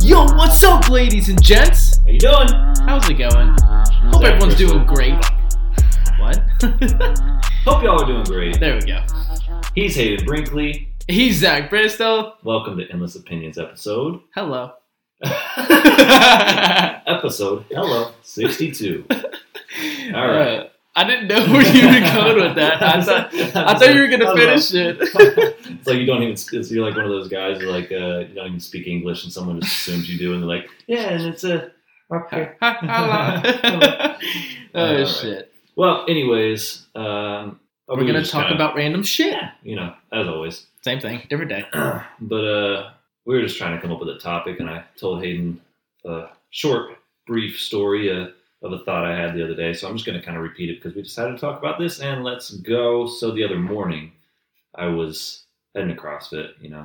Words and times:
Yo, 0.00 0.24
what's 0.34 0.64
up, 0.64 0.88
ladies 0.88 1.28
and 1.28 1.42
gents? 1.42 1.98
How 1.98 2.08
you 2.08 2.18
doing? 2.18 2.48
How's 2.86 3.08
it 3.08 3.14
going? 3.14 3.56
Hope 4.12 4.24
everyone's 4.24 4.56
doing 4.56 4.86
great. 4.86 5.14
What? 6.18 6.38
Hope 7.64 7.82
y'all 7.82 8.02
are 8.02 8.06
doing 8.06 8.24
great. 8.24 8.58
there 8.58 8.76
we 8.76 8.80
go. 8.82 9.02
He's 9.74 9.94
Hayden 9.96 10.24
Brinkley. 10.24 10.88
He's 11.08 11.36
Zach 11.38 11.70
Bristow. 11.70 12.34
Welcome 12.42 12.78
to 12.78 12.90
Endless 12.90 13.16
Opinions 13.16 13.58
episode. 13.58 14.20
Hello. 14.34 14.72
episode, 17.06 17.66
hello, 17.70 18.12
62. 18.22 19.04
All 19.10 20.28
right. 20.28 20.60
Uh, 20.60 20.68
Uh, 21.00 21.04
I 21.04 21.06
didn't 21.06 21.28
know 21.28 21.52
where 21.52 21.66
you 21.74 21.86
were 21.86 22.00
going 22.00 22.46
with 22.46 22.56
that. 22.56 22.82
I 22.82 23.02
thought 23.04 23.34
I 23.34 23.78
thought 23.78 23.94
you 23.94 24.00
were 24.00 24.08
gonna 24.08 24.34
finish 24.36 24.72
it. 24.74 24.98
it's 25.00 25.86
like 25.86 25.98
you 25.98 26.06
don't 26.06 26.22
even, 26.22 26.32
it's, 26.32 26.70
you're 26.70 26.84
like 26.84 26.96
one 26.96 27.04
of 27.04 27.10
those 27.10 27.28
guys 27.28 27.60
who 27.60 27.66
like, 27.68 27.90
uh, 27.90 28.18
you 28.20 28.34
don't 28.34 28.46
even 28.48 28.60
speak 28.60 28.86
English 28.86 29.24
and 29.24 29.32
someone 29.32 29.60
just 29.60 29.72
assumes 29.88 30.10
you 30.10 30.18
do 30.18 30.34
and 30.34 30.42
they're 30.42 30.48
like, 30.48 30.68
yeah, 30.86 31.10
and 31.10 31.22
it's 31.26 31.44
a, 31.44 31.70
okay. 32.12 32.52
oh 32.62 34.16
Alright. 34.74 35.08
shit. 35.08 35.52
Well, 35.76 36.04
anyways, 36.08 36.86
um, 36.94 37.60
We're 37.88 38.04
gonna 38.04 38.24
talk 38.24 38.44
kinda- 38.48 38.54
about 38.54 38.74
random 38.76 39.02
shit. 39.02 39.36
you 39.62 39.76
know, 39.76 39.94
as 40.12 40.26
always. 40.28 40.66
Same 40.82 41.00
thing, 41.00 41.22
different 41.28 41.50
day. 41.50 41.64
but 42.20 42.44
uh, 42.44 42.90
we 43.24 43.36
were 43.36 43.42
just 43.42 43.56
trying 43.58 43.74
to 43.76 43.80
come 43.82 43.92
up 43.92 44.00
with 44.00 44.08
a 44.08 44.18
topic, 44.18 44.60
and 44.60 44.68
I 44.68 44.84
told 44.96 45.22
Hayden 45.22 45.60
a 46.04 46.26
short, 46.50 46.96
brief 47.26 47.60
story 47.60 48.10
uh, 48.10 48.28
of 48.62 48.72
a 48.72 48.78
thought 48.80 49.04
I 49.04 49.16
had 49.16 49.34
the 49.34 49.44
other 49.44 49.54
day. 49.54 49.72
So 49.72 49.88
I'm 49.88 49.94
just 49.94 50.06
going 50.06 50.18
to 50.18 50.24
kind 50.24 50.36
of 50.36 50.42
repeat 50.42 50.70
it 50.70 50.76
because 50.76 50.94
we 50.94 51.02
decided 51.02 51.32
to 51.32 51.38
talk 51.38 51.58
about 51.58 51.78
this, 51.78 52.00
and 52.00 52.24
let's 52.24 52.50
go. 52.50 53.06
So 53.06 53.30
the 53.30 53.44
other 53.44 53.58
morning, 53.58 54.12
I 54.74 54.86
was 54.86 55.44
heading 55.74 55.94
to 55.94 56.00
CrossFit. 56.00 56.52
You 56.60 56.70
know, 56.70 56.84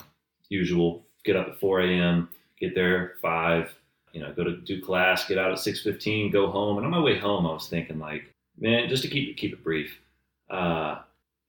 usual. 0.49 1.03
Get 1.23 1.35
up 1.35 1.47
at 1.47 1.59
4 1.59 1.81
a.m. 1.81 2.29
Get 2.59 2.75
there 2.75 3.15
five. 3.21 3.73
You 4.13 4.21
know, 4.21 4.31
go 4.31 4.43
to 4.43 4.57
do 4.57 4.81
class. 4.81 5.27
Get 5.27 5.37
out 5.37 5.51
at 5.51 5.57
6:15. 5.57 6.31
Go 6.31 6.47
home. 6.47 6.77
And 6.77 6.85
on 6.85 6.91
my 6.91 6.99
way 6.99 7.17
home, 7.17 7.45
I 7.45 7.53
was 7.53 7.67
thinking 7.67 7.99
like, 7.99 8.31
man, 8.57 8.87
just 8.87 9.03
to 9.03 9.09
keep 9.09 9.35
keep 9.37 9.53
it 9.53 9.63
brief. 9.63 9.99
Uh, 10.49 10.99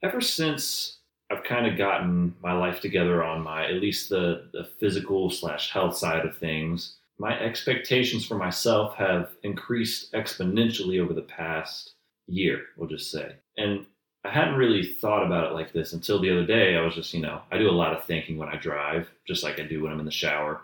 ever 0.03 0.21
since 0.21 0.99
I've 1.31 1.45
kind 1.45 1.67
of 1.67 1.77
gotten 1.77 2.35
my 2.43 2.53
life 2.53 2.81
together 2.81 3.25
on 3.25 3.43
my 3.43 3.67
at 3.67 3.81
least 3.81 4.09
the, 4.09 4.49
the 4.53 4.65
physical 4.79 5.31
slash 5.31 5.71
health 5.71 5.97
side 5.97 6.25
of 6.25 6.37
things. 6.39 6.97
My 7.19 7.39
expectations 7.41 8.27
for 8.27 8.37
myself 8.37 8.95
have 8.97 9.31
increased 9.43 10.13
exponentially 10.13 11.01
over 11.01 11.15
the 11.15 11.23
past 11.23 11.95
year, 12.27 12.67
we'll 12.77 12.89
just 12.89 13.11
say. 13.11 13.37
And 13.57 13.87
I 14.25 14.31
hadn't 14.31 14.57
really 14.57 14.85
thought 14.85 15.25
about 15.25 15.45
it 15.51 15.55
like 15.55 15.73
this 15.73 15.93
until 15.93 16.21
the 16.21 16.31
other 16.31 16.45
day. 16.45 16.77
I 16.77 16.83
was 16.83 16.95
just, 16.95 17.15
you 17.15 17.21
know, 17.21 17.41
I 17.51 17.59
do 17.59 17.71
a 17.71 17.73
lot 17.73 17.95
of 17.97 18.05
thinking 18.05 18.37
when 18.37 18.49
I 18.49 18.57
drive, 18.57 19.09
just 19.27 19.43
like 19.45 19.59
I 19.61 19.63
do 19.63 19.83
when 19.83 19.93
I'm 19.93 20.01
in 20.01 20.05
the 20.05 20.11
shower. 20.11 20.63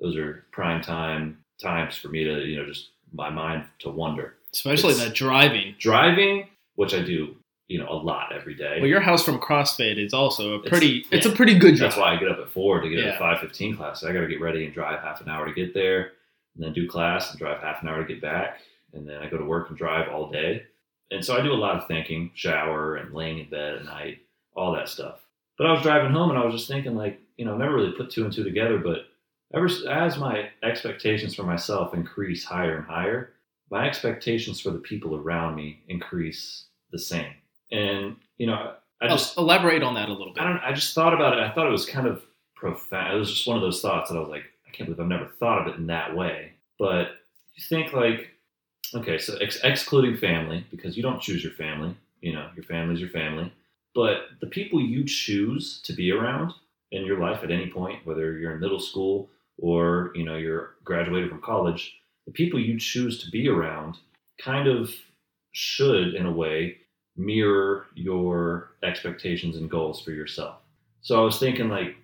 Those 0.00 0.16
are 0.16 0.44
prime 0.52 0.82
time 0.82 1.38
times 1.62 1.96
for 1.96 2.08
me 2.08 2.24
to, 2.24 2.40
you 2.44 2.56
know, 2.58 2.66
just 2.66 2.90
my 3.12 3.30
mind 3.30 3.64
to 3.78 3.88
wonder. 3.90 4.34
Especially 4.52 4.90
It's- 4.92 5.06
that 5.08 5.14
driving. 5.14 5.76
Driving, 5.78 6.48
which 6.74 6.92
I 6.92 7.00
do, 7.02 7.36
you 7.68 7.78
know, 7.78 7.88
a 7.88 7.94
lot 7.94 8.32
every 8.32 8.54
day. 8.54 8.76
Well, 8.78 8.88
your 8.88 9.00
house 9.00 9.24
from 9.24 9.38
CrossFit 9.40 9.98
is 10.02 10.14
also 10.14 10.54
a 10.54 10.68
pretty. 10.68 11.04
It's, 11.10 11.26
yeah. 11.26 11.32
a 11.32 11.34
pretty 11.34 11.58
good 11.58 11.76
drive. 11.76 11.90
That's 11.90 11.96
why 11.96 12.14
I 12.14 12.16
get 12.16 12.28
up 12.30 12.38
at 12.38 12.50
four 12.50 12.80
to 12.80 12.88
get 12.88 12.98
Yeah. 13.00 13.10
at 13.12 13.18
five 13.18 13.40
fifteen 13.40 13.76
class. 13.76 14.00
So 14.00 14.08
I 14.08 14.12
got 14.12 14.20
to 14.20 14.28
get 14.28 14.40
ready 14.40 14.64
and 14.64 14.72
drive 14.74 15.00
half 15.00 15.20
an 15.20 15.28
hour 15.28 15.46
to 15.46 15.52
get 15.52 15.74
there, 15.74 16.12
and 16.54 16.64
then 16.64 16.72
do 16.72 16.88
class 16.88 17.30
and 17.30 17.38
drive 17.38 17.60
half 17.60 17.82
an 17.82 17.88
hour 17.88 18.02
to 18.04 18.12
get 18.12 18.22
back, 18.22 18.58
and 18.92 19.08
then 19.08 19.16
I 19.22 19.28
go 19.28 19.36
to 19.38 19.44
work 19.44 19.68
and 19.68 19.76
drive 19.78 20.08
all 20.08 20.30
day. 20.30 20.62
And 21.10 21.24
so 21.24 21.36
I 21.36 21.42
do 21.42 21.52
a 21.52 21.54
lot 21.54 21.76
of 21.76 21.86
thinking, 21.86 22.32
shower 22.34 22.96
and 22.96 23.14
laying 23.14 23.38
in 23.38 23.48
bed 23.48 23.74
at 23.76 23.84
night, 23.84 24.18
all 24.54 24.72
that 24.74 24.88
stuff. 24.88 25.20
But 25.56 25.68
I 25.68 25.72
was 25.72 25.82
driving 25.82 26.10
home 26.10 26.30
and 26.30 26.38
I 26.38 26.44
was 26.44 26.54
just 26.54 26.68
thinking, 26.68 26.96
like, 26.96 27.20
you 27.36 27.44
know, 27.44 27.54
I 27.54 27.58
never 27.58 27.74
really 27.76 27.92
put 27.92 28.10
two 28.10 28.24
and 28.24 28.32
two 28.32 28.42
together. 28.42 28.78
But 28.78 29.06
ever 29.54 29.68
as 29.88 30.18
my 30.18 30.48
expectations 30.64 31.34
for 31.34 31.44
myself 31.44 31.94
increase 31.94 32.44
higher 32.44 32.76
and 32.76 32.86
higher, 32.86 33.32
my 33.70 33.86
expectations 33.86 34.60
for 34.60 34.70
the 34.70 34.78
people 34.78 35.14
around 35.16 35.54
me 35.54 35.84
increase 35.88 36.66
the 36.90 36.98
same. 36.98 37.32
And 37.72 38.16
you 38.38 38.46
know, 38.46 38.74
I 39.00 39.06
Oh, 39.06 39.08
just 39.08 39.36
elaborate 39.36 39.82
on 39.82 39.94
that 39.94 40.08
a 40.08 40.12
little 40.12 40.32
bit. 40.32 40.42
I 40.42 40.48
don't. 40.48 40.58
I 40.62 40.72
just 40.72 40.94
thought 40.94 41.14
about 41.14 41.34
it. 41.36 41.40
I 41.40 41.50
thought 41.50 41.66
it 41.66 41.72
was 41.72 41.86
kind 41.86 42.06
of 42.06 42.22
profound. 42.54 43.14
It 43.14 43.18
was 43.18 43.30
just 43.30 43.46
one 43.46 43.56
of 43.56 43.62
those 43.62 43.80
thoughts 43.80 44.10
that 44.10 44.16
I 44.16 44.20
was 44.20 44.28
like, 44.28 44.44
I 44.66 44.70
can't 44.70 44.88
believe 44.88 45.00
I've 45.00 45.08
never 45.08 45.30
thought 45.38 45.60
of 45.60 45.74
it 45.74 45.78
in 45.78 45.86
that 45.88 46.16
way. 46.16 46.52
But 46.78 47.08
you 47.54 47.62
think 47.68 47.92
like, 47.92 48.30
okay, 48.94 49.18
so 49.18 49.36
ex- 49.38 49.60
excluding 49.62 50.16
family 50.16 50.66
because 50.70 50.96
you 50.96 51.02
don't 51.02 51.20
choose 51.20 51.42
your 51.42 51.52
family. 51.52 51.96
You 52.20 52.32
know, 52.32 52.48
your 52.54 52.64
family's 52.64 53.00
your 53.00 53.10
family. 53.10 53.52
But 53.94 54.22
the 54.40 54.46
people 54.46 54.80
you 54.80 55.04
choose 55.04 55.80
to 55.82 55.92
be 55.92 56.12
around 56.12 56.52
in 56.92 57.04
your 57.04 57.18
life 57.18 57.42
at 57.42 57.50
any 57.50 57.70
point, 57.70 58.06
whether 58.06 58.38
you're 58.38 58.52
in 58.52 58.60
middle 58.60 58.80
school 58.80 59.28
or 59.58 60.12
you 60.14 60.24
know 60.24 60.36
you're 60.36 60.76
graduated 60.84 61.30
from 61.30 61.40
college, 61.42 61.98
the 62.26 62.32
people 62.32 62.60
you 62.60 62.78
choose 62.78 63.22
to 63.24 63.30
be 63.30 63.48
around 63.48 63.96
kind 64.38 64.68
of 64.68 64.90
should, 65.52 66.14
in 66.14 66.26
a 66.26 66.32
way, 66.32 66.78
mirror 67.16 67.86
your 67.94 68.70
expectations 68.82 69.56
and 69.56 69.70
goals 69.70 70.00
for 70.00 70.10
yourself. 70.10 70.56
So 71.02 71.20
I 71.20 71.24
was 71.24 71.38
thinking, 71.38 71.68
like, 71.68 71.96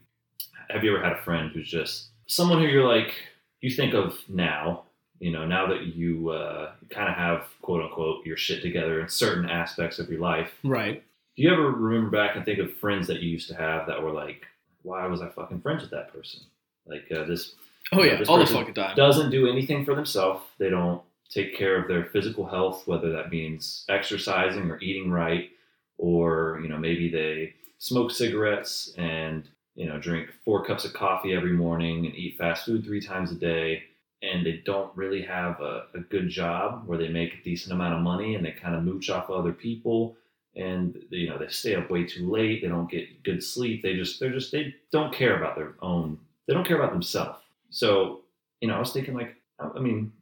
have 0.69 0.84
you 0.84 0.95
ever 0.95 1.03
had 1.03 1.15
a 1.15 1.23
friend 1.23 1.50
who's 1.53 1.69
just 1.69 2.09
someone 2.27 2.59
who 2.61 2.67
you're 2.67 2.89
like, 2.89 3.12
you 3.61 3.71
think 3.71 3.95
of 3.95 4.17
now, 4.28 4.84
you 5.19 5.31
know, 5.31 5.47
now 5.47 5.67
that 5.67 5.95
you 5.95 6.31
uh, 6.31 6.73
kind 6.91 7.09
of 7.09 7.15
have 7.17 7.47
quote 7.61 7.83
unquote 7.83 8.25
your 8.27 8.37
shit 8.37 8.62
together 8.62 9.00
in 9.00 9.09
certain 9.09 9.49
aspects 9.49 9.99
of 9.99 10.09
your 10.09 10.21
life? 10.21 10.53
right. 10.65 11.03
Do 11.34 11.43
you 11.43 11.50
ever 11.50 11.71
remember 11.71 12.11
back 12.11 12.37
and 12.37 12.44
think 12.44 12.59
of 12.59 12.77
friends 12.77 13.06
that 13.06 13.21
you 13.21 13.31
used 13.31 13.49
to 13.49 13.55
have 13.55 13.87
that 13.87 14.03
were 14.03 14.11
like, 14.12 14.44
why 14.83 15.06
was 15.06 15.23
I 15.23 15.31
fucking 15.31 15.62
friends 15.62 15.81
with 15.81 15.91
that 15.93 16.12
person? 16.12 16.41
Like 16.87 17.11
uh, 17.11 17.25
this 17.25 17.55
Oh 17.91 18.03
Yeah, 18.03 18.23
all 18.29 18.39
the 18.39 18.47
fucking 18.47 18.75
time. 18.75 18.97
doesn't 18.97 19.31
do 19.31 19.49
anything 19.49 19.84
for 19.84 19.94
themselves. 19.94 20.43
They 20.59 20.71
don't 20.71 21.03
take 21.32 21.56
care 21.56 21.81
of 21.81 21.88
their 21.88 22.04
physical 22.04 22.47
health, 22.47 22.87
whether 22.87 23.10
that 23.10 23.31
means 23.31 23.84
exercising 23.88 24.70
or 24.70 24.81
eating 24.81 25.10
right, 25.10 25.50
or 25.98 26.60
you 26.62 26.69
know 26.69 26.78
maybe 26.78 27.10
they 27.10 27.54
smoke 27.78 28.10
cigarettes 28.10 28.93
and 28.98 29.48
you 29.75 29.87
know 29.87 29.98
drink 29.98 30.28
four 30.44 30.65
cups 30.65 30.84
of 30.84 30.93
coffee 30.93 31.34
every 31.34 31.53
morning 31.53 32.06
and 32.06 32.15
eat 32.15 32.37
fast 32.37 32.66
food 32.66 32.84
three 32.84 33.00
times 33.00 33.32
a 33.32 33.34
day, 33.34 33.82
and 34.22 34.44
they 34.44 34.62
don't 34.65 34.94
really 34.97 35.22
have 35.22 35.60
a, 35.60 35.84
a 35.94 36.00
good 36.00 36.28
job 36.28 36.82
where 36.87 36.98
they 36.98 37.09
make 37.09 37.34
a 37.34 37.44
decent 37.44 37.72
amount 37.72 37.94
of 37.94 38.00
money 38.00 38.34
and 38.34 38.44
they 38.44 38.53
kind 38.53 38.75
of 38.75 38.84
mooch 38.84 39.10
off 39.10 39.31
of 39.31 39.37
other 39.38 39.53
people. 39.53 40.16
And 40.54 41.03
you 41.09 41.31
know 41.31 41.38
they 41.38 41.49
stay 41.49 41.75
up 41.76 41.91
way 41.91 42.04
too 42.04 42.31
late. 42.31 42.60
They 42.60 42.69
don't 42.69 42.91
get 42.91 43.22
good 43.22 43.43
sleep. 43.43 43.82
They 43.82 43.94
just 43.94 44.20
they're 44.20 44.32
just 44.32 44.53
they 44.53 44.75
don't 44.91 45.14
care 45.14 45.38
about 45.38 45.56
their 45.56 45.75
own. 45.81 46.19
They 46.47 46.53
don't 46.53 46.66
care 46.66 46.78
about 46.78 46.93
themselves. 46.93 47.38
So 47.70 48.20
you 48.60 48.69
know, 48.69 48.75
I 48.75 48.78
was 48.78 48.93
thinking 48.93 49.14
like, 49.14 49.34
I 49.59 49.81
mean, 49.81 50.12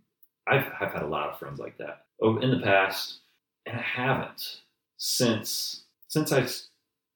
I've, 0.46 0.66
I've 0.80 0.92
had 0.92 1.02
a 1.02 1.06
lot 1.06 1.30
of 1.30 1.38
friends 1.38 1.60
like 1.60 1.78
that 1.78 2.04
over 2.20 2.40
in 2.40 2.50
the 2.50 2.60
past, 2.60 3.20
and 3.66 3.78
I 3.78 3.82
haven't 3.82 4.60
since 4.96 5.84
since 6.08 6.32
I 6.32 6.46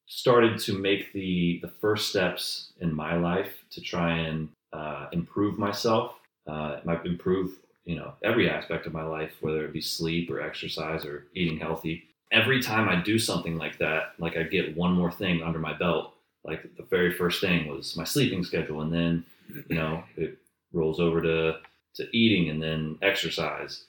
started 0.06 0.58
to 0.60 0.78
make 0.78 1.12
the 1.12 1.58
the 1.62 1.68
first 1.68 2.08
steps 2.08 2.72
in 2.80 2.94
my 2.94 3.16
life 3.16 3.64
to 3.70 3.80
try 3.80 4.18
and 4.18 4.48
uh, 4.72 5.08
improve 5.12 5.58
myself, 5.58 6.14
uh, 6.46 6.78
improve 7.04 7.58
you 7.84 7.96
know 7.96 8.12
every 8.22 8.48
aspect 8.48 8.86
of 8.86 8.92
my 8.92 9.04
life, 9.04 9.32
whether 9.40 9.64
it 9.64 9.72
be 9.72 9.80
sleep 9.80 10.30
or 10.30 10.40
exercise 10.40 11.04
or 11.04 11.26
eating 11.34 11.58
healthy. 11.58 12.04
Every 12.32 12.60
time 12.62 12.88
I 12.88 13.00
do 13.00 13.18
something 13.18 13.56
like 13.58 13.78
that, 13.78 14.14
like 14.18 14.36
I 14.36 14.42
get 14.44 14.76
one 14.76 14.92
more 14.92 15.12
thing 15.12 15.42
under 15.42 15.58
my 15.58 15.72
belt. 15.72 16.14
Like 16.44 16.62
the 16.76 16.82
very 16.82 17.12
first 17.12 17.40
thing 17.40 17.68
was 17.68 17.96
my 17.96 18.04
sleeping 18.04 18.44
schedule, 18.44 18.80
and 18.82 18.92
then 18.92 19.24
you 19.68 19.76
know 19.76 20.04
it 20.16 20.38
rolls 20.72 21.00
over 21.00 21.22
to 21.22 21.58
to 21.96 22.16
eating 22.16 22.50
and 22.50 22.62
then 22.62 22.98
exercise. 23.02 23.84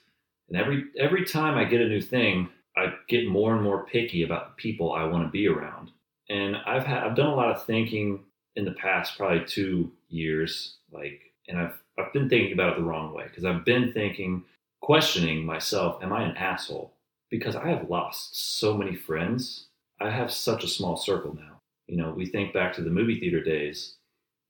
And 0.48 0.58
every 0.58 0.84
every 0.98 1.24
time 1.24 1.56
I 1.56 1.64
get 1.64 1.80
a 1.80 1.88
new 1.88 2.00
thing, 2.00 2.48
I 2.76 2.92
get 3.08 3.28
more 3.28 3.54
and 3.54 3.62
more 3.62 3.86
picky 3.86 4.22
about 4.22 4.48
the 4.48 4.62
people 4.62 4.92
I 4.92 5.04
want 5.04 5.24
to 5.24 5.30
be 5.30 5.48
around. 5.48 5.90
And 6.28 6.56
I've 6.66 6.84
had 6.84 7.02
I've 7.02 7.16
done 7.16 7.28
a 7.28 7.34
lot 7.34 7.50
of 7.50 7.64
thinking 7.64 8.20
in 8.54 8.64
the 8.64 8.72
past 8.72 9.16
probably 9.16 9.44
2 9.44 9.92
years 10.08 10.76
like 10.90 11.20
and 11.48 11.58
I've 11.58 11.78
I've 11.98 12.12
been 12.12 12.28
thinking 12.28 12.52
about 12.52 12.72
it 12.72 12.76
the 12.78 12.84
wrong 12.84 13.14
way 13.14 13.24
because 13.24 13.44
I've 13.44 13.64
been 13.64 13.92
thinking 13.92 14.44
questioning 14.80 15.44
myself, 15.44 16.02
am 16.02 16.12
I 16.12 16.22
an 16.22 16.36
asshole? 16.36 16.92
Because 17.30 17.56
I 17.56 17.68
have 17.68 17.90
lost 17.90 18.58
so 18.58 18.76
many 18.76 18.94
friends. 18.94 19.66
I 20.00 20.10
have 20.10 20.30
such 20.32 20.62
a 20.62 20.68
small 20.68 20.96
circle 20.96 21.34
now. 21.34 21.60
You 21.86 21.96
know, 21.96 22.10
we 22.10 22.26
think 22.26 22.52
back 22.52 22.74
to 22.74 22.82
the 22.82 22.90
movie 22.90 23.18
theater 23.18 23.42
days. 23.42 23.96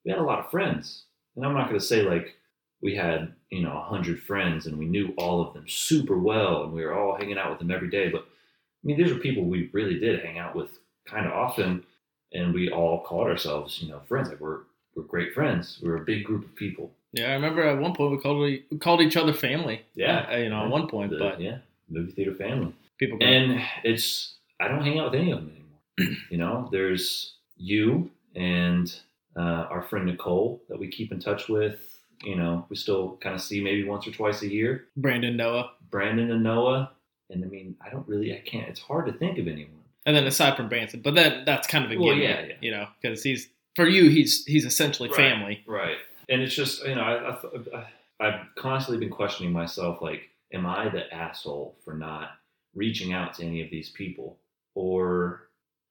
We 0.04 0.10
had 0.10 0.20
a 0.20 0.24
lot 0.24 0.40
of 0.40 0.50
friends. 0.50 1.04
And 1.36 1.44
I'm 1.44 1.54
not 1.54 1.68
going 1.68 1.78
to 1.78 1.86
say 1.86 2.02
like 2.02 2.34
we 2.82 2.94
had, 2.94 3.32
you 3.50 3.62
know, 3.62 3.74
100 3.74 4.22
friends 4.22 4.66
and 4.66 4.78
we 4.78 4.84
knew 4.86 5.14
all 5.16 5.40
of 5.46 5.54
them 5.54 5.64
super 5.66 6.18
well 6.18 6.64
and 6.64 6.72
we 6.72 6.84
were 6.84 6.94
all 6.94 7.16
hanging 7.16 7.38
out 7.38 7.50
with 7.50 7.58
them 7.58 7.70
every 7.70 7.88
day. 7.90 8.08
But 8.08 8.22
I 8.22 8.86
mean, 8.86 8.98
these 8.98 9.10
are 9.10 9.16
people 9.16 9.44
we 9.44 9.70
really 9.72 9.98
did 9.98 10.24
hang 10.24 10.38
out 10.38 10.54
with 10.54 10.70
kind 11.06 11.26
of 11.26 11.32
often. 11.32 11.84
And 12.32 12.52
we 12.52 12.70
all 12.70 13.00
called 13.02 13.28
ourselves, 13.28 13.80
you 13.80 13.88
know, 13.88 14.00
friends. 14.08 14.28
Like 14.28 14.40
we're, 14.40 14.60
we're 14.94 15.04
great 15.04 15.32
friends. 15.32 15.78
We're 15.82 15.96
a 15.96 16.04
big 16.04 16.24
group 16.24 16.44
of 16.44 16.54
people. 16.56 16.90
Yeah, 17.12 17.28
I 17.30 17.34
remember 17.34 17.62
at 17.62 17.78
one 17.78 17.94
point 17.94 18.12
we 18.12 18.18
called 18.18 18.38
we 18.40 18.64
called 18.78 19.00
each 19.00 19.16
other 19.16 19.32
family. 19.32 19.82
Yeah. 19.94 20.26
Uh, 20.30 20.36
you 20.36 20.50
know, 20.50 20.64
at 20.64 20.70
one 20.70 20.88
point, 20.88 21.12
The- 21.12 21.18
but 21.18 21.40
yeah, 21.40 21.58
movie 21.88 22.12
theater 22.12 22.34
family. 22.34 22.74
People 22.98 23.18
and 23.20 23.62
it's 23.84 24.34
I 24.60 24.68
don't 24.68 24.82
hang 24.82 24.98
out 24.98 25.12
with 25.12 25.20
any 25.20 25.30
of 25.30 25.38
them 25.38 25.52
anymore. 25.98 26.16
you 26.30 26.36
know, 26.36 26.68
there's 26.72 27.34
you 27.56 28.10
and 28.34 28.92
uh, 29.36 29.66
our 29.70 29.82
friend 29.82 30.06
Nicole 30.06 30.62
that 30.68 30.78
we 30.78 30.88
keep 30.88 31.12
in 31.12 31.20
touch 31.20 31.48
with. 31.48 31.95
You 32.22 32.36
know, 32.36 32.66
we 32.68 32.76
still 32.76 33.18
kind 33.20 33.34
of 33.34 33.40
see 33.42 33.60
maybe 33.62 33.84
once 33.84 34.06
or 34.06 34.10
twice 34.10 34.42
a 34.42 34.48
year. 34.48 34.86
Brandon 34.96 35.36
Noah. 35.36 35.72
Brandon 35.90 36.30
and 36.30 36.42
Noah, 36.42 36.90
and 37.30 37.44
I 37.44 37.48
mean, 37.48 37.76
I 37.84 37.90
don't 37.90 38.06
really, 38.08 38.32
I 38.34 38.40
can't. 38.40 38.68
It's 38.68 38.80
hard 38.80 39.06
to 39.06 39.12
think 39.12 39.38
of 39.38 39.46
anyone. 39.46 39.72
And 40.04 40.16
then 40.16 40.26
aside 40.26 40.56
from 40.56 40.68
Branson, 40.68 41.00
but 41.00 41.14
then 41.14 41.44
that's 41.44 41.66
kind 41.66 41.84
of 41.84 41.90
a 41.90 41.96
Well, 41.96 42.14
given, 42.14 42.22
yeah, 42.22 42.46
yeah. 42.46 42.54
you 42.60 42.70
know, 42.70 42.88
because 43.00 43.22
he's 43.22 43.48
for 43.74 43.86
you, 43.86 44.08
he's 44.08 44.44
he's 44.46 44.64
essentially 44.64 45.08
Right. 45.08 45.16
family. 45.16 45.64
Right. 45.66 45.96
And 46.28 46.42
it's 46.42 46.54
just, 46.54 46.84
you 46.84 46.94
know, 46.94 47.02
I, 47.02 47.76
I, 47.76 47.86
I've 48.20 48.40
constantly 48.56 49.04
been 49.04 49.14
questioning 49.14 49.52
myself 49.52 50.00
like, 50.02 50.28
am 50.52 50.66
I 50.66 50.88
the 50.88 51.12
asshole 51.14 51.76
for 51.84 51.94
not 51.94 52.30
reaching 52.74 53.12
out 53.12 53.34
to 53.34 53.44
any 53.44 53.62
of 53.62 53.70
these 53.70 53.90
people? 53.90 54.38
Or, 54.74 55.42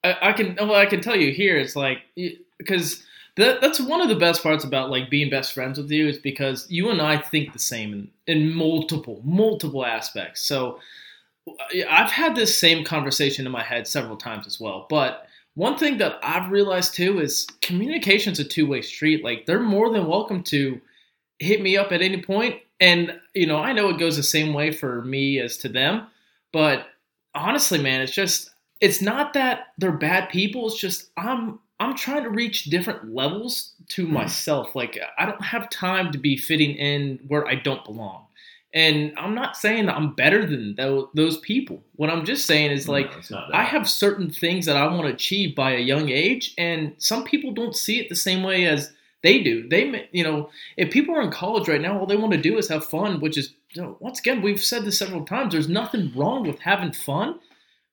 I, 0.04 0.18
I 0.30 0.34
can 0.34 0.56
well, 0.56 0.76
I 0.76 0.86
can 0.86 1.02
tell 1.02 1.16
you 1.16 1.32
here, 1.34 1.58
it's 1.58 1.76
like 1.76 2.00
because 2.58 3.04
that 3.38 3.62
that's 3.62 3.80
one 3.80 4.02
of 4.02 4.10
the 4.10 4.16
best 4.16 4.42
parts 4.44 4.64
about 4.64 4.90
like 4.90 5.10
being 5.10 5.30
best 5.30 5.54
friends 5.54 5.78
with 5.78 5.92
you 5.92 6.08
is 6.08 6.18
because 6.18 6.70
you 6.70 6.90
and 6.90 7.02
I 7.02 7.18
think 7.18 7.54
the 7.54 7.60
same 7.60 7.94
in, 7.94 8.10
in 8.28 8.54
multiple 8.54 9.22
multiple 9.24 9.86
aspects. 9.86 10.42
So 10.42 10.80
I've 11.90 12.12
had 12.12 12.36
this 12.36 12.60
same 12.60 12.84
conversation 12.84 13.46
in 13.46 13.52
my 13.52 13.64
head 13.64 13.88
several 13.88 14.18
times 14.18 14.48
as 14.48 14.60
well, 14.60 14.88
but. 14.90 15.28
One 15.58 15.78
thing 15.78 16.00
that 16.00 16.20
I've 16.22 16.52
realized 16.52 16.96
too 16.96 17.22
is 17.22 17.48
communication's 17.62 18.42
a 18.42 18.44
two-way 18.44 18.82
street. 18.82 19.24
Like 19.24 19.46
they're 19.46 19.62
more 19.62 19.90
than 19.90 20.06
welcome 20.06 20.44
to 20.44 20.82
hit 21.40 21.62
me 21.62 21.78
up 21.78 21.94
at 21.94 22.02
any 22.02 22.22
point 22.22 22.60
and 22.80 23.20
you 23.34 23.48
know, 23.48 23.58
I 23.58 23.74
know 23.74 23.90
it 23.90 24.00
goes 24.00 24.18
the 24.18 24.24
same 24.24 24.54
way 24.54 24.72
for 24.72 25.04
me 25.04 25.40
as 25.40 25.58
to 25.58 25.70
them, 25.70 26.08
but 26.52 26.88
honestly, 27.34 27.82
man, 27.82 28.02
it's 28.02 28.14
just 28.14 28.52
it's 28.82 29.02
not 29.02 29.34
that 29.34 29.68
they're 29.78 29.92
bad 29.92 30.30
people. 30.30 30.68
It's 30.68 30.80
just 30.80 31.10
I'm 31.18 31.60
I'm 31.80 31.96
trying 31.96 32.24
to 32.24 32.30
reach 32.30 32.66
different 32.66 33.14
levels 33.14 33.74
to 33.90 34.06
Hmm. 34.06 34.14
myself. 34.14 34.76
Like 34.76 34.98
I 35.18 35.26
don't 35.26 35.42
have 35.44 35.70
time 35.70 36.12
to 36.14 36.18
be 36.18 36.38
fitting 36.38 36.76
in 36.76 37.20
where 37.28 37.46
I 37.48 37.56
don't 37.56 37.84
belong. 37.84 38.26
And 38.74 39.14
I'm 39.18 39.34
not 39.36 39.56
saying 39.56 39.86
that 39.86 39.96
I'm 39.96 40.16
better 40.16 40.46
than 40.46 40.76
those, 40.76 41.38
people. 41.38 41.82
What 41.96 42.10
I'm 42.10 42.26
just 42.26 42.46
saying 42.46 42.72
is 42.72 42.90
like 42.90 43.10
no, 43.12 43.18
it's 43.20 43.32
not 43.32 43.48
that. 43.50 43.56
I 43.58 43.64
have 43.64 43.88
certain 43.90 44.30
things 44.30 44.66
that 44.66 44.76
I 44.76 44.86
want 44.88 45.04
to 45.08 45.14
achieve 45.14 45.56
by 45.56 45.72
a 45.76 45.80
young 45.80 46.10
age, 46.10 46.54
and 46.58 46.94
some 46.98 47.24
people 47.24 47.54
don't 47.54 47.76
see 47.76 48.00
it 48.02 48.10
the 48.10 48.18
same 48.18 48.44
way 48.44 48.66
as 48.66 48.92
they 49.24 49.42
do. 49.42 49.68
They, 49.70 49.86
may- 49.86 50.10
you 50.12 50.26
know, 50.26 50.50
if 50.76 50.92
people 50.92 51.16
are 51.16 51.22
in 51.22 51.32
college 51.32 51.70
right 51.70 51.80
now, 51.80 51.98
all 51.98 52.06
they 52.06 52.18
want 52.18 52.34
to 52.34 52.42
do 52.42 52.58
is 52.58 52.68
have 52.68 52.86
fun, 52.86 53.22
which 53.22 53.38
is, 53.38 53.54
you 53.72 53.82
know, 53.82 53.96
once 54.02 54.20
again, 54.20 54.42
we've 54.42 54.62
said 54.62 54.84
this 54.84 55.00
several 55.00 55.24
times. 55.26 55.54
There's 55.54 55.70
nothing 55.70 56.12
wrong 56.14 56.46
with 56.46 56.60
having 56.60 56.92
fun, 56.92 57.40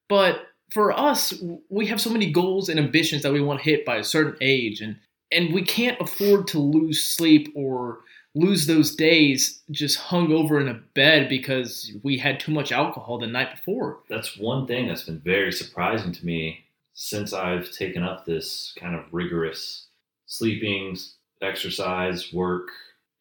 but 0.09 0.47
for 0.73 0.91
us, 0.91 1.33
we 1.69 1.85
have 1.87 2.01
so 2.01 2.09
many 2.09 2.31
goals 2.31 2.67
and 2.67 2.79
ambitions 2.79 3.21
that 3.21 3.33
we 3.33 3.41
want 3.41 3.59
to 3.59 3.65
hit 3.65 3.85
by 3.85 3.97
a 3.97 4.03
certain 4.03 4.35
age, 4.41 4.81
and 4.81 4.97
and 5.31 5.53
we 5.53 5.63
can't 5.63 5.99
afford 5.99 6.47
to 6.47 6.59
lose 6.59 7.03
sleep 7.03 7.51
or 7.55 8.01
lose 8.35 8.65
those 8.65 8.95
days 8.95 9.61
just 9.71 9.97
hung 9.97 10.31
over 10.31 10.59
in 10.59 10.67
a 10.67 10.79
bed 10.95 11.29
because 11.29 11.91
we 12.03 12.17
had 12.17 12.39
too 12.39 12.51
much 12.51 12.71
alcohol 12.71 13.19
the 13.19 13.27
night 13.27 13.55
before. 13.55 13.99
That's 14.09 14.37
one 14.37 14.65
thing 14.67 14.87
that's 14.87 15.03
been 15.03 15.19
very 15.19 15.51
surprising 15.51 16.11
to 16.13 16.25
me 16.25 16.65
since 16.93 17.33
I've 17.33 17.71
taken 17.71 18.03
up 18.03 18.25
this 18.25 18.73
kind 18.77 18.95
of 18.95 19.05
rigorous 19.11 19.87
sleeping, 20.25 20.97
exercise, 21.41 22.33
work, 22.33 22.69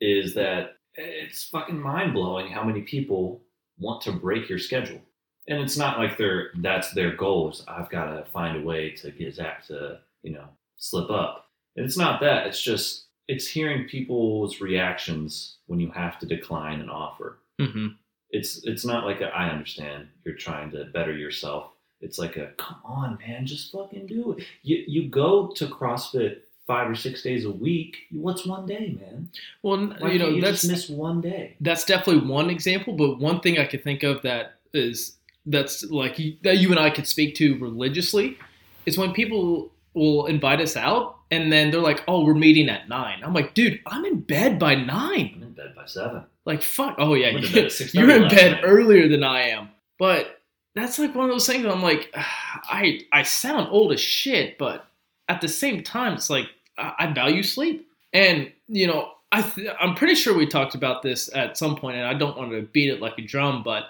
is 0.00 0.34
that 0.34 0.76
it's 0.94 1.44
fucking 1.44 1.80
mind 1.80 2.14
blowing 2.14 2.50
how 2.50 2.64
many 2.64 2.82
people 2.82 3.42
want 3.78 4.02
to 4.02 4.12
break 4.12 4.48
your 4.48 4.58
schedule. 4.58 5.00
And 5.48 5.60
it's 5.60 5.76
not 5.76 5.98
like 5.98 6.16
they're 6.16 6.50
that's 6.58 6.92
their 6.92 7.14
goals. 7.16 7.64
I've 7.68 7.90
got 7.90 8.06
to 8.14 8.24
find 8.30 8.56
a 8.56 8.62
way 8.66 8.90
to 8.90 9.10
get 9.10 9.34
Zach 9.34 9.66
to, 9.66 9.98
you 10.22 10.32
know, 10.32 10.44
slip 10.76 11.10
up. 11.10 11.48
And 11.76 11.84
it's 11.84 11.96
not 11.96 12.20
that. 12.20 12.46
It's 12.46 12.62
just 12.62 13.06
it's 13.28 13.46
hearing 13.46 13.88
people's 13.88 14.60
reactions 14.60 15.56
when 15.66 15.80
you 15.80 15.90
have 15.90 16.18
to 16.20 16.26
decline 16.26 16.80
an 16.80 16.90
offer 16.90 17.38
Mm-hmm. 17.60 17.88
it's 18.30 18.64
it's 18.64 18.84
not 18.84 19.04
like 19.04 19.20
a, 19.20 19.26
I 19.26 19.48
understand 19.50 20.08
you're 20.24 20.34
trying 20.34 20.70
to 20.72 20.86
better 20.86 21.12
yourself. 21.14 21.70
It's 22.00 22.18
like 22.18 22.36
a 22.36 22.48
come 22.56 22.78
on, 22.84 23.18
man, 23.26 23.46
just 23.46 23.70
fucking 23.70 24.06
do 24.06 24.32
it. 24.32 24.44
You 24.62 24.82
you 24.88 25.08
go 25.08 25.48
to 25.48 25.66
CrossFit 25.66 26.38
five 26.66 26.90
or 26.90 26.94
six 26.96 27.22
days 27.22 27.44
a 27.44 27.50
week. 27.50 27.98
What's 28.10 28.46
one 28.46 28.66
day, 28.66 28.96
man? 29.00 29.28
Well, 29.62 29.94
Why 29.98 30.12
you 30.12 30.18
know 30.18 30.28
you 30.30 30.40
that's 30.40 30.62
just 30.62 30.70
miss 30.72 30.88
one 30.88 31.20
day. 31.20 31.56
that's 31.60 31.84
definitely 31.84 32.28
one 32.28 32.50
example, 32.50 32.94
but 32.94 33.18
one 33.20 33.40
thing 33.40 33.58
I 33.58 33.66
could 33.66 33.84
think 33.84 34.02
of 34.02 34.22
that 34.22 34.54
is 34.72 35.16
that's 35.46 35.84
like 35.84 36.16
that 36.42 36.58
you 36.58 36.70
and 36.70 36.78
I 36.78 36.90
could 36.90 37.06
speak 37.06 37.34
to 37.36 37.58
religiously 37.58 38.38
is 38.86 38.98
when 38.98 39.12
people 39.12 39.70
will 39.94 40.26
invite 40.26 40.60
us 40.60 40.76
out 40.76 41.16
and 41.30 41.50
then 41.50 41.70
they're 41.70 41.80
like, 41.80 42.02
"Oh, 42.06 42.24
we're 42.24 42.34
meeting 42.34 42.68
at 42.68 42.88
9. 42.88 43.22
I'm 43.24 43.32
like, 43.32 43.54
"Dude, 43.54 43.80
I'm 43.86 44.04
in 44.04 44.20
bed 44.20 44.58
by 44.58 44.74
9." 44.74 45.32
I'm 45.36 45.42
in 45.42 45.52
bed 45.52 45.74
by 45.74 45.86
seven. 45.86 46.24
Like, 46.44 46.62
fuck. 46.62 46.96
Oh 46.98 47.14
yeah, 47.14 47.28
I 47.28 47.32
went 47.34 47.46
to 47.46 47.52
bed 47.54 47.72
you're 47.94 48.10
in 48.10 48.28
bed 48.28 48.52
night. 48.52 48.64
earlier 48.64 49.08
than 49.08 49.24
I 49.24 49.48
am. 49.48 49.70
But 49.98 50.40
that's 50.74 50.98
like 50.98 51.14
one 51.14 51.26
of 51.26 51.30
those 51.30 51.46
things. 51.46 51.64
I'm 51.66 51.82
like, 51.82 52.10
I 52.14 53.00
I 53.12 53.22
sound 53.22 53.68
old 53.70 53.92
as 53.92 54.00
shit, 54.00 54.58
but 54.58 54.86
at 55.28 55.40
the 55.40 55.48
same 55.48 55.82
time, 55.82 56.14
it's 56.14 56.28
like 56.30 56.46
I, 56.76 56.92
I 56.98 57.12
value 57.12 57.42
sleep, 57.42 57.88
and 58.12 58.50
you 58.68 58.86
know, 58.86 59.12
I 59.30 59.42
th- 59.42 59.68
I'm 59.80 59.94
pretty 59.94 60.14
sure 60.14 60.36
we 60.36 60.46
talked 60.46 60.74
about 60.74 61.02
this 61.02 61.30
at 61.34 61.56
some 61.56 61.76
point, 61.76 61.96
and 61.96 62.06
I 62.06 62.14
don't 62.14 62.36
want 62.36 62.50
to 62.52 62.62
beat 62.62 62.90
it 62.90 63.00
like 63.00 63.18
a 63.18 63.22
drum, 63.22 63.62
but 63.62 63.84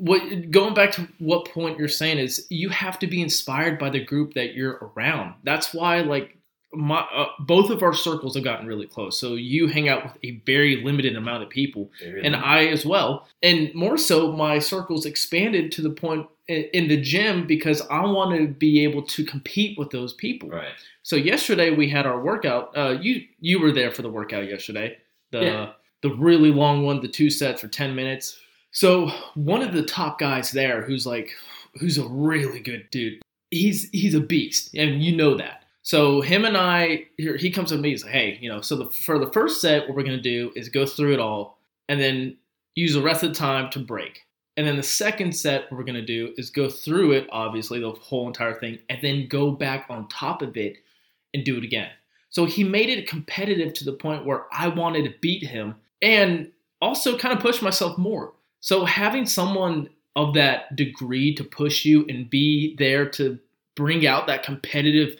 what 0.00 0.50
going 0.50 0.74
back 0.74 0.92
to 0.92 1.06
what 1.18 1.44
point 1.46 1.78
you're 1.78 1.88
saying 1.88 2.18
is 2.18 2.46
you 2.48 2.68
have 2.70 2.98
to 3.00 3.06
be 3.06 3.20
inspired 3.20 3.78
by 3.78 3.90
the 3.90 4.02
group 4.02 4.34
that 4.34 4.54
you're 4.54 4.90
around. 4.96 5.34
That's 5.44 5.74
why 5.74 6.00
like 6.00 6.36
my 6.72 7.00
uh, 7.00 7.26
both 7.40 7.70
of 7.70 7.82
our 7.82 7.92
circles 7.92 8.34
have 8.36 8.44
gotten 8.44 8.66
really 8.66 8.86
close. 8.86 9.18
So 9.18 9.34
you 9.34 9.66
hang 9.66 9.88
out 9.88 10.04
with 10.04 10.16
a 10.22 10.40
very 10.46 10.82
limited 10.84 11.16
amount 11.16 11.42
of 11.42 11.50
people 11.50 11.90
Very 12.00 12.22
and 12.24 12.32
limited. 12.32 12.44
I 12.48 12.66
as 12.66 12.86
well. 12.86 13.26
And 13.42 13.74
more 13.74 13.98
so, 13.98 14.32
my 14.32 14.58
circles 14.58 15.04
expanded 15.04 15.72
to 15.72 15.82
the 15.82 15.90
point 15.90 16.26
in 16.48 16.88
the 16.88 17.00
gym 17.00 17.46
because 17.46 17.80
I 17.90 18.00
want 18.06 18.36
to 18.38 18.46
be 18.48 18.82
able 18.84 19.02
to 19.02 19.24
compete 19.24 19.78
with 19.78 19.90
those 19.90 20.14
people. 20.14 20.48
right. 20.48 20.72
So 21.02 21.16
yesterday 21.16 21.70
we 21.70 21.88
had 21.88 22.06
our 22.06 22.20
workout. 22.20 22.76
Uh, 22.76 22.96
you 23.00 23.22
you 23.40 23.60
were 23.60 23.72
there 23.72 23.90
for 23.90 24.02
the 24.02 24.10
workout 24.10 24.48
yesterday. 24.48 24.96
The 25.32 25.40
Yeah. 25.42 25.72
the 26.02 26.10
really 26.14 26.50
long 26.52 26.84
one, 26.84 27.00
the 27.00 27.08
two 27.08 27.30
sets 27.30 27.60
for 27.60 27.68
ten 27.68 27.94
minutes. 27.94 28.38
So 28.72 29.10
one 29.34 29.62
of 29.62 29.72
the 29.72 29.82
top 29.82 30.18
guys 30.18 30.52
there, 30.52 30.82
who's 30.82 31.06
like, 31.06 31.30
who's 31.78 31.98
a 31.98 32.08
really 32.08 32.60
good 32.60 32.88
dude. 32.90 33.20
He's 33.50 33.90
he's 33.90 34.14
a 34.14 34.20
beast, 34.20 34.74
and 34.74 35.02
you 35.02 35.16
know 35.16 35.36
that. 35.36 35.64
So 35.82 36.20
him 36.20 36.44
and 36.44 36.56
I, 36.56 37.06
here 37.16 37.36
he 37.36 37.50
comes 37.50 37.70
to 37.70 37.78
me. 37.78 37.90
He's 37.90 38.04
like, 38.04 38.12
hey, 38.12 38.38
you 38.40 38.48
know, 38.48 38.60
so 38.60 38.76
the, 38.76 38.86
for 38.86 39.18
the 39.18 39.32
first 39.32 39.60
set, 39.60 39.88
what 39.88 39.96
we're 39.96 40.04
gonna 40.04 40.20
do 40.20 40.52
is 40.54 40.68
go 40.68 40.86
through 40.86 41.14
it 41.14 41.20
all, 41.20 41.58
and 41.88 42.00
then 42.00 42.36
use 42.76 42.94
the 42.94 43.02
rest 43.02 43.22
of 43.22 43.30
the 43.30 43.34
time 43.34 43.70
to 43.70 43.80
break. 43.80 44.20
And 44.56 44.66
then 44.66 44.76
the 44.76 44.82
second 44.82 45.34
set, 45.34 45.70
what 45.70 45.78
we're 45.78 45.84
gonna 45.84 46.02
do 46.02 46.32
is 46.36 46.50
go 46.50 46.68
through 46.68 47.12
it, 47.12 47.28
obviously 47.32 47.80
the 47.80 47.90
whole 47.90 48.28
entire 48.28 48.54
thing, 48.54 48.78
and 48.88 49.00
then 49.02 49.26
go 49.26 49.50
back 49.50 49.86
on 49.88 50.06
top 50.08 50.42
of 50.42 50.56
it 50.56 50.76
and 51.34 51.44
do 51.44 51.56
it 51.56 51.64
again. 51.64 51.90
So 52.28 52.44
he 52.44 52.62
made 52.62 52.88
it 52.88 53.08
competitive 53.08 53.74
to 53.74 53.84
the 53.84 53.92
point 53.92 54.24
where 54.24 54.46
I 54.52 54.68
wanted 54.68 55.04
to 55.04 55.18
beat 55.20 55.42
him 55.42 55.74
and 56.00 56.52
also 56.80 57.18
kind 57.18 57.34
of 57.34 57.40
push 57.40 57.60
myself 57.60 57.98
more. 57.98 58.32
So 58.60 58.84
having 58.84 59.26
someone 59.26 59.88
of 60.16 60.34
that 60.34 60.74
degree 60.76 61.34
to 61.36 61.44
push 61.44 61.84
you 61.84 62.04
and 62.08 62.28
be 62.28 62.76
there 62.78 63.08
to 63.10 63.38
bring 63.76 64.06
out 64.06 64.26
that 64.26 64.42
competitive 64.42 65.16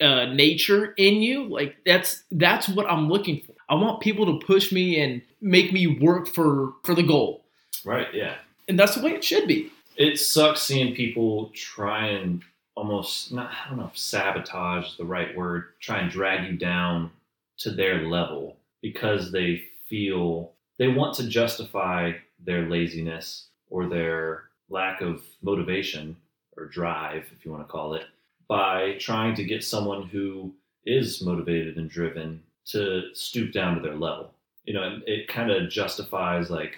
uh, 0.00 0.26
nature 0.26 0.94
in 0.96 1.16
you, 1.22 1.44
like 1.48 1.76
that's 1.86 2.24
that's 2.32 2.68
what 2.68 2.90
I'm 2.90 3.08
looking 3.08 3.40
for. 3.42 3.52
I 3.68 3.74
want 3.74 4.00
people 4.00 4.26
to 4.26 4.44
push 4.46 4.72
me 4.72 5.00
and 5.00 5.22
make 5.40 5.72
me 5.72 5.86
work 5.86 6.26
for 6.28 6.72
for 6.84 6.94
the 6.94 7.02
goal, 7.02 7.44
Right. 7.84 8.08
Yeah. 8.12 8.34
and 8.68 8.78
that's 8.78 8.94
the 8.96 9.02
way 9.04 9.12
it 9.12 9.22
should 9.24 9.46
be. 9.46 9.70
it 9.96 10.18
sucks 10.18 10.62
seeing 10.62 10.94
people 10.94 11.50
try 11.54 12.06
and 12.08 12.42
almost 12.74 13.32
not 13.32 13.50
I 13.52 13.68
don't 13.68 13.78
know 13.78 13.86
if 13.92 13.96
sabotage 13.98 14.86
is 14.88 14.96
the 14.96 15.04
right 15.04 15.36
word, 15.36 15.64
try 15.80 15.98
and 16.00 16.10
drag 16.10 16.50
you 16.50 16.56
down 16.56 17.10
to 17.58 17.70
their 17.70 18.06
level 18.08 18.56
because 18.82 19.30
they 19.30 19.62
feel 19.88 20.52
they 20.78 20.88
want 20.88 21.14
to 21.16 21.28
justify 21.28 22.12
their 22.44 22.68
laziness 22.68 23.46
or 23.70 23.86
their 23.86 24.44
lack 24.68 25.00
of 25.00 25.22
motivation 25.42 26.16
or 26.56 26.66
drive, 26.66 27.24
if 27.36 27.44
you 27.44 27.50
want 27.50 27.66
to 27.66 27.70
call 27.70 27.94
it, 27.94 28.04
by 28.48 28.96
trying 28.98 29.34
to 29.34 29.44
get 29.44 29.64
someone 29.64 30.06
who 30.06 30.52
is 30.84 31.22
motivated 31.22 31.76
and 31.76 31.90
driven 31.90 32.42
to 32.66 33.14
stoop 33.14 33.52
down 33.52 33.74
to 33.74 33.80
their 33.80 33.96
level. 33.96 34.32
You 34.64 34.74
know, 34.74 34.82
and 34.82 35.02
it 35.06 35.28
kind 35.28 35.50
of 35.50 35.70
justifies 35.70 36.50
like, 36.50 36.76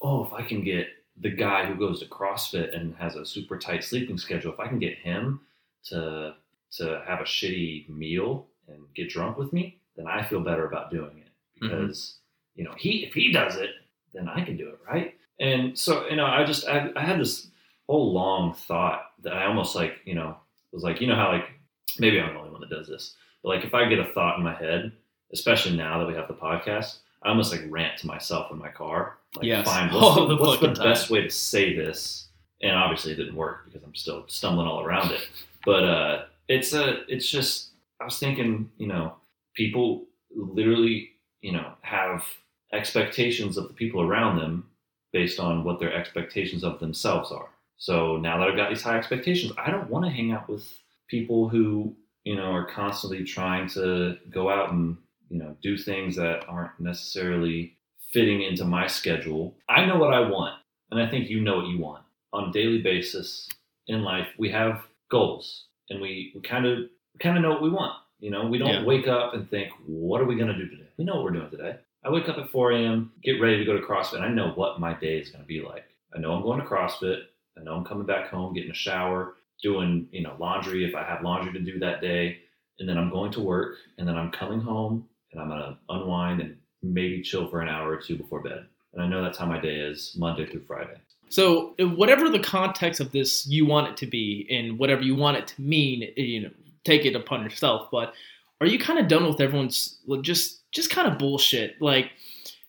oh, 0.00 0.24
if 0.24 0.32
I 0.32 0.42
can 0.42 0.62
get 0.62 0.88
the 1.20 1.30
guy 1.30 1.64
who 1.64 1.74
goes 1.74 2.00
to 2.00 2.06
CrossFit 2.06 2.76
and 2.76 2.94
has 2.96 3.16
a 3.16 3.26
super 3.26 3.58
tight 3.58 3.84
sleeping 3.84 4.18
schedule, 4.18 4.52
if 4.52 4.60
I 4.60 4.68
can 4.68 4.78
get 4.78 4.98
him 4.98 5.40
to 5.84 6.34
to 6.72 7.02
have 7.06 7.20
a 7.20 7.24
shitty 7.24 7.88
meal 7.88 8.46
and 8.68 8.78
get 8.94 9.08
drunk 9.08 9.38
with 9.38 9.52
me, 9.52 9.78
then 9.96 10.06
I 10.06 10.24
feel 10.24 10.40
better 10.40 10.66
about 10.66 10.90
doing 10.90 11.18
it 11.18 11.62
mm-hmm. 11.62 11.84
because 11.84 12.16
you 12.54 12.64
know 12.64 12.74
he 12.76 13.04
if 13.04 13.14
he 13.14 13.32
does 13.32 13.56
it, 13.56 13.70
then 14.16 14.28
I 14.28 14.44
can 14.44 14.56
do 14.56 14.68
it, 14.68 14.78
right? 14.86 15.14
And 15.40 15.78
so 15.78 16.08
you 16.08 16.16
know, 16.16 16.26
I 16.26 16.44
just 16.44 16.66
I, 16.66 16.90
I 16.96 17.02
had 17.02 17.20
this 17.20 17.48
whole 17.88 18.12
long 18.12 18.54
thought 18.54 19.10
that 19.22 19.32
I 19.32 19.46
almost 19.46 19.76
like, 19.76 19.98
you 20.04 20.14
know, 20.14 20.36
was 20.72 20.82
like, 20.82 21.00
you 21.00 21.06
know 21.06 21.14
how 21.16 21.30
like 21.32 21.46
maybe 21.98 22.20
I'm 22.20 22.32
the 22.34 22.38
only 22.40 22.50
one 22.50 22.60
that 22.60 22.70
does 22.70 22.88
this, 22.88 23.14
but 23.42 23.50
like 23.50 23.64
if 23.64 23.74
I 23.74 23.88
get 23.88 23.98
a 23.98 24.06
thought 24.12 24.38
in 24.38 24.44
my 24.44 24.54
head, 24.54 24.92
especially 25.32 25.76
now 25.76 25.98
that 25.98 26.06
we 26.06 26.14
have 26.14 26.28
the 26.28 26.34
podcast, 26.34 26.98
I 27.22 27.28
almost 27.30 27.52
like 27.52 27.62
rant 27.68 27.98
to 28.00 28.06
myself 28.06 28.50
in 28.50 28.58
my 28.58 28.68
car. 28.68 29.18
Like, 29.36 29.44
Yes. 29.46 29.66
find 29.66 29.90
All 29.92 30.00
what's, 30.00 30.16
the, 30.16 30.26
the 30.26 30.42
what's 30.66 30.78
the 30.78 30.84
best 30.84 31.10
way 31.10 31.22
to 31.22 31.30
say 31.30 31.74
this, 31.76 32.28
and 32.62 32.72
obviously 32.72 33.12
it 33.12 33.16
didn't 33.16 33.34
work 33.36 33.64
because 33.66 33.82
I'm 33.84 33.94
still 33.94 34.24
stumbling 34.28 34.66
all 34.66 34.82
around 34.84 35.10
it. 35.12 35.28
But 35.64 35.84
uh, 35.84 36.24
it's 36.48 36.72
a, 36.72 37.02
it's 37.08 37.28
just 37.28 37.70
I 38.00 38.04
was 38.04 38.18
thinking, 38.18 38.70
you 38.78 38.86
know, 38.86 39.14
people 39.54 40.04
literally, 40.34 41.10
you 41.40 41.52
know, 41.52 41.72
have 41.82 42.24
expectations 42.72 43.56
of 43.56 43.68
the 43.68 43.74
people 43.74 44.02
around 44.02 44.36
them 44.38 44.68
based 45.12 45.38
on 45.40 45.64
what 45.64 45.78
their 45.78 45.92
expectations 45.94 46.64
of 46.64 46.78
themselves 46.80 47.30
are. 47.32 47.48
So 47.78 48.16
now 48.16 48.38
that 48.38 48.48
I've 48.48 48.56
got 48.56 48.70
these 48.70 48.82
high 48.82 48.98
expectations, 48.98 49.52
I 49.58 49.70
don't 49.70 49.90
want 49.90 50.04
to 50.04 50.10
hang 50.10 50.32
out 50.32 50.48
with 50.48 50.66
people 51.08 51.48
who, 51.48 51.94
you 52.24 52.36
know, 52.36 52.50
are 52.50 52.66
constantly 52.66 53.24
trying 53.24 53.68
to 53.70 54.16
go 54.30 54.50
out 54.50 54.72
and, 54.72 54.96
you 55.28 55.38
know, 55.38 55.56
do 55.62 55.76
things 55.76 56.16
that 56.16 56.44
aren't 56.48 56.78
necessarily 56.80 57.76
fitting 58.12 58.42
into 58.42 58.64
my 58.64 58.86
schedule. 58.86 59.54
I 59.68 59.84
know 59.84 59.96
what 59.98 60.14
I 60.14 60.20
want, 60.20 60.54
and 60.90 61.00
I 61.00 61.08
think 61.08 61.28
you 61.28 61.40
know 61.40 61.56
what 61.56 61.66
you 61.66 61.78
want. 61.78 62.04
On 62.32 62.48
a 62.48 62.52
daily 62.52 62.82
basis 62.82 63.48
in 63.88 64.02
life, 64.02 64.26
we 64.38 64.50
have 64.50 64.82
goals 65.10 65.66
and 65.90 66.00
we, 66.00 66.32
we 66.34 66.40
kind 66.40 66.66
of 66.66 66.78
kind 67.20 67.36
of 67.36 67.42
know 67.42 67.50
what 67.50 67.62
we 67.62 67.70
want. 67.70 67.94
You 68.20 68.30
know, 68.30 68.46
we 68.46 68.58
don't 68.58 68.68
Yeah. 68.68 68.84
wake 68.84 69.08
up 69.08 69.34
and 69.34 69.48
think, 69.48 69.70
what 69.86 70.20
are 70.20 70.24
we 70.24 70.36
going 70.36 70.48
to 70.52 70.58
do 70.58 70.68
today? 70.68 70.88
We 70.96 71.04
know 71.04 71.16
what 71.16 71.24
we're 71.24 71.30
doing 71.32 71.50
today. 71.50 71.76
I 72.06 72.10
wake 72.10 72.28
up 72.28 72.38
at 72.38 72.50
4 72.50 72.70
a.m., 72.70 73.10
get 73.24 73.40
ready 73.40 73.58
to 73.58 73.64
go 73.64 73.76
to 73.76 73.84
CrossFit. 73.84 74.14
And 74.14 74.24
I 74.24 74.28
know 74.28 74.52
what 74.54 74.78
my 74.78 74.94
day 74.94 75.18
is 75.18 75.30
going 75.30 75.42
to 75.42 75.48
be 75.48 75.60
like. 75.60 75.86
I 76.14 76.20
know 76.20 76.32
I'm 76.32 76.42
going 76.42 76.60
to 76.60 76.64
CrossFit. 76.64 77.22
I 77.58 77.64
know 77.64 77.74
I'm 77.74 77.84
coming 77.84 78.06
back 78.06 78.28
home, 78.28 78.54
getting 78.54 78.70
a 78.70 78.74
shower, 78.74 79.34
doing, 79.60 80.06
you 80.12 80.22
know, 80.22 80.36
laundry 80.38 80.88
if 80.88 80.94
I 80.94 81.02
have 81.02 81.22
laundry 81.22 81.52
to 81.52 81.58
do 81.58 81.80
that 81.80 82.00
day. 82.00 82.38
And 82.78 82.88
then 82.88 82.96
I'm 82.96 83.10
going 83.10 83.32
to 83.32 83.40
work. 83.40 83.78
And 83.98 84.06
then 84.06 84.16
I'm 84.16 84.30
coming 84.30 84.60
home 84.60 85.08
and 85.32 85.40
I'm 85.40 85.48
going 85.48 85.60
to 85.60 85.76
unwind 85.88 86.40
and 86.40 86.56
maybe 86.80 87.22
chill 87.22 87.50
for 87.50 87.60
an 87.60 87.68
hour 87.68 87.90
or 87.90 88.00
two 88.00 88.16
before 88.16 88.40
bed. 88.40 88.66
And 88.92 89.02
I 89.02 89.08
know 89.08 89.20
that's 89.20 89.38
how 89.38 89.46
my 89.46 89.60
day 89.60 89.80
is 89.80 90.14
Monday 90.16 90.46
through 90.46 90.62
Friday. 90.64 91.00
So, 91.28 91.74
whatever 91.80 92.30
the 92.30 92.38
context 92.38 93.00
of 93.00 93.10
this 93.10 93.48
you 93.48 93.66
want 93.66 93.88
it 93.88 93.96
to 93.96 94.06
be, 94.06 94.46
and 94.48 94.78
whatever 94.78 95.02
you 95.02 95.16
want 95.16 95.38
it 95.38 95.48
to 95.48 95.60
mean, 95.60 96.08
you 96.16 96.42
know, 96.42 96.50
take 96.84 97.04
it 97.04 97.16
upon 97.16 97.42
yourself. 97.42 97.88
But 97.90 98.14
are 98.60 98.66
you 98.66 98.78
kind 98.78 99.00
of 99.00 99.08
done 99.08 99.26
with 99.26 99.40
everyone's 99.40 99.98
just 100.22 100.65
just 100.72 100.90
kind 100.90 101.06
of 101.10 101.18
bullshit? 101.18 101.80
Like, 101.80 102.10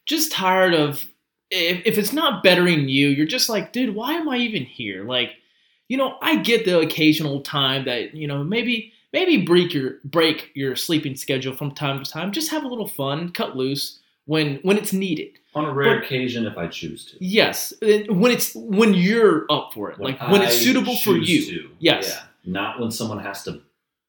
just 0.05 0.31
tired 0.31 0.73
of 0.73 1.05
if, 1.49 1.81
if 1.85 1.97
it's 1.97 2.13
not 2.13 2.43
bettering 2.43 2.89
you, 2.89 3.07
you're 3.09 3.25
just 3.25 3.49
like, 3.49 3.71
dude, 3.73 3.95
why 3.95 4.13
am 4.13 4.27
I 4.29 4.37
even 4.37 4.63
here? 4.63 5.03
Like, 5.05 5.35
you 5.87 5.97
know, 5.97 6.17
I 6.21 6.37
get 6.37 6.65
the 6.65 6.79
occasional 6.79 7.41
time 7.41 7.85
that 7.85 8.13
you 8.13 8.27
know 8.27 8.43
maybe 8.43 8.91
maybe 9.13 9.37
break 9.45 9.73
your 9.73 9.95
break 10.03 10.51
your 10.53 10.75
sleeping 10.75 11.15
schedule 11.15 11.55
from 11.55 11.71
time 11.73 12.03
to 12.03 12.09
time. 12.09 12.31
Just 12.31 12.51
have 12.51 12.63
a 12.63 12.67
little 12.67 12.87
fun, 12.87 13.31
cut 13.31 13.55
loose 13.55 13.99
when 14.25 14.59
when 14.63 14.77
it's 14.77 14.93
needed. 14.93 15.29
On 15.55 15.65
a 15.65 15.73
rare 15.73 15.95
But- 15.95 16.05
occasion, 16.05 16.45
if 16.45 16.55
I 16.57 16.67
choose 16.67 17.05
to. 17.05 17.17
Yes, 17.19 17.73
when 17.81 18.31
it's 18.31 18.53
when 18.53 18.93
you're 18.93 19.45
up 19.49 19.73
for 19.73 19.89
it, 19.89 19.99
like 19.99 20.21
when 20.29 20.41
it's 20.43 20.57
suitable 20.59 20.95
for 20.97 21.15
you. 21.17 21.45
to. 21.45 21.69
Yes. 21.79 22.09
Yeah. 22.09 22.23
Not 22.45 22.79
when 22.79 22.91
someone 22.91 23.19
has 23.19 23.43
to 23.45 23.61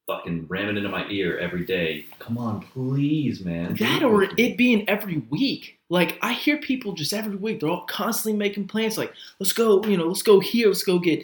fucking 0.09 0.47
ramming 0.49 0.79
into 0.79 0.88
my 0.88 1.07
ear 1.09 1.38
every 1.38 1.65
day. 1.65 2.07
Come 2.19 2.38
on, 2.38 2.62
please, 2.62 3.45
man. 3.45 3.75
That 3.75 4.03
or 4.03 4.25
it 4.37 4.57
being 4.57 4.88
every 4.88 5.19
week. 5.31 5.79
Like 5.91 6.19
I 6.23 6.33
hear 6.33 6.57
people 6.57 6.93
just 6.93 7.12
every 7.12 7.37
week, 7.37 7.61
they're 7.61 7.69
all 7.69 7.87
constantly 7.87 8.37
making 8.37 8.67
plans. 8.67 8.99
Like 8.99 9.12
let's 9.38 9.53
go, 9.53 9.85
you 9.85 9.97
know, 9.97 10.07
let's 10.07 10.23
go 10.23 10.41
here, 10.41 10.67
let's 10.67 10.83
go 10.83 10.99
get, 10.99 11.23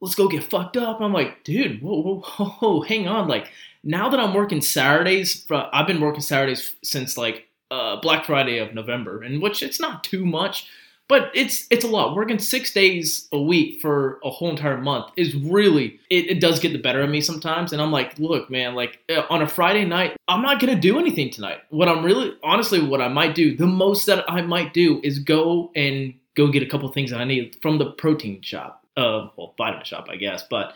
let's 0.00 0.14
go 0.14 0.28
get 0.28 0.44
fucked 0.44 0.76
up. 0.76 1.00
I'm 1.00 1.12
like, 1.12 1.42
dude, 1.44 1.80
whoa, 1.80 2.02
whoa, 2.02 2.20
whoa, 2.20 2.46
whoa 2.46 2.80
hang 2.88 3.08
on. 3.08 3.28
Like 3.28 3.50
now 3.82 4.08
that 4.10 4.20
I'm 4.20 4.34
working 4.34 4.60
Saturdays, 4.60 5.46
I've 5.50 5.86
been 5.86 6.00
working 6.00 6.20
Saturdays 6.20 6.74
since 6.82 7.16
like 7.16 7.46
uh, 7.70 7.96
Black 8.00 8.26
Friday 8.26 8.58
of 8.58 8.74
November, 8.74 9.22
and 9.22 9.40
which 9.40 9.62
it's 9.62 9.80
not 9.80 10.04
too 10.04 10.26
much, 10.26 10.68
but 11.08 11.30
it's 11.34 11.66
it's 11.70 11.84
a 11.84 11.88
lot. 11.88 12.16
Working 12.16 12.38
six 12.38 12.72
days 12.72 13.28
a 13.32 13.40
week 13.40 13.80
for 13.80 14.18
a 14.24 14.30
whole 14.30 14.50
entire 14.50 14.78
month 14.78 15.06
is 15.16 15.34
really 15.36 16.00
it, 16.10 16.26
it 16.26 16.40
does 16.40 16.58
get 16.58 16.72
the 16.72 16.78
better 16.78 17.02
of 17.02 17.10
me 17.10 17.20
sometimes. 17.20 17.72
And 17.72 17.80
I'm 17.80 17.92
like, 17.92 18.18
look, 18.18 18.50
man, 18.50 18.74
like 18.74 18.98
uh, 19.08 19.22
on 19.30 19.42
a 19.42 19.48
Friday 19.48 19.84
night, 19.84 20.16
I'm 20.28 20.42
not 20.42 20.60
gonna 20.60 20.78
do 20.78 20.98
anything 20.98 21.30
tonight. 21.30 21.58
What 21.70 21.88
I'm 21.88 22.04
really 22.04 22.34
honestly, 22.42 22.82
what 22.82 23.00
I 23.00 23.08
might 23.08 23.34
do, 23.34 23.56
the 23.56 23.66
most 23.66 24.06
that 24.06 24.28
I 24.28 24.42
might 24.42 24.74
do 24.74 25.00
is 25.04 25.18
go 25.18 25.70
and 25.76 26.14
go 26.34 26.50
get 26.50 26.62
a 26.62 26.66
couple 26.66 26.90
things 26.92 27.10
that 27.10 27.20
I 27.20 27.24
need 27.24 27.56
from 27.62 27.78
the 27.78 27.92
protein 27.92 28.42
shop, 28.42 28.84
uh, 28.96 29.28
well, 29.36 29.54
vitamin 29.56 29.84
shop, 29.84 30.06
I 30.10 30.16
guess, 30.16 30.44
but. 30.48 30.74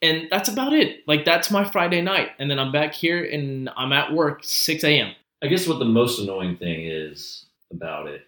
And 0.00 0.28
that's 0.30 0.48
about 0.48 0.74
it. 0.74 1.02
Like 1.08 1.24
that's 1.24 1.50
my 1.50 1.64
Friday 1.64 2.00
night, 2.00 2.28
and 2.38 2.48
then 2.48 2.60
I'm 2.60 2.70
back 2.70 2.94
here 2.94 3.24
and 3.24 3.68
I'm 3.76 3.92
at 3.92 4.12
work 4.12 4.44
6 4.44 4.84
a.m. 4.84 5.12
I 5.42 5.48
guess 5.48 5.66
what 5.66 5.80
the 5.80 5.84
most 5.86 6.20
annoying 6.20 6.56
thing 6.56 6.86
is 6.86 7.46
about 7.72 8.06
it 8.06 8.20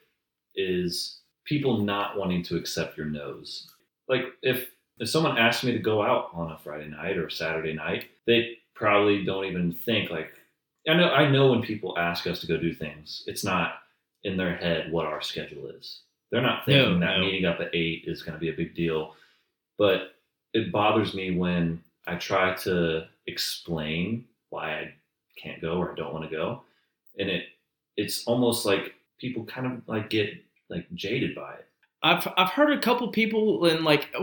is 0.56 1.19
people 1.50 1.78
not 1.78 2.16
wanting 2.16 2.44
to 2.44 2.56
accept 2.56 2.96
your 2.96 3.06
no's. 3.06 3.68
Like 4.08 4.26
if 4.42 4.70
if 5.00 5.08
someone 5.10 5.36
asks 5.36 5.64
me 5.64 5.72
to 5.72 5.78
go 5.80 6.00
out 6.02 6.30
on 6.32 6.52
a 6.52 6.58
Friday 6.58 6.88
night 6.88 7.18
or 7.18 7.28
Saturday 7.28 7.72
night, 7.74 8.04
they 8.26 8.58
probably 8.74 9.24
don't 9.24 9.46
even 9.46 9.72
think 9.72 10.10
like 10.10 10.30
I 10.88 10.94
know 10.94 11.10
I 11.10 11.28
know 11.28 11.50
when 11.50 11.60
people 11.62 11.98
ask 11.98 12.26
us 12.28 12.40
to 12.40 12.46
go 12.46 12.56
do 12.56 12.72
things, 12.72 13.24
it's 13.26 13.44
not 13.44 13.80
in 14.22 14.36
their 14.36 14.56
head 14.56 14.92
what 14.92 15.06
our 15.06 15.20
schedule 15.20 15.66
is. 15.68 16.02
They're 16.30 16.40
not 16.40 16.64
thinking 16.64 17.00
No, 17.00 17.06
that 17.06 17.18
no. 17.18 17.24
meeting 17.24 17.44
up 17.46 17.58
at 17.60 17.74
eight 17.74 18.04
is 18.06 18.22
going 18.22 18.34
to 18.34 18.40
be 18.40 18.50
a 18.50 18.60
big 18.62 18.74
deal. 18.74 19.14
But 19.76 20.14
it 20.54 20.70
bothers 20.70 21.14
me 21.14 21.36
when 21.36 21.82
I 22.06 22.14
try 22.14 22.54
to 22.66 23.08
explain 23.26 24.24
why 24.50 24.72
I 24.80 24.94
can't 25.36 25.60
go 25.60 25.78
or 25.78 25.90
I 25.92 25.94
don't 25.96 26.12
want 26.14 26.30
to 26.30 26.36
go, 26.36 26.62
and 27.18 27.28
it 27.28 27.44
it's 27.96 28.24
almost 28.26 28.64
like 28.64 28.94
people 29.18 29.44
kind 29.44 29.66
of 29.66 29.88
like 29.88 30.10
get 30.10 30.30
like 30.70 30.86
jaded 30.94 31.34
by 31.34 31.54
it. 31.54 31.66
I've 32.02 32.26
I've 32.36 32.50
heard 32.50 32.72
a 32.72 32.80
couple 32.80 33.08
people 33.08 33.66
and 33.66 33.84
like, 33.84 34.14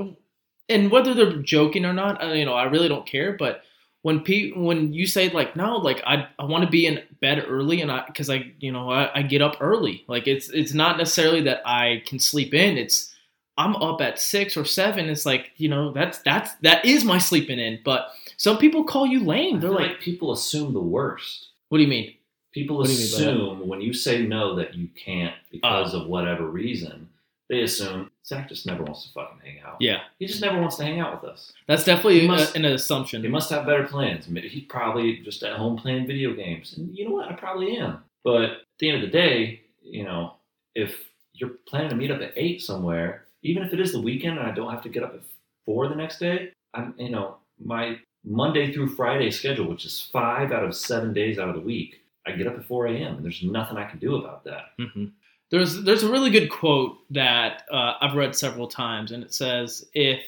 and 0.70 0.92
whether 0.92 1.14
they're 1.14 1.38
joking 1.38 1.86
or 1.86 1.94
not, 1.94 2.24
you 2.36 2.46
know, 2.46 2.54
I 2.54 2.64
really 2.64 2.88
don't 2.90 3.06
care. 3.06 3.34
But 3.38 3.62
when 4.02 4.22
pe- 4.22 4.52
when 4.52 4.94
you 4.94 5.06
say 5.06 5.30
like, 5.30 5.56
no, 5.56 5.78
like 5.78 6.02
I 6.06 6.28
I 6.40 6.46
want 6.46 6.64
to 6.64 6.70
be 6.70 6.86
in 6.86 7.04
bed 7.22 7.44
early 7.48 7.82
and 7.82 7.92
I 7.92 8.06
because 8.08 8.30
I 8.30 8.52
you 8.60 8.72
know 8.72 8.90
I, 8.90 9.20
I 9.20 9.22
get 9.22 9.42
up 9.42 9.58
early. 9.60 10.06
Like 10.08 10.28
it's 10.28 10.50
it's 10.50 10.74
not 10.74 10.98
necessarily 10.98 11.42
that 11.42 11.62
I 11.66 12.04
can 12.06 12.20
sleep 12.20 12.54
in. 12.54 12.78
It's 12.78 13.14
I'm 13.58 13.76
up 13.78 14.02
at 14.02 14.20
six 14.20 14.56
or 14.56 14.66
seven. 14.66 15.10
It's 15.10 15.26
like 15.26 15.52
you 15.58 15.70
know 15.70 15.92
that's 15.92 16.20
that's 16.20 16.54
that 16.64 16.86
is 16.86 17.04
my 17.04 17.18
sleeping 17.18 17.60
in. 17.60 17.80
But 17.84 18.10
some 18.38 18.58
people 18.58 18.84
call 18.84 19.06
you 19.08 19.24
lame. 19.24 19.60
They're 19.60 19.72
like, 19.72 19.92
like 19.92 20.00
people 20.00 20.32
assume 20.32 20.74
the 20.74 20.80
worst. 20.82 21.50
what 21.70 21.80
do 21.80 21.84
you 21.84 21.90
mean? 21.90 22.14
People 22.58 22.78
What 22.78 22.88
do 22.88 22.94
you 22.94 23.00
mean 23.00 23.12
by 23.12 23.18
that? 23.20 23.30
assume 23.30 23.68
when 23.68 23.82
you 23.82 23.94
say 23.94 24.26
no 24.26 24.56
that 24.56 24.74
you 24.74 24.88
can't 24.96 25.36
because 25.52 25.94
ah. 25.94 26.02
of 26.02 26.08
whatever 26.08 26.50
reason, 26.50 27.08
they 27.50 27.62
assume 27.62 28.10
Zach 28.26 28.50
just 28.50 28.66
never 28.66 28.84
wants 28.84 29.06
to 29.06 29.14
fucking 29.14 29.40
hang 29.44 29.60
out. 29.66 29.78
Yeah, 29.80 30.00
He 30.18 30.26
just 30.26 30.42
never 30.42 30.60
wants 30.60 30.76
to 30.78 30.84
hang 30.84 31.00
out 31.00 31.22
with 31.22 31.32
us. 31.32 31.54
that's 31.68 31.84
definitely 31.84 32.28
must- 32.28 32.56
a, 32.56 32.58
an 32.58 32.66
assumption. 32.66 33.22
He 33.22 33.28
must 33.30 33.52
have 33.52 33.68
better 33.68 33.84
plans. 33.86 34.26
He's 34.26 34.64
probably 34.64 35.20
just 35.20 35.44
at 35.44 35.56
home 35.56 35.78
playing 35.78 36.08
video 36.08 36.34
games. 36.34 36.76
And 36.78 36.98
you 36.98 37.06
know 37.06 37.12
what? 37.12 37.30
I 37.30 37.34
probably 37.34 37.78
am. 37.78 38.00
But 38.24 38.44
at 38.44 38.58
the 38.80 38.90
end 38.90 39.04
of 39.04 39.10
the 39.10 39.16
day, 39.16 39.62
you 39.84 40.04
know, 40.04 40.34
if 40.74 41.10
you're 41.34 41.58
planning 41.68 41.90
to 41.90 41.96
meet 41.96 42.12
up 42.12 42.22
at 42.22 42.34
eight 42.36 42.62
somewhere, 42.62 43.26
even 43.44 43.62
if 43.62 43.72
it 43.72 43.80
is 43.80 43.92
the 43.92 44.02
weekend 44.02 44.40
and 44.40 44.48
I 44.48 44.52
don't 44.52 44.72
have 44.72 44.84
to 44.84 44.90
get 44.90 45.04
up 45.04 45.14
at 45.14 45.22
four 45.66 45.88
the 45.88 45.96
next 45.96 46.20
day, 46.20 46.52
I'm, 46.74 46.96
you 46.98 47.10
know, 47.10 47.38
my 47.64 48.00
Monday 48.26 48.74
through 48.74 48.90
Friday 48.90 49.32
schedule, 49.32 49.70
which 49.70 49.86
is 49.86 50.10
five 50.12 50.52
out 50.52 50.64
of 50.64 50.76
seven 50.76 51.14
days 51.14 51.40
out 51.40 51.50
of 51.50 51.56
the 51.56 51.62
week, 51.62 52.02
I 52.28 52.32
get 52.34 52.48
up 52.48 52.58
at 52.58 52.66
4 52.66 52.88
a.m. 52.88 53.16
and 53.16 53.26
there's 53.26 53.42
nothing 53.44 53.78
I 53.78 53.86
can 53.86 54.00
do 54.00 54.16
about 54.18 54.44
that. 54.46 54.66
hmm 54.80 55.06
There's 55.50 55.84
there's 55.84 56.04
a 56.04 56.12
really 56.12 56.30
good 56.30 56.50
quote 56.50 56.98
that 57.12 57.64
uh, 57.72 57.94
I've 58.02 58.16
read 58.16 58.36
several 58.36 58.68
times, 58.68 59.12
and 59.12 59.24
it 59.24 59.34
says 59.34 59.86
if 59.94 60.20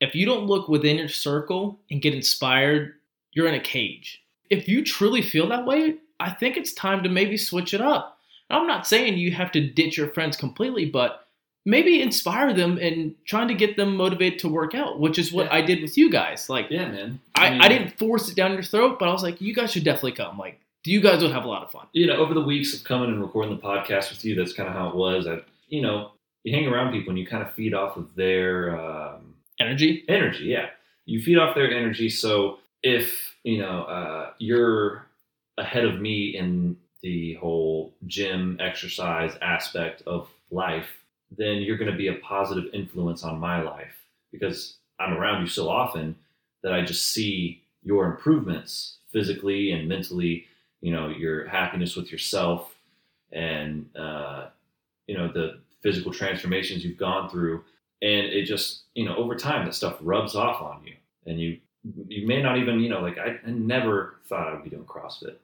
if 0.00 0.14
you 0.14 0.24
don't 0.26 0.46
look 0.46 0.68
within 0.68 0.96
your 0.98 1.08
circle 1.08 1.78
and 1.90 2.00
get 2.02 2.14
inspired, 2.14 2.94
you're 3.32 3.48
in 3.48 3.54
a 3.54 3.60
cage. 3.60 4.22
If 4.48 4.66
you 4.68 4.82
truly 4.84 5.22
feel 5.22 5.48
that 5.48 5.66
way, 5.66 5.96
I 6.18 6.30
think 6.30 6.56
it's 6.56 6.72
time 6.72 7.02
to 7.02 7.08
maybe 7.08 7.36
switch 7.36 7.74
it 7.74 7.80
up. 7.80 8.18
I'm 8.48 8.66
not 8.66 8.86
saying 8.86 9.16
you 9.18 9.30
have 9.32 9.52
to 9.52 9.60
ditch 9.68 9.96
your 9.96 10.08
friends 10.08 10.36
completely, 10.36 10.86
but 10.86 11.26
maybe 11.66 12.00
inspire 12.02 12.52
them 12.52 12.78
and 12.78 13.14
trying 13.26 13.46
to 13.48 13.54
get 13.54 13.76
them 13.76 13.94
motivated 13.96 14.38
to 14.40 14.48
work 14.48 14.74
out, 14.74 14.98
which 14.98 15.18
is 15.18 15.32
what 15.32 15.46
Yeah. 15.46 15.54
I 15.54 15.60
did 15.60 15.82
with 15.82 15.96
you 15.96 16.10
guys. 16.10 16.48
Like 16.48 16.66
Yeah, 16.70 16.88
man. 16.88 17.20
I, 17.36 17.50
mean, 17.50 17.60
I 17.60 17.68
didn't 17.68 17.96
force 17.98 18.28
it 18.28 18.34
down 18.36 18.54
your 18.54 18.62
throat, 18.62 18.98
but 18.98 19.08
I 19.08 19.12
was 19.12 19.22
like, 19.22 19.40
you 19.40 19.54
guys 19.54 19.70
should 19.70 19.84
definitely 19.84 20.12
come. 20.12 20.36
Like 20.38 20.58
you 20.84 21.00
guys 21.00 21.22
would 21.22 21.32
have 21.32 21.44
a 21.44 21.48
lot 21.48 21.62
of 21.62 21.70
fun. 21.70 21.86
you 21.92 22.06
know, 22.06 22.16
over 22.16 22.34
the 22.34 22.40
weeks 22.40 22.74
of 22.74 22.84
coming 22.84 23.10
and 23.10 23.20
recording 23.20 23.54
the 23.54 23.62
podcast 23.62 24.10
with 24.10 24.24
you, 24.24 24.34
that's 24.34 24.52
kind 24.52 24.68
of 24.68 24.74
how 24.74 24.88
it 24.88 24.94
was. 24.96 25.26
I, 25.26 25.40
you 25.68 25.82
know, 25.82 26.12
you 26.44 26.54
hang 26.54 26.66
around 26.66 26.92
people 26.92 27.10
and 27.10 27.18
you 27.18 27.26
kind 27.26 27.42
of 27.42 27.52
feed 27.54 27.74
off 27.74 27.96
of 27.96 28.14
their 28.14 28.78
um, 28.80 29.34
Energy. 29.60 30.04
energy. 30.08 30.44
Yeah, 30.44 30.70
you 31.04 31.20
feed 31.20 31.36
off 31.38 31.54
their 31.54 31.70
energy. 31.70 32.08
So 32.08 32.58
if 32.82 33.36
you 33.44 33.58
know 33.58 33.82
uh, 33.84 34.30
you're 34.38 35.06
ahead 35.58 35.84
of 35.84 36.00
me 36.00 36.36
in 36.36 36.76
the 37.02 37.34
whole 37.34 37.92
gym 38.06 38.56
exercise 38.60 39.36
aspect 39.42 40.02
of 40.06 40.28
life, 40.50 40.88
then 41.36 41.58
you're 41.58 41.76
going 41.76 41.90
to 41.90 41.96
be 41.96 42.08
a 42.08 42.14
positive 42.14 42.64
influence 42.72 43.22
on 43.22 43.38
my 43.38 43.60
life. 43.62 43.94
because 44.32 44.76
I'm 44.98 45.14
around 45.14 45.42
you 45.42 45.48
so 45.48 45.68
often 45.68 46.14
that 46.62 46.72
I 46.72 46.82
just 46.82 47.06
see 47.08 47.62
your 47.82 48.06
improvements 48.06 48.98
physically 49.12 49.72
and 49.72 49.88
mentally, 49.88 50.44
you 50.80 50.92
know, 50.92 51.08
your 51.08 51.46
happiness 51.46 51.96
with 51.96 52.10
yourself 52.10 52.74
and, 53.32 53.88
uh, 53.96 54.46
you 55.06 55.16
know, 55.16 55.28
the 55.32 55.60
physical 55.82 56.12
transformations 56.12 56.84
you've 56.84 56.98
gone 56.98 57.28
through. 57.30 57.64
And 58.02 58.26
it 58.26 58.44
just, 58.44 58.82
you 58.94 59.04
know, 59.04 59.16
over 59.16 59.34
time, 59.34 59.66
that 59.66 59.74
stuff 59.74 59.98
rubs 60.00 60.34
off 60.34 60.62
on 60.62 60.82
you. 60.84 60.94
And 61.26 61.40
you, 61.40 61.58
you 62.08 62.26
may 62.26 62.42
not 62.42 62.58
even, 62.58 62.80
you 62.80 62.88
know, 62.88 63.00
like 63.00 63.18
I, 63.18 63.38
I 63.46 63.50
never 63.50 64.16
thought 64.26 64.48
I 64.48 64.54
would 64.54 64.64
be 64.64 64.70
doing 64.70 64.84
CrossFit. 64.84 65.36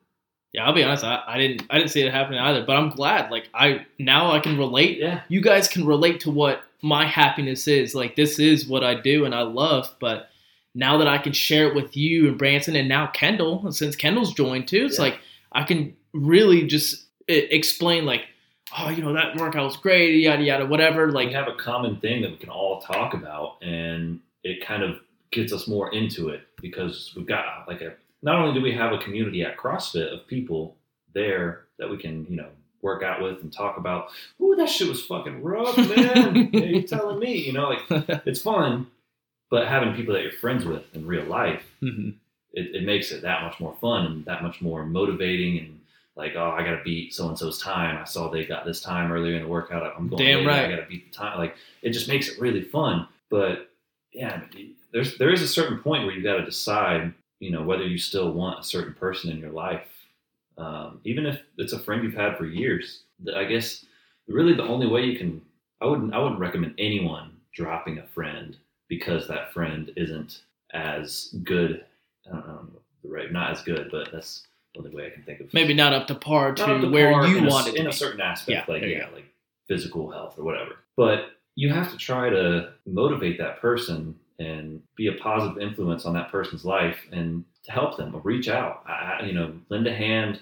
Yeah, 0.53 0.65
I'll 0.65 0.73
be 0.73 0.83
honest. 0.83 1.05
I, 1.05 1.23
I 1.27 1.37
didn't 1.37 1.67
I 1.69 1.77
didn't 1.77 1.91
see 1.91 2.01
it 2.01 2.11
happening 2.11 2.39
either, 2.39 2.65
but 2.65 2.77
I'm 2.77 2.89
glad. 2.89 3.31
Like 3.31 3.51
I 3.53 3.85
now 3.99 4.33
I 4.33 4.41
can 4.41 4.57
relate. 4.57 4.99
Yeah. 4.99 5.21
You 5.29 5.43
guys 5.43 5.69
can 5.69 5.85
relate 5.85 6.21
to 6.21 6.31
what 6.31 6.63
my 6.81 7.05
happiness 7.05 7.69
is. 7.69 7.95
Like 7.95 8.17
this 8.17 8.39
is 8.39 8.67
what 8.67 8.83
I 8.83 8.95
do 8.95 9.27
and 9.27 9.35
I 9.35 9.43
love. 9.43 9.95
But 10.01 10.31
now 10.77 10.99
that 10.99 11.09
I 11.09 11.19
can 11.19 11.33
share 11.33 11.67
it 11.69 11.75
with 11.75 11.97
you 11.97 12.29
and 12.29 12.37
Branson 12.39 12.77
and 12.77 12.89
now 12.89 13.07
Kendall, 13.09 13.73
since 13.73 13.97
Kendall's 13.97 14.35
joined 14.35 14.69
too, 14.69 14.85
it's 14.87 14.99
Yeah. 14.99 15.05
like 15.07 15.19
I 15.53 15.63
can 15.65 15.97
really 16.13 16.67
just 16.67 17.07
explain 17.29 18.05
like, 18.05 18.27
oh, 18.79 18.91
you 18.91 19.03
know 19.03 19.13
that 19.15 19.37
workout 19.37 19.65
was 19.65 19.77
great, 19.77 20.21
yada 20.21 20.43
yada, 20.43 20.67
whatever. 20.67 21.11
Like 21.11 21.27
Like 21.27 21.35
have 21.35 21.49
a 21.49 21.57
common 21.57 21.97
thing 22.01 22.23
that 22.23 22.31
we 22.31 22.37
can 22.37 22.51
all 22.51 22.81
talk 22.83 23.15
about, 23.15 23.57
and 23.63 24.21
it 24.45 24.65
kind 24.65 24.83
of 24.83 24.99
gets 25.33 25.53
us 25.53 25.67
more 25.67 25.93
into 25.93 26.29
it 26.29 26.43
because 26.61 27.13
we've 27.17 27.27
got 27.27 27.67
like 27.67 27.81
a. 27.81 27.95
Not 28.23 28.37
only 28.37 28.55
do 28.55 28.61
we 28.63 28.73
have 28.73 28.93
a 28.93 28.99
community 28.99 29.43
at 29.43 29.57
CrossFit 29.57 30.13
of 30.13 30.27
people 30.27 30.77
there 31.15 31.67
that 31.79 31.89
we 31.89 31.97
can, 31.97 32.27
you 32.29 32.37
know, 32.37 32.49
work 32.83 33.03
out 33.03 33.23
with 33.23 33.41
and 33.43 33.53
talk 33.53 33.77
about. 33.77 34.09
Ooh, 34.41 34.55
that 34.57 34.69
shit 34.69 34.89
was 34.89 35.03
fucking 35.05 35.43
rough, 35.43 35.77
man. 35.77 36.51
yeah, 36.53 36.61
you 36.65 36.83
telling 36.83 37.19
me, 37.19 37.37
you 37.37 37.53
know, 37.53 37.69
like 37.69 37.83
it's 38.27 38.41
fun, 38.43 38.87
but 39.51 39.69
having 39.69 39.95
people 39.95 40.15
that 40.15 40.23
you're 40.23 40.33
friends 40.33 40.65
with 40.65 40.83
in 40.95 41.07
real 41.07 41.25
life 41.25 41.63
Mhm. 41.83 42.15
it, 42.53 42.75
it 42.77 42.83
makes 42.85 43.13
it 43.13 43.23
that 43.23 43.43
much 43.43 43.61
more 43.61 43.77
fun 43.81 44.07
and 44.07 44.25
that 44.25 44.43
much 44.43 44.61
more 44.61 44.85
motivating 44.87 45.59
and 45.59 45.81
like 46.17 46.35
oh 46.37 46.51
I 46.51 46.63
gotta 46.63 46.83
beat 46.83 47.13
so 47.15 47.29
and 47.29 47.39
so's 47.39 47.59
time. 47.61 47.99
I 47.99 48.05
saw 48.05 48.31
they 48.31 48.47
got 48.47 48.65
this 48.65 48.81
time 48.81 49.13
earlier 49.13 49.37
in 49.37 49.43
the 49.43 49.49
workout. 49.49 49.95
I'm 49.97 50.09
going 50.09 50.25
Damn 50.25 50.39
later, 50.47 50.51
I 50.51 50.71
gotta 50.71 50.87
beat 50.89 51.11
the 51.13 51.17
time. 51.17 51.39
Like 51.39 51.57
it 51.83 51.91
just 51.91 52.09
makes 52.09 52.29
it 52.29 52.41
really 52.41 52.63
fun. 52.63 53.07
But 53.29 53.71
yeah 54.13 54.41
there's 54.93 55.19
there 55.19 55.31
is 55.31 55.43
a 55.43 55.49
certain 55.49 55.79
point 55.79 56.05
where 56.07 56.15
you 56.15 56.23
got 56.23 56.37
to 56.39 56.45
decide 56.45 57.13
you 57.39 57.51
know 57.51 57.63
whether 57.63 57.87
you 57.87 57.99
still 57.99 58.33
want 58.33 58.61
a 58.61 58.63
certain 58.65 58.95
person 58.95 59.31
in 59.31 59.39
your 59.39 59.51
life. 59.51 59.89
Um, 60.57 61.01
even 61.05 61.27
if 61.27 61.43
it's 61.59 61.75
a 61.75 61.79
friend 61.79 62.03
you've 62.03 62.15
had 62.15 62.39
for 62.39 62.47
years 62.47 63.03
I 63.35 63.45
guess 63.45 63.85
really 64.27 64.55
the 64.55 64.63
only 64.63 64.87
way 64.87 65.05
you 65.05 65.19
can 65.19 65.43
I 65.83 65.85
wouldn't 65.85 66.15
I 66.15 66.19
wouldn't 66.19 66.41
recommend 66.41 66.75
anyone 66.79 67.37
dropping 67.53 67.99
a 67.99 68.07
friend 68.07 68.57
because 68.89 69.27
that 69.29 69.53
friend 69.53 69.91
isn't 69.97 70.43
as 70.73 71.35
good 71.45 71.85
I 72.27 72.31
don't 72.35 72.47
know 72.49 72.69
the 73.05 73.09
right, 73.09 73.31
not 73.31 73.53
as 73.53 73.63
good, 73.63 73.89
but 73.91 74.11
that's 74.13 74.47
the 74.75 74.81
only 74.81 74.95
way 74.95 75.07
I 75.07 75.11
can 75.11 75.23
think 75.23 75.41
of. 75.41 75.55
maybe 75.55 75.75
not 75.75 75.93
up 75.93 76.07
to 76.09 76.15
par 76.15 76.55
to 76.55 76.81
to 76.81 76.89
where 76.89 77.13
par 77.13 77.27
you 77.29 77.39
in 77.39 77.47
wanted 77.47 77.75
to 77.75 77.81
in 77.81 77.87
a 77.87 77.93
certain 77.93 78.21
aspect, 78.21 78.69
Yeah, 78.69 78.73
like 78.75 78.83
yeah, 78.83 79.09
like 79.15 79.25
physical 79.69 80.11
health 80.11 80.39
or 80.39 80.43
whatever. 80.45 80.77
But 80.97 81.31
you 81.55 81.73
have 81.73 81.91
to 81.93 81.97
try 81.97 82.29
to 82.31 82.73
motivate 82.85 83.39
that 83.39 83.61
person 83.61 84.19
and 84.39 84.83
be 84.97 85.07
a 85.07 85.13
positive 85.15 85.63
influence 85.63 86.05
on 86.05 86.13
that 86.15 86.31
person's 86.31 86.65
life 86.65 86.99
and 87.13 87.45
to 87.65 87.73
help 87.73 87.97
them 87.97 88.21
reach 88.25 88.49
out. 88.49 88.83
I- 88.87 89.25
you 89.25 89.33
know, 89.33 89.55
lend 89.71 89.87
a 89.87 89.95
hand, 89.95 90.41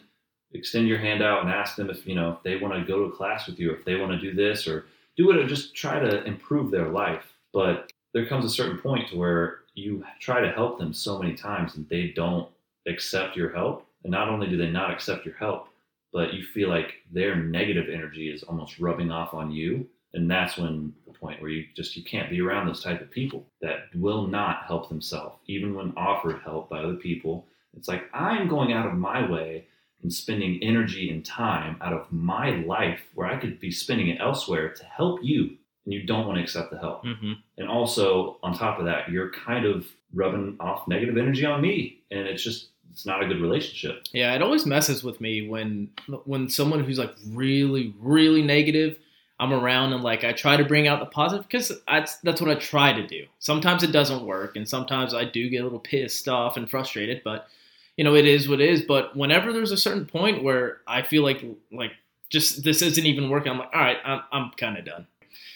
extend 0.52 0.88
your 0.88 0.98
hand 0.98 1.22
out, 1.22 1.42
and 1.42 1.50
ask 1.50 1.76
them 1.76 1.90
if 1.90 2.06
you 2.06 2.14
know 2.14 2.32
if 2.32 2.42
they 2.42 2.56
want 2.56 2.74
to 2.74 2.84
go 2.90 3.04
to 3.08 3.14
class 3.14 3.46
with 3.46 3.58
you, 3.60 3.70
or 3.70 3.74
if 3.76 3.84
they 3.84 3.96
want 3.96 4.12
to 4.12 4.18
do 4.18 4.34
this, 4.34 4.66
or 4.66 4.86
do 5.16 5.30
it, 5.30 5.36
or 5.36 5.46
just 5.46 5.74
try 5.76 6.00
to 6.00 6.24
improve 6.24 6.70
their 6.70 6.88
life. 6.88 7.34
But 7.52 7.92
there 8.14 8.26
comes 8.26 8.44
a 8.44 8.50
certain 8.50 8.78
point 8.78 9.08
to 9.08 9.16
where 9.16 9.58
you 9.74 10.04
try 10.20 10.40
to 10.40 10.52
help 10.52 10.78
them 10.78 10.94
so 10.94 11.18
many 11.18 11.34
times 11.34 11.74
and 11.74 11.86
they 11.88 12.12
don't 12.14 12.48
accept 12.86 13.36
your 13.36 13.52
help. 13.52 13.86
And 14.04 14.12
not 14.12 14.28
only 14.28 14.48
do 14.48 14.56
they 14.56 14.70
not 14.70 14.90
accept 14.90 15.26
your 15.26 15.34
help, 15.34 15.68
but 16.12 16.32
you 16.32 16.44
feel 16.44 16.68
like 16.68 16.94
their 17.12 17.34
negative 17.34 17.86
energy 17.92 18.30
is 18.30 18.44
almost 18.44 18.78
rubbing 18.78 19.10
off 19.10 19.34
on 19.34 19.50
you. 19.50 19.86
And 20.12 20.30
that's 20.30 20.56
when 20.56 20.94
the 21.06 21.12
point 21.12 21.40
where 21.40 21.50
you 21.50 21.64
just 21.74 21.96
you 21.96 22.04
can't 22.04 22.30
be 22.30 22.40
around 22.40 22.68
those 22.68 22.84
type 22.84 23.00
of 23.00 23.10
people 23.10 23.44
that 23.60 23.86
will 23.96 24.28
not 24.28 24.62
help 24.64 24.88
themselves, 24.88 25.36
even 25.48 25.74
when 25.74 25.92
offered 25.96 26.40
help 26.44 26.70
by 26.70 26.78
other 26.78 26.94
people. 26.94 27.46
It's 27.76 27.88
like 27.88 28.04
I'm 28.14 28.46
going 28.46 28.72
out 28.72 28.86
of 28.86 28.94
my 28.94 29.28
way 29.28 29.66
and 30.04 30.12
spending 30.12 30.62
energy 30.62 31.10
and 31.10 31.24
time 31.24 31.78
out 31.80 31.92
of 31.92 32.12
my 32.12 32.50
life 32.64 33.00
where 33.14 33.26
I 33.26 33.36
could 33.36 33.58
be 33.58 33.72
spending 33.72 34.08
it 34.08 34.20
elsewhere 34.20 34.68
to 34.68 34.84
help 34.84 35.18
you, 35.24 35.56
and 35.84 35.94
you 35.94 36.04
don't 36.04 36.26
want 36.26 36.38
to 36.38 36.42
accept 36.42 36.70
the 36.70 36.78
help. 36.78 37.04
hmm 37.04 37.32
And 37.58 37.68
also, 37.68 38.38
on 38.42 38.56
top 38.56 38.78
of 38.78 38.84
that, 38.86 39.08
you're 39.10 39.30
kind 39.30 39.66
of 39.66 39.86
rubbing 40.12 40.56
off 40.60 40.86
negative 40.88 41.16
energy 41.16 41.44
on 41.44 41.60
me. 41.60 42.00
And 42.10 42.20
it's 42.26 42.42
just, 42.42 42.68
it's 42.90 43.04
not 43.04 43.22
a 43.22 43.26
good 43.26 43.40
relationship. 43.40 44.04
Yeah, 44.12 44.34
it 44.34 44.42
always 44.42 44.66
messes 44.66 45.02
with 45.02 45.20
me 45.20 45.48
when 45.48 45.90
when 46.24 46.48
someone 46.48 46.84
who's 46.84 46.98
like 46.98 47.14
really 47.28 47.92
really 48.00 48.40
negative, 48.42 48.96
I'm 49.40 49.52
around 49.52 49.92
and 49.92 50.02
like 50.04 50.22
I 50.22 50.32
try 50.32 50.56
to 50.56 50.64
bring 50.64 50.86
out 50.86 51.00
the 51.00 51.06
positive 51.06 51.44
because 51.48 51.72
that's 51.88 52.18
that's 52.18 52.40
what 52.40 52.50
I 52.50 52.54
try 52.54 52.92
to 52.92 53.04
do. 53.04 53.26
Sometimes 53.40 53.82
it 53.82 53.90
doesn't 53.90 54.24
work, 54.24 54.54
and 54.54 54.68
sometimes 54.68 55.12
I 55.12 55.24
do 55.24 55.50
get 55.50 55.62
a 55.62 55.64
little 55.64 55.80
pissed 55.80 56.28
off 56.28 56.56
and 56.56 56.70
frustrated. 56.70 57.22
But 57.24 57.48
you 57.96 58.04
know, 58.04 58.14
it 58.14 58.26
is 58.26 58.48
what 58.48 58.60
it 58.60 58.70
is. 58.70 58.82
But 58.82 59.16
whenever 59.16 59.52
there's 59.52 59.72
a 59.72 59.76
certain 59.76 60.06
point 60.06 60.44
where 60.44 60.78
I 60.86 61.02
feel 61.02 61.24
like 61.24 61.44
like 61.72 61.92
just 62.30 62.62
this 62.62 62.80
isn't 62.80 63.06
even 63.06 63.28
working, 63.28 63.50
I'm 63.50 63.58
like, 63.58 63.70
all 63.74 63.80
right, 63.80 63.98
I'm 64.04 64.20
I'm 64.30 64.50
kind 64.56 64.78
of 64.78 64.84
done. 64.84 65.08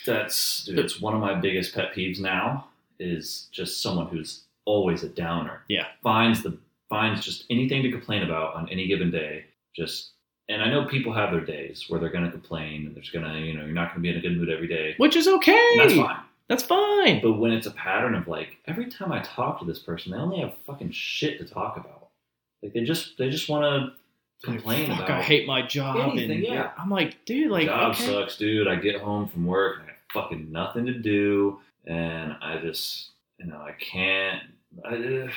That's, 0.08 0.64
dude, 0.64 0.78
it's 0.78 1.00
one 1.00 1.14
of 1.14 1.20
my 1.20 1.34
biggest 1.34 1.74
pet 1.74 1.94
peeves 1.94 2.20
now 2.20 2.68
is 2.98 3.48
just 3.52 3.82
someone 3.82 4.08
who's 4.08 4.42
always 4.64 5.02
a 5.02 5.08
downer. 5.08 5.62
Yeah. 5.68 5.86
Finds 6.02 6.42
the, 6.42 6.58
finds 6.88 7.24
just 7.24 7.44
anything 7.50 7.82
to 7.82 7.90
complain 7.90 8.22
about 8.22 8.54
on 8.54 8.68
any 8.68 8.86
given 8.86 9.10
day. 9.10 9.46
Just, 9.74 10.10
and 10.48 10.62
I 10.62 10.70
know 10.70 10.86
people 10.86 11.12
have 11.12 11.30
their 11.30 11.44
days 11.44 11.84
where 11.88 12.00
they're 12.00 12.10
going 12.10 12.24
to 12.24 12.30
complain 12.30 12.86
and 12.86 12.96
there's 12.96 13.10
going 13.10 13.24
to, 13.24 13.38
you 13.38 13.54
know, 13.56 13.64
you're 13.64 13.74
not 13.74 13.94
going 13.94 13.96
to 13.96 14.00
be 14.00 14.10
in 14.10 14.16
a 14.16 14.20
good 14.20 14.36
mood 14.36 14.50
every 14.50 14.68
day. 14.68 14.94
Which 14.96 15.16
is 15.16 15.28
okay. 15.28 15.76
That's 15.76 15.94
fine. 15.94 16.20
That's 16.48 16.62
fine. 16.62 17.20
But 17.20 17.34
when 17.34 17.52
it's 17.52 17.66
a 17.66 17.70
pattern 17.72 18.14
of 18.14 18.26
like 18.26 18.56
every 18.66 18.86
time 18.86 19.12
I 19.12 19.20
talk 19.20 19.60
to 19.60 19.66
this 19.66 19.78
person, 19.78 20.12
they 20.12 20.18
only 20.18 20.40
have 20.40 20.54
fucking 20.66 20.90
shit 20.92 21.38
to 21.38 21.44
talk 21.44 21.76
about. 21.76 22.08
Like 22.62 22.72
they 22.72 22.84
just 22.84 23.18
they 23.18 23.28
just 23.28 23.48
want 23.48 23.64
to 23.64 23.92
complain 24.42 24.88
Fuck, 24.88 25.00
about. 25.04 25.10
I 25.10 25.22
hate 25.22 25.46
my 25.46 25.62
job. 25.66 25.96
anything, 26.12 26.30
and 26.30 26.42
yeah. 26.42 26.70
I'm 26.78 26.90
like, 26.90 27.24
dude, 27.26 27.50
like, 27.50 27.66
job 27.66 27.94
okay. 27.94 28.06
sucks, 28.06 28.36
dude. 28.36 28.66
I 28.66 28.76
get 28.76 29.00
home 29.00 29.28
from 29.28 29.46
work 29.46 29.80
and 29.80 29.90
I 29.90 29.94
fucking 30.12 30.50
nothing 30.50 30.86
to 30.86 30.94
do, 30.94 31.60
and 31.86 32.34
I 32.40 32.58
just 32.62 33.10
you 33.38 33.46
know 33.46 33.56
I 33.58 33.72
can't. 33.78 34.42
I, 34.84 34.88
uh, 34.96 34.98
it, 34.98 35.30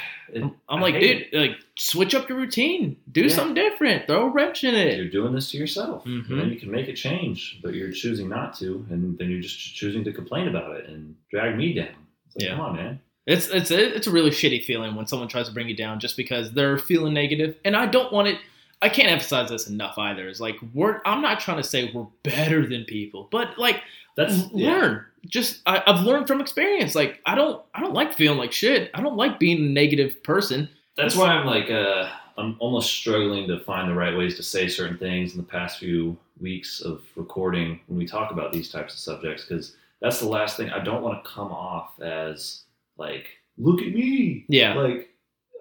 I'm, 0.43 0.55
I'm 0.67 0.79
I 0.79 0.81
like, 0.81 0.99
dude, 0.99 1.27
like, 1.31 1.51
switch 1.79 2.13
up 2.13 2.27
your 2.27 2.37
routine. 2.37 2.97
Do 3.13 3.21
Yeah. 3.21 3.29
something 3.29 3.53
different. 3.55 4.05
Throw 4.05 4.27
a 4.27 4.29
wrench 4.29 4.65
in 4.65 4.75
it. 4.75 4.87
it. 4.87 4.97
You're 4.97 5.09
doing 5.09 5.33
this 5.33 5.49
to 5.51 5.57
yourself, 5.57 6.03
Mhm. 6.03 6.29
and 6.29 6.39
then 6.41 6.49
you 6.49 6.59
can 6.59 6.69
make 6.69 6.89
a 6.89 6.93
change, 6.93 7.59
but 7.63 7.73
you're 7.73 7.91
choosing 7.93 8.27
not 8.27 8.57
to, 8.59 8.85
and 8.89 9.17
then 9.17 9.29
you're 9.31 9.39
just 9.39 9.57
choosing 9.73 10.03
to 10.03 10.11
complain 10.11 10.49
about 10.49 10.75
it 10.75 10.89
and 10.89 11.15
drag 11.31 11.55
me 11.55 11.73
down. 11.73 11.95
It's 12.27 12.35
like, 12.35 12.45
Yeah. 12.45 12.51
come 12.57 12.59
on, 12.65 12.75
man. 12.75 12.99
It's 13.25 13.47
it's 13.49 13.71
a, 13.71 13.95
it's 13.95 14.07
a 14.07 14.11
really 14.11 14.31
shitty 14.31 14.65
feeling 14.65 14.95
when 14.95 15.05
someone 15.07 15.29
tries 15.29 15.47
to 15.47 15.53
bring 15.53 15.69
you 15.69 15.75
down 15.77 15.99
just 16.01 16.17
because 16.17 16.51
they're 16.51 16.77
feeling. 16.77 17.15
And 17.63 17.75
I 17.77 17.85
don't 17.85 18.11
want 18.11 18.27
it. 18.27 18.37
I 18.81 18.89
can't 18.89 19.09
emphasize 19.09 19.49
this 19.49 19.67
enough 19.67 19.97
either. 19.97 20.27
It's 20.27 20.39
like 20.39 20.55
we're. 20.73 21.01
I'm 21.05 21.21
not 21.21 21.39
trying 21.39 21.57
to 21.57 21.63
say 21.63 21.91
we're 21.93 22.07
better 22.23 22.65
than 22.67 22.83
people, 22.85 23.27
but 23.31 23.57
like 23.57 23.81
That's 24.15 24.33
l- 24.33 24.51
yeah. 24.53 24.71
learn. 24.71 25.05
Just 25.27 25.61
I, 25.67 25.83
I've 25.85 26.03
learned 26.03 26.27
from 26.27 26.41
experience. 26.41 26.95
Like 26.95 27.19
I 27.25 27.35
don't 27.35 27.61
I 27.75 27.81
don't 27.81 27.93
like 27.93 28.13
feeling 28.13 28.39
like 28.39 28.51
shit. 28.51 28.89
I 28.93 29.01
don't 29.01 29.17
like 29.17 29.39
being 29.39 29.57
a 29.57 29.69
negative 29.69 30.23
person. 30.23 30.67
That's 30.97 31.15
why 31.15 31.27
I'm 31.27 31.45
like, 31.45 31.69
uh, 31.69 32.09
I'm 32.37 32.55
almost 32.59 32.91
struggling 32.91 33.47
to 33.47 33.59
find 33.59 33.89
the 33.89 33.95
right 33.95 34.15
ways 34.17 34.35
to 34.37 34.43
say 34.43 34.67
certain 34.67 34.97
things 34.97 35.33
in 35.33 35.37
the 35.37 35.47
past 35.47 35.79
few 35.79 36.17
weeks 36.39 36.81
of 36.81 37.03
recording 37.15 37.79
when 37.87 37.97
we 37.97 38.05
talk 38.05 38.31
about 38.31 38.51
these 38.51 38.69
types 38.69 38.93
of 38.93 38.99
subjects, 38.99 39.45
because 39.45 39.75
that's 40.01 40.19
the 40.19 40.27
last 40.27 40.57
thing. 40.57 40.69
I 40.69 40.83
don't 40.83 41.03
want 41.03 41.23
to 41.23 41.29
come 41.29 41.51
off 41.51 41.99
as 42.01 42.63
like, 42.97 43.27
look 43.57 43.81
at 43.81 43.93
me. 43.93 44.45
Yeah. 44.49 44.73
Like, 44.73 45.10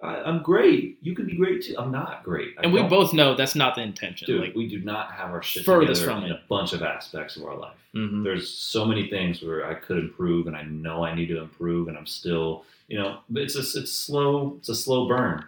I, 0.03 0.15
I'm 0.21 0.41
great. 0.41 0.97
You 1.01 1.13
can 1.15 1.25
be 1.27 1.35
great 1.35 1.63
too. 1.63 1.75
I'm 1.77 1.91
not 1.91 2.23
great. 2.23 2.55
I 2.57 2.63
And 2.63 2.73
we 2.73 2.81
both 2.83 3.13
know 3.13 3.35
that's 3.35 3.55
not 3.55 3.75
the 3.75 3.81
intention. 3.81 4.25
dude, 4.25 4.41
like, 4.41 4.55
we 4.55 4.67
do 4.67 4.79
not 4.79 5.11
have 5.11 5.31
our 5.31 5.43
shit 5.43 5.63
Furthest 5.63 6.01
together 6.01 6.19
from 6.19 6.25
in 6.25 6.31
it. 6.31 6.35
a 6.35 6.47
bunch 6.49 6.73
of 6.73 6.81
aspects 6.81 7.37
of 7.37 7.43
our 7.45 7.55
life 7.55 7.75
mhm. 7.95 8.23
there's 8.23 8.49
so 8.49 8.85
many 8.85 9.09
things 9.09 9.41
where 9.41 9.67
I 9.67 9.75
could 9.75 9.97
improve, 9.97 10.47
and 10.47 10.55
I 10.55 10.63
know 10.63 11.03
I 11.03 11.13
need 11.13 11.27
to 11.27 11.39
improve, 11.41 11.87
and 11.87 11.97
I'm 11.97 12.05
still, 12.07 12.65
you 12.87 12.97
know, 12.97 13.19
it's 13.35 13.55
a, 13.55 13.79
it's 13.79 13.91
slow, 13.91 14.55
it's 14.59 14.69
a 14.69 14.75
slow 14.75 15.07
burn. 15.07 15.45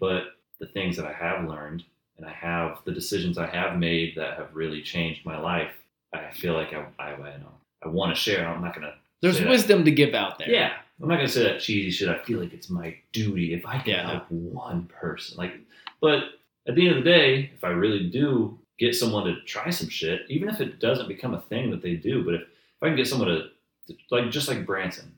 But 0.00 0.34
the 0.58 0.66
things 0.66 0.96
that 0.96 1.06
I 1.06 1.12
have 1.12 1.48
learned, 1.48 1.84
and 2.18 2.26
I 2.26 2.32
have 2.32 2.78
the 2.84 2.92
decisions 2.92 3.38
I 3.38 3.46
have 3.46 3.78
made 3.78 4.14
that 4.16 4.38
have 4.38 4.54
really 4.54 4.82
changed 4.82 5.24
my 5.24 5.38
life, 5.38 5.70
I 6.12 6.30
feel 6.32 6.54
like 6.54 6.72
I, 6.72 6.86
I, 6.98 7.12
I 7.14 7.36
know 7.38 7.52
I 7.84 7.88
want 7.88 8.14
to 8.14 8.20
share. 8.20 8.46
I'm 8.48 8.62
not 8.62 8.74
gonna. 8.74 8.94
there's 9.20 9.38
say 9.38 9.44
that. 9.44 9.50
wisdom 9.50 9.84
to 9.84 9.90
give 9.90 10.14
out 10.14 10.38
there. 10.38 10.48
Yeah, 10.48 10.72
I'm 11.02 11.08
not 11.08 11.16
gonna 11.16 11.28
say 11.28 11.42
that 11.44 11.60
cheesy 11.60 11.90
shit. 11.90 12.08
I 12.08 12.18
feel 12.18 12.40
like 12.40 12.52
it's 12.52 12.70
my 12.70 12.96
duty 13.12 13.52
if 13.54 13.66
I 13.66 13.78
can 13.78 13.90
Yeah. 13.94 14.10
help 14.10 14.30
one 14.30 14.86
person. 14.86 15.36
Like, 15.36 15.54
but 16.00 16.24
at 16.66 16.74
the 16.74 16.86
end 16.88 16.98
of 16.98 17.04
the 17.04 17.10
day, 17.10 17.50
if 17.54 17.64
I 17.64 17.68
really 17.68 18.08
do 18.08 18.58
get 18.78 18.94
someone 18.94 19.24
to 19.26 19.40
try 19.42 19.70
some 19.70 19.88
shit, 19.88 20.22
even 20.28 20.48
if 20.48 20.60
it 20.60 20.78
doesn't 20.80 21.08
become 21.08 21.34
a 21.34 21.40
thing 21.42 21.70
that 21.70 21.82
they 21.82 21.94
do, 21.94 22.24
but 22.24 22.34
if, 22.34 22.40
if 22.42 22.82
I 22.82 22.86
can 22.88 22.96
get 22.96 23.06
someone 23.08 23.28
to, 23.28 23.42
to 23.88 23.94
like 24.10 24.30
just 24.30 24.48
like 24.48 24.64
Branson, 24.66 25.12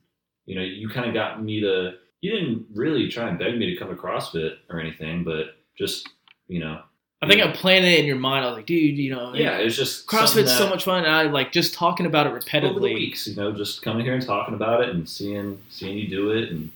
you 0.47 0.55
know, 0.55 0.63
you 0.63 0.89
kind 0.89 1.07
of 1.07 1.15
got 1.15 1.43
me 1.43 1.61
to. 1.61 1.95
You 2.23 2.33
didn't 2.33 2.67
really 2.75 3.09
try 3.09 3.29
and 3.29 3.39
beg 3.39 3.57
me 3.59 3.67
to 3.71 3.77
come 3.77 3.89
to 3.89 3.95
CrossFit 3.95 4.57
or 4.71 4.81
anything, 4.81 5.23
but 5.23 5.59
just 5.77 6.09
you 6.49 6.59
know, 6.61 6.83
I 7.23 7.27
think 7.29 7.41
I 7.41 7.51
planted 7.53 7.89
it 7.89 8.01
in 8.01 8.07
your 8.07 8.17
mind. 8.17 8.45
I 8.45 8.49
was 8.49 8.57
like, 8.57 8.67
dude, 8.67 8.99
you 8.99 9.11
know, 9.15 9.33
yeah, 9.35 9.57
it 9.59 9.65
was 9.65 9.77
just 9.77 10.07
CrossFit's 10.07 10.55
so 10.57 10.69
much 10.69 10.85
fun. 10.85 11.05
And 11.05 11.13
I 11.13 11.23
like 11.23 11.51
just 11.51 11.73
talking 11.73 12.05
about 12.07 12.27
it 12.27 12.31
over 12.31 12.39
the 12.41 12.45
repetitively. 12.45 12.95
weeks, 12.95 13.27
you 13.27 13.35
know, 13.37 13.53
just 13.53 13.81
coming 13.83 14.05
here 14.05 14.15
and 14.15 14.25
talking 14.25 14.55
about 14.55 14.83
it 14.83 14.91
and 14.91 15.09
seeing 15.09 15.59
seeing 15.71 15.97
you 15.97 16.09
do 16.09 16.31
it, 16.31 16.51
and 16.51 16.71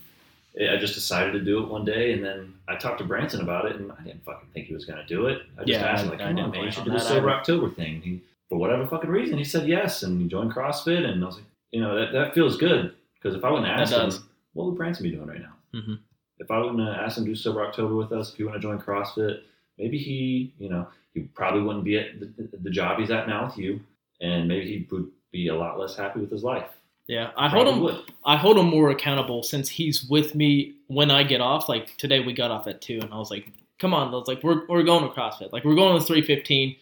I 0.59 0.77
just 0.77 0.95
decided 0.95 1.33
to 1.33 1.41
do 1.41 1.61
it 1.63 1.69
one 1.69 1.85
day, 1.85 2.13
and 2.13 2.23
then 2.23 2.53
I 2.67 2.75
talked 2.75 2.97
to 2.99 3.03
Branson 3.05 3.41
about 3.41 3.65
it, 3.65 3.75
and 3.75 3.91
I 3.91 4.03
didn't 4.03 4.23
fucking 4.25 4.49
think 4.53 4.65
he 4.67 4.73
was 4.73 4.83
going 4.85 4.97
to 4.99 5.05
do 5.05 5.27
it. 5.27 5.43
I 5.57 5.63
just 5.63 5.79
Yeah, 5.79 5.85
asked 5.87 6.03
him 6.05 6.09
like, 6.09 6.21
I 6.21 6.25
"Come 6.25 6.35
didn't 6.37 6.45
on, 6.49 6.51
man, 6.57 6.63
you 6.65 6.71
should 6.71 6.83
do 6.85 6.89
the 6.91 6.97
that 6.97 7.05
sober 7.05 7.29
either. 7.29 7.39
October 7.39 7.69
thing." 7.69 8.01
He, 8.01 8.21
for 8.49 8.57
whatever 8.57 8.85
fucking 8.87 9.09
reason, 9.11 9.37
he 9.37 9.43
said 9.45 9.67
yes, 9.67 10.01
and 10.03 10.19
he 10.19 10.27
joined 10.27 10.51
CrossFit, 10.53 11.05
and 11.07 11.23
I 11.23 11.27
was 11.27 11.35
like, 11.35 11.45
you 11.71 11.79
know, 11.81 11.95
that 11.95 12.11
that 12.13 12.33
feels 12.33 12.57
good 12.57 12.93
because 13.15 13.35
if 13.37 13.45
I 13.45 13.49
wouldn't 13.51 13.67
That 13.67 13.79
ask 13.81 13.93
him, 13.93 14.27
what 14.53 14.65
would 14.65 14.75
Branson 14.75 15.03
be 15.03 15.11
doing 15.11 15.27
right 15.27 15.39
now? 15.39 15.53
Mhm. 15.79 15.99
If 16.39 16.49
I 16.49 16.57
wouldn't 16.57 16.79
have 16.79 16.97
asked 16.97 17.19
him 17.19 17.25
to 17.25 17.29
do 17.31 17.35
sober 17.35 17.63
October 17.63 17.95
with 17.95 18.11
us, 18.11 18.33
if 18.33 18.39
you 18.39 18.45
want 18.47 18.59
to 18.59 18.67
join 18.67 18.79
CrossFit, 18.79 19.41
maybe 19.81 19.97
he, 19.97 20.53
you 20.59 20.69
know, 20.69 20.87
he 21.13 21.21
probably 21.21 21.61
wouldn't 21.61 21.83
be 21.83 21.97
at 21.97 22.19
the, 22.19 22.31
the 22.61 22.69
job 22.69 22.99
he's 22.99 23.11
at 23.11 23.27
now 23.27 23.45
with 23.45 23.57
you, 23.57 23.81
and 24.21 24.47
maybe 24.47 24.65
he 24.65 24.87
would 24.91 25.09
be 25.31 25.47
a 25.47 25.55
lot 25.55 25.79
less 25.79 25.95
happy 25.95 26.19
with 26.19 26.31
his 26.31 26.43
life. 26.43 26.69
Yeah, 27.07 27.31
I 27.35 27.49
hold 27.49 27.67
him. 27.67 27.81
would. 27.81 27.99
I 28.23 28.37
hold 28.37 28.57
him 28.57 28.67
more 28.67 28.91
accountable 28.91 29.43
since 29.43 29.67
he's 29.67 30.05
with 30.05 30.35
me 30.35 30.75
when 30.87 31.11
I 31.11 31.23
get 31.23 31.41
off. 31.41 31.67
Like 31.67 31.97
today, 31.97 32.19
we 32.21 32.31
got 32.31 32.51
off 32.51 32.67
at 32.67 32.81
two, 32.81 32.99
and 33.01 33.11
I 33.11 33.17
was 33.17 33.31
like, 33.31 33.51
"Come 33.79 33.93
on!" 33.93 34.09
I 34.09 34.11
was 34.11 34.27
like, 34.27 34.43
"We're 34.43 34.65
we're 34.67 34.83
going 34.83 35.03
to 35.03 35.09
CrossFit. 35.09 35.51
Like 35.51 35.65
we're 35.65 35.75
going 35.75 35.99
to 35.99 36.05
three 36.05 36.21
fifteen. 36.21 36.75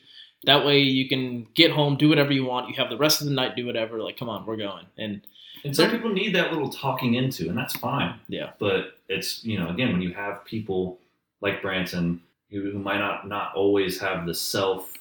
That 0.44 0.66
way 0.66 0.80
you 0.80 1.10
can 1.10 1.48
get 1.56 1.72
home, 1.72 1.98
do 1.98 2.10
whatever 2.10 2.32
you 2.32 2.46
want. 2.46 2.70
You 2.70 2.76
have 2.76 2.90
the 2.90 2.98
rest 2.98 3.22
of 3.22 3.28
the 3.28 3.34
night, 3.34 3.56
do 3.56 3.66
whatever. 3.66 4.02
Like, 4.02 4.18
come 4.18 4.30
on, 4.30 4.46
we're 4.46 4.58
going." 4.58 4.86
And 4.98 5.22
And 5.64 5.76
some 5.76 5.90
people 5.90 6.12
need 6.12 6.36
that 6.36 6.52
little 6.52 6.70
talking 6.70 7.16
into, 7.16 7.50
and 7.50 7.58
that's 7.58 7.76
fine. 7.78 8.20
Yeah. 8.28 8.52
But 8.60 8.98
it's 9.08 9.44
you 9.44 9.58
know 9.58 9.70
again 9.70 9.94
when 9.94 10.02
you 10.02 10.14
have 10.14 10.46
people 10.46 11.00
like 11.42 11.62
Branson 11.62 12.22
who, 12.52 12.72
might 12.74 13.00
not 13.00 13.28
not 13.28 13.54
always 13.56 14.00
have 14.00 14.26
the 14.26 14.34
self 14.34 14.92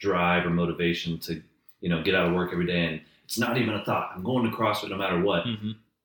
drive 0.00 0.44
or 0.46 0.50
motivation 0.50 1.18
to 1.18 1.42
you 1.80 1.88
know 1.88 2.02
get 2.02 2.14
out 2.14 2.28
of 2.28 2.34
work 2.34 2.50
every 2.52 2.66
day, 2.66 2.86
and 2.86 3.00
it's 3.24 3.38
not 3.38 3.56
even 3.58 3.74
a 3.74 3.84
thought. 3.84 4.12
I'm 4.14 4.22
going 4.22 4.48
to 4.50 4.56
CrossFit 4.56 4.90
no 4.90 4.96
matter 4.96 5.20
what. 5.20 5.44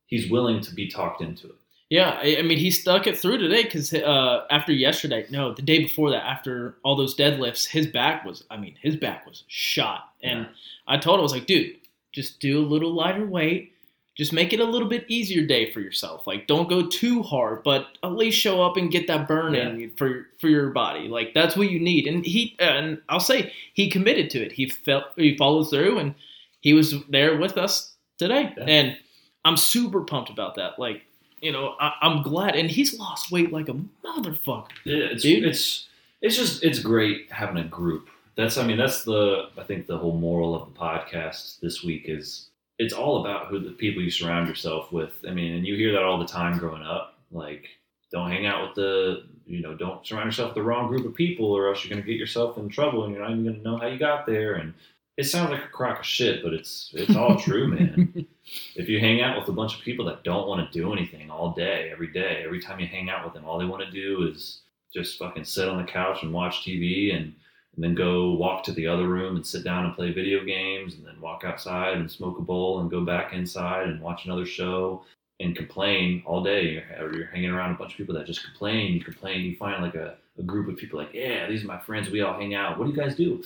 He's 0.08 0.30
willing 0.32 0.60
to 0.62 0.74
be 0.74 0.90
talked 0.90 1.22
into 1.22 1.48
it. 1.48 1.56
yeah, 1.92 2.20
I, 2.22 2.38
I 2.40 2.42
mean, 2.42 2.58
he 2.58 2.72
stuck 2.72 3.06
it 3.08 3.18
through 3.18 3.38
today 3.38 3.64
because 3.64 3.94
uh, 3.94 4.46
after 4.50 4.72
yesterday, 4.74 5.26
no, 5.30 5.54
the 5.54 5.62
day 5.62 5.80
before 5.80 6.10
that, 6.12 6.24
after 6.26 6.76
all 6.84 6.96
those 6.96 7.16
deadlifts, 7.16 7.68
his 7.68 7.86
back 7.88 8.26
was. 8.26 8.44
I 8.50 8.58
mean, 8.58 8.76
his 8.82 8.96
back 8.96 9.26
was 9.28 9.44
shot, 9.48 10.10
and 10.24 10.40
Yeah. 10.42 10.48
I 10.88 10.98
told 10.98 11.16
him, 11.16 11.20
I 11.22 11.24
was 11.24 11.32
like, 11.34 11.46
dude, 11.46 11.76
just 12.12 12.40
do 12.40 12.60
a 12.60 12.66
little 12.66 12.92
lighter 12.92 13.26
weight. 13.26 13.74
Just 14.20 14.34
make 14.34 14.52
it 14.52 14.60
a 14.60 14.66
little 14.66 14.90
bit 14.90 15.06
easier 15.08 15.48
day 15.48 15.72
for 15.72 15.80
yourself. 15.80 16.28
Like, 16.28 16.46
don't 16.46 16.68
go 16.68 16.86
too 16.86 17.24
hard, 17.24 17.64
but 17.64 17.88
at 18.04 18.12
least 18.12 18.38
show 18.38 18.62
up 18.62 18.76
and 18.76 18.92
get 18.92 19.08
that 19.08 19.30
burn 19.30 19.56
in 19.56 19.92
for 19.92 20.28
for 20.42 20.50
your 20.50 20.72
body. 20.72 21.08
Like, 21.08 21.34
that's 21.34 21.56
what 21.56 21.72
you 21.72 21.80
need. 21.80 22.06
And 22.06 22.26
he 22.26 22.54
and 22.60 23.02
I'll 23.08 23.22
say 23.22 23.54
he 23.74 23.90
committed 23.90 24.30
to 24.32 24.40
it. 24.40 24.52
He 24.52 24.68
felt 24.68 25.06
he 25.16 25.38
followed 25.38 25.70
through, 25.70 26.00
and 26.00 26.16
he 26.60 26.74
was 26.74 26.96
there 27.08 27.38
with 27.38 27.58
us 27.58 27.94
today. 28.18 28.54
Yeah. 28.58 28.66
And 28.66 28.98
I'm 29.46 29.56
super 29.56 30.02
pumped 30.02 30.30
about 30.30 30.56
that. 30.56 30.78
Like, 30.78 31.04
you 31.40 31.54
know, 31.54 31.76
I, 31.80 31.94
I'm 32.02 32.22
glad. 32.22 32.58
And 32.58 32.70
he's 32.70 33.00
lost 33.00 33.32
weight 33.32 33.54
like 33.54 33.70
a 33.70 33.78
motherfucker. 34.06 34.68
Yeah, 34.84 35.06
it's 35.12 35.24
Dude. 35.24 35.46
it's 35.46 35.88
it's 36.22 36.36
just 36.36 36.62
it's 36.62 36.80
great 36.80 37.32
having 37.32 37.56
a 37.56 37.64
group. 37.64 38.10
That's 38.36 38.58
I 38.58 38.68
mean 38.68 38.78
that's 38.78 39.06
the 39.06 39.48
I 39.58 39.64
think 39.64 39.88
the 39.88 39.98
whole 39.98 40.18
moral 40.18 40.62
of 40.62 40.74
the 40.74 40.78
podcast 40.78 41.62
this 41.62 41.86
week 41.86 42.04
is 42.10 42.49
it's 42.80 42.94
all 42.94 43.22
about 43.22 43.48
who 43.48 43.60
the 43.60 43.72
people 43.72 44.02
you 44.02 44.10
surround 44.10 44.48
yourself 44.48 44.92
with. 44.92 45.14
I 45.28 45.32
mean, 45.32 45.54
and 45.54 45.68
you 45.68 45.76
hear 45.76 45.92
that 45.92 46.04
all 46.04 46.18
the 46.18 46.26
time 46.26 46.58
growing 46.58 46.82
up. 46.82 47.20
Like, 47.32 47.68
don't 48.12 48.32
hang 48.32 48.48
out 48.48 48.66
with 48.66 48.76
the 48.76 49.26
you 49.46 49.62
know 49.62 49.76
don't 49.76 50.06
surround 50.06 50.26
yourself 50.26 50.50
with 50.50 50.56
the 50.56 50.64
wrong 50.64 50.88
group 50.88 51.06
of 51.06 51.14
people, 51.14 51.46
or 51.46 51.68
else 51.68 51.84
you're 51.84 51.90
gonna 51.90 52.06
get 52.06 52.18
yourself 52.18 52.58
in 52.58 52.70
trouble, 52.70 53.04
and 53.04 53.14
you're 53.14 53.22
not 53.22 53.32
even 53.32 53.46
gonna 53.46 53.58
know 53.60 53.78
how 53.78 53.88
you 53.88 54.00
got 54.00 54.26
there. 54.26 54.56
And 54.56 54.74
it 55.18 55.26
sounds 55.26 55.52
like 55.52 55.64
a 55.64 55.68
crock 55.68 56.00
of 56.00 56.06
shit, 56.06 56.42
but 56.42 56.54
it's 56.54 56.92
it's 56.96 57.16
all 57.16 57.36
true, 57.38 57.68
man. 57.68 58.26
If 58.76 58.90
you 58.90 59.00
hang 59.00 59.22
out 59.22 59.38
with 59.38 59.48
a 59.48 59.52
bunch 59.52 59.76
of 59.76 59.82
people 59.82 60.06
that 60.06 60.24
don't 60.24 60.48
want 60.48 60.72
to 60.72 60.80
do 60.80 60.92
anything 60.92 61.30
all 61.30 61.52
day, 61.52 61.90
every 61.92 62.08
day, 62.08 62.42
every 62.44 62.60
time 62.60 62.80
you 62.80 62.88
hang 62.88 63.08
out 63.08 63.24
with 63.24 63.36
them, 63.36 63.46
all 63.46 63.60
they 63.60 63.66
want 63.66 63.84
to 63.84 63.92
do 63.92 64.28
is 64.28 64.62
just 64.92 65.20
fucking 65.20 65.44
sit 65.44 65.70
on 65.70 65.78
the 65.78 65.84
couch 65.84 66.24
and 66.24 66.34
watch 66.34 66.66
TV 66.66 67.16
and, 67.16 67.36
and 67.80 67.84
then 67.86 67.96
go 67.96 68.32
walk 68.32 68.62
to 68.62 68.74
the 68.74 68.86
other 68.86 69.08
room 69.08 69.38
and 69.38 69.48
sit 69.48 69.64
down 69.64 69.86
and 69.86 69.96
play 69.96 70.12
video 70.12 70.44
games 70.44 70.96
and 70.96 71.08
then 71.08 71.16
walk 71.22 71.46
outside 71.46 71.96
and 71.96 72.12
smoke 72.12 72.38
a 72.38 72.42
bowl 72.42 72.82
and 72.82 72.92
go 72.92 73.06
back 73.06 73.32
inside 73.32 73.88
and 73.88 74.02
watch 74.02 74.26
another 74.26 74.46
show 74.46 75.02
and 75.40 75.56
complain 75.56 76.22
all 76.26 76.44
day. 76.44 76.84
You're, 77.00 77.28
hanging 77.28 77.52
around 77.52 77.72
a 77.72 77.78
bunch 77.78 77.94
of 77.94 77.98
people 77.98 78.16
that 78.16 78.28
just 78.28 78.44
complain. 78.44 78.92
You 78.92 79.00
complain. 79.00 79.46
You 79.46 79.56
find 79.56 79.82
like 79.82 79.96
a, 79.96 80.18
a 80.38 80.44
group 80.44 80.68
of 80.68 80.76
people 80.76 81.00
like, 81.00 81.14
yeah, 81.14 81.48
these 81.48 81.64
are 81.64 81.68
my 81.68 81.80
friends. 81.80 82.10
We 82.10 82.20
all 82.20 82.38
hang 82.38 82.54
out. 82.54 82.78
What 82.78 82.84
do 82.84 82.92
you 82.92 82.98
guys 82.98 83.16
do? 83.16 83.42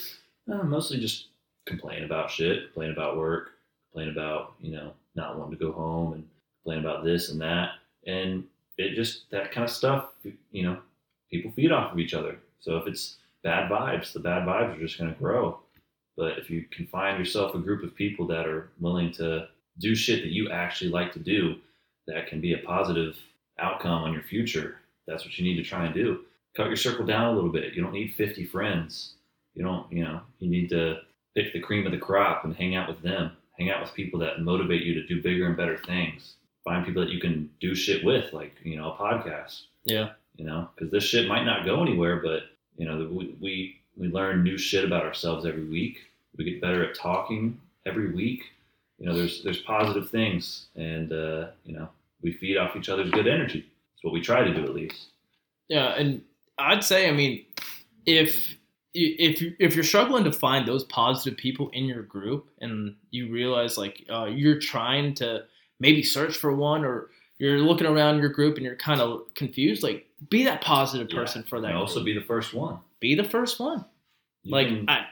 Uh, 0.51 0.63
mostly 0.63 0.99
just 0.99 1.27
complain 1.67 2.03
about 2.03 2.31
shit, 2.31 2.73
complain 2.73 2.89
about 2.89 3.17
work, 3.17 3.51
complain 3.91 4.11
about 4.11 4.53
you 4.59 4.71
know 4.71 4.93
not 5.13 5.37
wanting 5.37 5.59
to 5.59 5.63
go 5.63 5.71
home 5.71 6.13
and 6.13 6.27
complain 6.63 6.83
about 6.83 7.03
this 7.03 7.29
and 7.29 7.39
that 7.39 7.73
and 8.07 8.43
it 8.79 8.95
just 8.95 9.29
that 9.29 9.51
kind 9.51 9.63
of 9.63 9.69
stuff 9.69 10.09
you 10.51 10.63
know 10.63 10.79
people 11.29 11.51
feed 11.51 11.71
off 11.71 11.91
of 11.91 11.99
each 11.99 12.15
other 12.15 12.37
so 12.59 12.77
if 12.77 12.87
it's 12.87 13.17
bad 13.43 13.69
vibes 13.69 14.13
the 14.13 14.19
bad 14.19 14.47
vibes 14.47 14.75
are 14.75 14.79
just 14.79 14.97
going 14.97 15.13
to 15.13 15.19
grow 15.19 15.59
but 16.15 16.37
if 16.37 16.49
you 16.49 16.65
can 16.71 16.85
find 16.87 17.17
yourself 17.17 17.55
a 17.55 17.59
group 17.59 17.83
of 17.83 17.95
people 17.95 18.27
that 18.27 18.47
are 18.47 18.69
willing 18.79 19.11
to 19.11 19.47
do 19.79 19.95
shit 19.95 20.21
that 20.21 20.31
you 20.31 20.49
actually 20.49 20.89
like 20.89 21.11
to 21.11 21.19
do 21.19 21.55
that 22.07 22.27
can 22.27 22.39
be 22.39 22.53
a 22.53 22.59
positive 22.59 23.15
outcome 23.59 24.03
on 24.03 24.13
your 24.13 24.23
future 24.23 24.77
that's 25.07 25.25
what 25.25 25.37
you 25.37 25.43
need 25.43 25.61
to 25.61 25.67
try 25.67 25.85
and 25.85 25.93
do 25.93 26.21
cut 26.55 26.67
your 26.67 26.75
circle 26.75 27.05
down 27.05 27.31
a 27.31 27.33
little 27.33 27.51
bit 27.51 27.73
you 27.73 27.81
don't 27.81 27.93
need 27.93 28.13
50 28.13 28.45
friends 28.45 29.13
you 29.55 29.63
don't 29.63 29.91
you 29.91 30.03
know 30.03 30.21
you 30.39 30.49
need 30.49 30.69
to 30.69 30.97
pick 31.35 31.53
the 31.53 31.59
cream 31.59 31.85
of 31.85 31.91
the 31.91 31.97
crop 31.97 32.45
and 32.45 32.55
hang 32.55 32.75
out 32.75 32.87
with 32.87 33.01
them. 33.01 33.31
Hang 33.57 33.69
out 33.69 33.81
with 33.81 33.93
people 33.93 34.19
that 34.19 34.41
motivate 34.41 34.83
you 34.83 34.93
to 34.95 35.05
do 35.07 35.21
bigger 35.21 35.47
and 35.47 35.57
better 35.57 35.77
things. 35.77 36.35
Find 36.63 36.85
people 36.85 37.03
that 37.03 37.11
you 37.11 37.19
can 37.19 37.49
do 37.59 37.75
shit 37.75 38.03
with, 38.03 38.33
like 38.33 38.55
you 38.63 38.77
know, 38.77 38.91
a 38.91 38.95
podcast. 38.95 39.61
Yeah. 39.85 40.11
You 40.35 40.45
know, 40.45 40.69
because 40.73 40.91
this 40.91 41.03
shit 41.03 41.27
might 41.27 41.43
not 41.43 41.65
go 41.65 41.81
anywhere, 41.83 42.21
but 42.23 42.43
you 42.77 42.85
know, 42.85 43.07
we, 43.11 43.35
we 43.39 43.79
we 43.95 44.07
learn 44.07 44.43
new 44.43 44.57
shit 44.57 44.85
about 44.85 45.03
ourselves 45.03 45.45
every 45.45 45.65
week. 45.65 45.97
We 46.37 46.45
get 46.45 46.61
better 46.61 46.83
at 46.83 46.95
talking 46.95 47.59
every 47.85 48.11
week. 48.11 48.43
You 48.99 49.07
know, 49.07 49.15
there's 49.15 49.43
there's 49.43 49.59
positive 49.59 50.09
things, 50.09 50.67
and 50.75 51.11
uh, 51.11 51.47
you 51.65 51.73
know, 51.73 51.89
we 52.21 52.33
feed 52.33 52.57
off 52.57 52.75
each 52.75 52.89
other's 52.89 53.11
good 53.11 53.27
energy. 53.27 53.59
That's 53.59 54.03
what 54.03 54.13
we 54.13 54.21
try 54.21 54.43
to 54.43 54.53
do, 54.53 54.63
at 54.63 54.73
least. 54.73 55.07
Yeah, 55.67 55.89
and 55.89 56.21
I'd 56.57 56.83
say, 56.83 57.07
I 57.07 57.11
mean, 57.11 57.45
if 58.05 58.55
if 58.93 59.41
you 59.41 59.55
if 59.59 59.75
you're 59.75 59.83
struggling 59.83 60.23
to 60.23 60.31
find 60.31 60.67
those 60.67 60.83
positive 60.85 61.37
people 61.37 61.69
in 61.69 61.85
your 61.85 62.03
group, 62.03 62.49
and 62.61 62.95
you 63.11 63.31
realize 63.31 63.77
like 63.77 64.05
uh, 64.09 64.25
you're 64.25 64.59
trying 64.59 65.13
to 65.15 65.43
maybe 65.79 66.03
search 66.03 66.37
for 66.37 66.55
one, 66.55 66.85
or 66.85 67.09
you're 67.37 67.59
looking 67.59 67.87
around 67.87 68.19
your 68.19 68.29
group 68.29 68.55
and 68.55 68.65
you're 68.65 68.75
kind 68.75 69.01
of 69.01 69.33
confused, 69.35 69.83
like 69.83 70.07
be 70.29 70.43
that 70.45 70.61
positive 70.61 71.07
Yeah. 71.11 71.19
person 71.19 71.43
for 71.43 71.61
that. 71.61 71.69
And 71.69 71.77
also 71.77 71.95
group. 71.95 72.05
be 72.05 72.13
the 72.13 72.25
first 72.25 72.53
one. 72.53 72.77
be 72.99 73.15
the 73.15 73.23
first 73.23 73.59
one. 73.59 73.85
You 74.43 74.51
like 74.51 74.67
can- 74.67 74.89
I, 74.89 75.05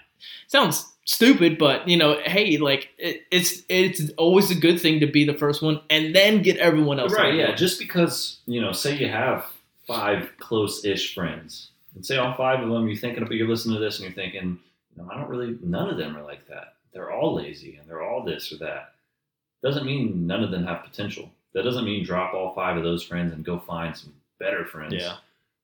sounds 0.48 0.86
stupid, 1.06 1.58
but 1.58 1.88
you 1.88 1.98
know, 1.98 2.20
hey, 2.24 2.58
like 2.58 2.90
it, 2.98 3.24
it's 3.32 3.64
it's 3.70 4.12
always 4.18 4.52
a 4.52 4.56
good 4.56 4.80
thing 4.80 5.00
to 5.02 5.08
be 5.08 5.26
the 5.26 5.34
first 5.34 5.62
one, 5.62 5.82
and 5.90 6.16
then 6.16 6.42
get 6.42 6.58
everyone 6.58 7.00
else. 7.00 7.14
Right, 7.14 7.34
yeah. 7.36 7.48
board. 7.48 7.58
Just 7.58 7.80
because, 7.80 8.40
you 8.46 8.62
know, 8.62 8.72
say 8.72 8.98
you 8.98 9.08
have 9.08 9.46
five 9.88 10.30
close 10.40 10.86
ish 10.86 11.14
friends, 11.16 11.70
and 11.96 12.06
say 12.06 12.18
all 12.18 12.34
five 12.36 12.62
of 12.62 12.70
them, 12.70 12.88
you're 12.88 12.98
thinking 12.98 13.24
about, 13.24 13.34
you're 13.34 13.48
listening 13.48 13.76
to 13.76 13.82
this 13.82 14.00
and 14.00 14.06
you're 14.06 14.16
thinking, 14.16 14.60
know, 14.98 15.10
I 15.12 15.18
don't 15.18 15.30
really, 15.30 15.58
none 15.64 15.90
of 15.90 15.98
them 15.98 16.16
are 16.16 16.24
like 16.24 16.48
that. 16.48 16.76
They're 16.94 17.12
all 17.12 17.34
lazy 17.36 17.78
and 17.80 17.90
they're 17.90 18.02
all 18.04 18.24
this 18.24 18.52
or 18.52 18.58
that. 18.58 18.94
Doesn't 19.64 19.86
mean 19.86 20.28
none 20.28 20.44
of 20.44 20.52
them 20.52 20.66
have 20.66 20.84
potential. 20.84 21.30
That 21.54 21.64
doesn't 21.64 21.86
mean 21.86 22.06
drop 22.06 22.34
all 22.34 22.54
five 22.54 22.78
of 22.78 22.84
those 22.84 23.04
friends 23.04 23.34
and 23.34 23.44
go 23.44 23.60
find 23.60 23.96
some 23.96 24.14
better 24.42 24.66
friends. 24.66 24.94
Yeah. 24.94 25.18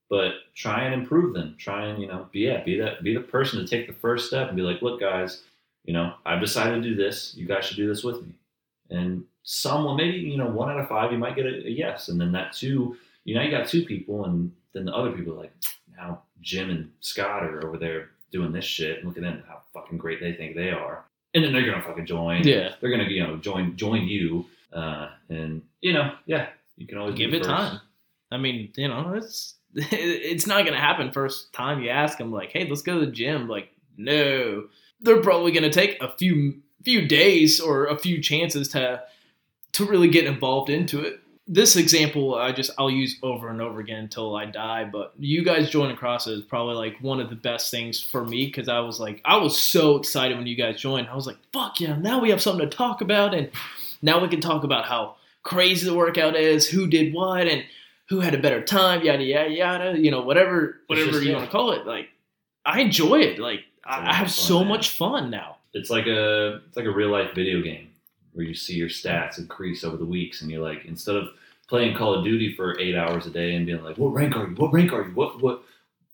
But 0.09 0.31
try 0.55 0.83
and 0.85 0.93
improve 0.93 1.33
them. 1.33 1.55
Try 1.57 1.87
and, 1.87 2.01
you 2.01 2.07
know, 2.07 2.29
be, 2.31 2.41
yeah, 2.41 2.63
be 2.63 2.79
that, 2.79 3.03
be 3.03 3.13
the 3.13 3.19
person 3.19 3.59
to 3.59 3.67
take 3.67 3.87
the 3.87 3.93
first 3.93 4.27
step 4.27 4.47
and 4.47 4.55
be 4.55 4.63
like, 4.63 4.81
look, 4.81 5.01
guys, 5.01 5.43
you 5.83 5.93
know, 5.93 6.13
I've 6.25 6.39
decided 6.39 6.81
to 6.81 6.89
do 6.89 6.95
this. 6.95 7.33
You 7.35 7.45
guys 7.45 7.65
should 7.65 7.75
do 7.75 7.87
this 7.87 8.03
with 8.03 8.21
me. 8.21 8.33
And 8.89 9.25
someone, 9.43 9.97
maybe, 9.97 10.17
you 10.17 10.37
know, 10.37 10.47
one 10.47 10.69
out 10.69 10.79
of 10.79 10.87
five, 10.87 11.11
you 11.11 11.17
might 11.17 11.35
get 11.35 11.45
a, 11.45 11.67
a 11.67 11.69
yes. 11.69 12.07
And 12.07 12.19
then 12.21 12.31
that 12.31 12.53
two, 12.53 12.95
you 13.25 13.35
know, 13.35 13.41
you 13.41 13.51
got 13.51 13.67
two 13.67 13.83
people, 13.85 14.23
and 14.23 14.51
then 14.73 14.85
the 14.85 14.93
other 14.93 15.11
people 15.11 15.33
are 15.33 15.41
like, 15.41 15.53
now 15.97 16.21
Jim 16.41 16.69
and 16.69 16.89
Scott 17.01 17.43
are 17.43 17.65
over 17.67 17.77
there 17.77 18.11
doing 18.31 18.53
this 18.53 18.63
shit. 18.65 18.99
And 18.99 19.07
look 19.07 19.17
at 19.17 19.23
them, 19.23 19.43
how 19.47 19.59
fucking 19.73 19.97
great 19.97 20.21
they 20.21 20.33
think 20.33 20.55
they 20.55 20.69
are. 20.69 21.03
And 21.33 21.43
then 21.43 21.51
they're 21.51 21.65
going 21.65 21.81
to 21.81 21.85
fucking 21.85 22.05
join. 22.05 22.47
Yeah. 22.47 22.75
They're 22.79 22.89
going 22.89 23.05
to, 23.05 23.11
you 23.11 23.27
know, 23.27 23.35
join, 23.35 23.75
join 23.75 24.07
you. 24.07 24.45
Uh, 24.71 25.09
and, 25.27 25.61
you 25.81 25.91
know, 25.91 26.13
yeah, 26.25 26.47
you 26.77 26.87
can 26.87 26.97
always 26.97 27.15
give 27.15 27.33
it 27.33 27.39
first. 27.39 27.49
time. 27.49 27.79
I 28.31 28.37
mean, 28.37 28.71
you 28.75 28.87
know, 28.87 29.13
it's 29.15 29.55
it's 29.75 30.47
not 30.47 30.65
gonna 30.65 30.79
happen 30.79 31.11
first 31.11 31.53
time 31.53 31.81
you 31.81 31.89
ask 31.89 32.17
them. 32.17 32.31
Like, 32.31 32.51
hey, 32.51 32.67
let's 32.67 32.81
go 32.81 32.99
to 32.99 33.05
the 33.05 33.11
gym. 33.11 33.47
Like, 33.47 33.69
no, 33.97 34.67
they're 35.01 35.21
probably 35.21 35.51
gonna 35.51 35.69
take 35.69 36.01
a 36.01 36.15
few 36.17 36.61
few 36.83 37.07
days 37.07 37.59
or 37.59 37.85
a 37.87 37.97
few 37.97 38.21
chances 38.21 38.69
to 38.69 39.03
to 39.73 39.85
really 39.85 40.07
get 40.07 40.25
involved 40.25 40.69
into 40.69 41.01
it. 41.01 41.19
This 41.49 41.77
example 41.77 42.35
I 42.35 42.51
just 42.51 42.71
I'll 42.77 42.89
use 42.89 43.17
over 43.23 43.49
and 43.49 43.61
over 43.61 43.79
again 43.79 43.99
until 43.99 44.35
I 44.35 44.45
die. 44.45 44.83
But 44.85 45.13
you 45.17 45.43
guys 45.43 45.69
joining 45.69 45.95
CrossFit 45.95 46.39
is 46.39 46.41
probably 46.43 46.75
like 46.75 46.97
one 46.99 47.19
of 47.21 47.29
the 47.29 47.35
best 47.35 47.71
things 47.71 48.01
for 48.01 48.25
me 48.25 48.47
because 48.47 48.67
I 48.67 48.79
was 48.79 48.99
like 48.99 49.21
I 49.23 49.37
was 49.37 49.61
so 49.61 49.97
excited 49.97 50.37
when 50.37 50.47
you 50.47 50.55
guys 50.55 50.81
joined. 50.81 51.07
I 51.07 51.15
was 51.15 51.27
like, 51.27 51.37
fuck 51.53 51.79
yeah, 51.79 51.95
now 51.97 52.19
we 52.19 52.29
have 52.31 52.41
something 52.41 52.69
to 52.69 52.75
talk 52.75 53.01
about, 53.01 53.33
and 53.33 53.49
now 54.01 54.19
we 54.19 54.27
can 54.27 54.41
talk 54.41 54.63
about 54.63 54.85
how 54.85 55.15
crazy 55.43 55.85
the 55.85 55.95
workout 55.95 56.35
is, 56.35 56.67
who 56.67 56.87
did 56.87 57.13
what, 57.13 57.47
and 57.47 57.63
who 58.09 58.19
had 58.21 58.33
a 58.33 58.37
better 58.37 58.61
time, 58.63 59.03
yada 59.03 59.23
yada 59.23 59.49
yada. 59.51 59.99
You 59.99 60.11
know, 60.11 60.21
whatever 60.21 60.81
whatever 60.87 61.11
just- 61.11 61.23
you 61.23 61.31
yeah. 61.31 61.37
want 61.37 61.45
to 61.47 61.51
call 61.51 61.71
it. 61.71 61.85
Like 61.85 62.09
I 62.65 62.81
enjoy 62.81 63.19
it. 63.21 63.39
Like 63.39 63.61
I 63.85 64.09
I 64.09 64.13
have 64.13 64.27
fun, 64.27 64.33
so 64.33 64.59
man. 64.59 64.67
much 64.69 64.89
fun 64.91 65.29
now. 65.29 65.57
It's 65.73 65.89
like 65.89 66.07
a 66.07 66.61
it's 66.67 66.77
like 66.77 66.85
a 66.85 66.91
real 66.91 67.09
life 67.09 67.33
video 67.35 67.61
game 67.61 67.89
where 68.33 68.45
you 68.45 68.53
see 68.53 68.75
your 68.75 68.89
stats 68.89 69.37
increase 69.39 69.83
over 69.83 69.97
the 69.97 70.05
weeks, 70.05 70.41
and 70.41 70.49
you're 70.51 70.61
like 70.63 70.85
instead 70.85 71.15
of 71.15 71.29
playing 71.67 71.95
Call 71.97 72.13
of 72.13 72.23
Duty 72.23 72.53
for 72.55 72.79
eight 72.79 72.95
hours 72.95 73.25
a 73.25 73.29
day 73.29 73.55
and 73.55 73.65
being 73.65 73.83
like, 73.83 73.97
what 73.97 74.13
rank 74.13 74.35
are 74.37 74.47
you? 74.47 74.55
What 74.55 74.71
rank 74.73 74.93
are 74.93 75.03
you? 75.03 75.11
What 75.13 75.41
what 75.41 75.63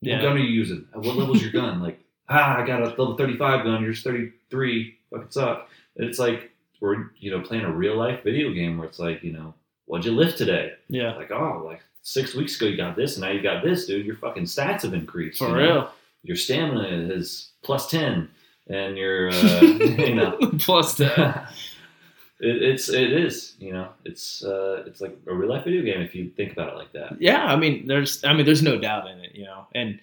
Yeah. 0.02 0.16
what 0.16 0.22
gun 0.24 0.34
are 0.38 0.40
you 0.40 0.48
using? 0.52 0.88
At 0.94 1.02
What 1.02 1.16
level's 1.16 1.42
your 1.42 1.52
gun? 1.52 1.82
Like 1.82 2.00
ah, 2.30 2.58
I 2.62 2.66
got 2.66 2.82
a 2.82 2.86
level 2.86 3.16
thirty 3.18 3.38
five 3.38 3.64
gun. 3.64 3.84
You're 3.84 3.94
thirty 3.94 4.32
three. 4.50 4.98
Fucking 5.12 5.30
suck. 5.32 5.70
It's 5.96 6.18
like 6.20 6.52
we're 6.80 7.12
you 7.20 7.30
know 7.32 7.42
playing 7.42 7.64
a 7.66 7.72
real 7.72 7.96
life 7.96 8.24
video 8.24 8.52
game 8.52 8.78
where 8.78 8.88
it's 8.88 9.00
like 9.00 9.24
you 9.24 9.32
know 9.32 9.54
what'd 9.86 10.06
you 10.06 10.12
lift 10.12 10.38
today? 10.38 10.74
Yeah, 10.88 11.16
Like 11.16 11.32
oh 11.32 11.64
like 11.66 11.82
six 12.02 12.36
weeks 12.36 12.56
ago 12.58 12.66
you 12.66 12.78
got 12.78 12.96
this 12.96 13.16
and 13.16 13.22
now 13.22 13.32
you 13.32 13.42
got 13.42 13.64
this, 13.64 13.86
dude. 13.86 14.06
Your 14.06 14.18
fucking 14.18 14.44
stats 14.44 14.82
have 14.82 14.94
increased. 14.94 15.40
for 15.40 15.48
you 15.48 15.54
know? 15.54 15.60
real. 15.60 15.92
your 16.24 16.38
stamina 16.38 16.88
is 16.88 17.52
plus 17.64 17.90
10 17.90 18.30
and 18.68 18.98
your 18.98 19.30
uh, 19.30 19.62
you 19.62 20.16
know 20.16 20.38
Plus 20.60 20.96
that. 20.96 21.54
it, 22.40 22.62
it's 22.62 22.90
it 22.90 23.14
is 23.14 23.56
you 23.60 23.72
know 23.74 23.90
it's 24.06 24.44
uh 24.44 24.84
it's 24.86 25.02
like 25.02 25.18
a 25.28 25.34
real 25.34 25.50
life 25.50 25.64
video 25.64 25.82
game 25.82 26.02
if 26.02 26.16
you 26.16 26.30
think 26.30 26.54
about 26.54 26.74
it 26.74 26.76
like 26.76 26.92
that 26.94 27.22
yeah, 27.22 27.46
I 27.46 27.56
mean, 27.56 27.88
there's 27.88 28.24
I 28.24 28.34
mean, 28.34 28.46
there's 28.46 28.64
no 28.64 28.78
doubt 28.78 29.08
in 29.08 29.20
it. 29.20 29.36
You 29.36 29.46
know, 29.46 29.68
and 29.76 30.00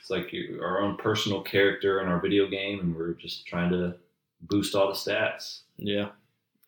it's 0.00 0.10
like 0.10 0.34
our 0.60 0.80
own 0.80 0.96
personal 0.96 1.42
character 1.42 2.00
in 2.00 2.08
our 2.08 2.20
video 2.20 2.46
game 2.48 2.80
and 2.80 2.94
we're 2.94 3.12
just 3.12 3.46
trying 3.46 3.70
to 3.70 3.94
boost 4.42 4.74
all 4.74 4.88
the 4.88 4.94
stats 4.94 5.60
yeah. 5.78 6.08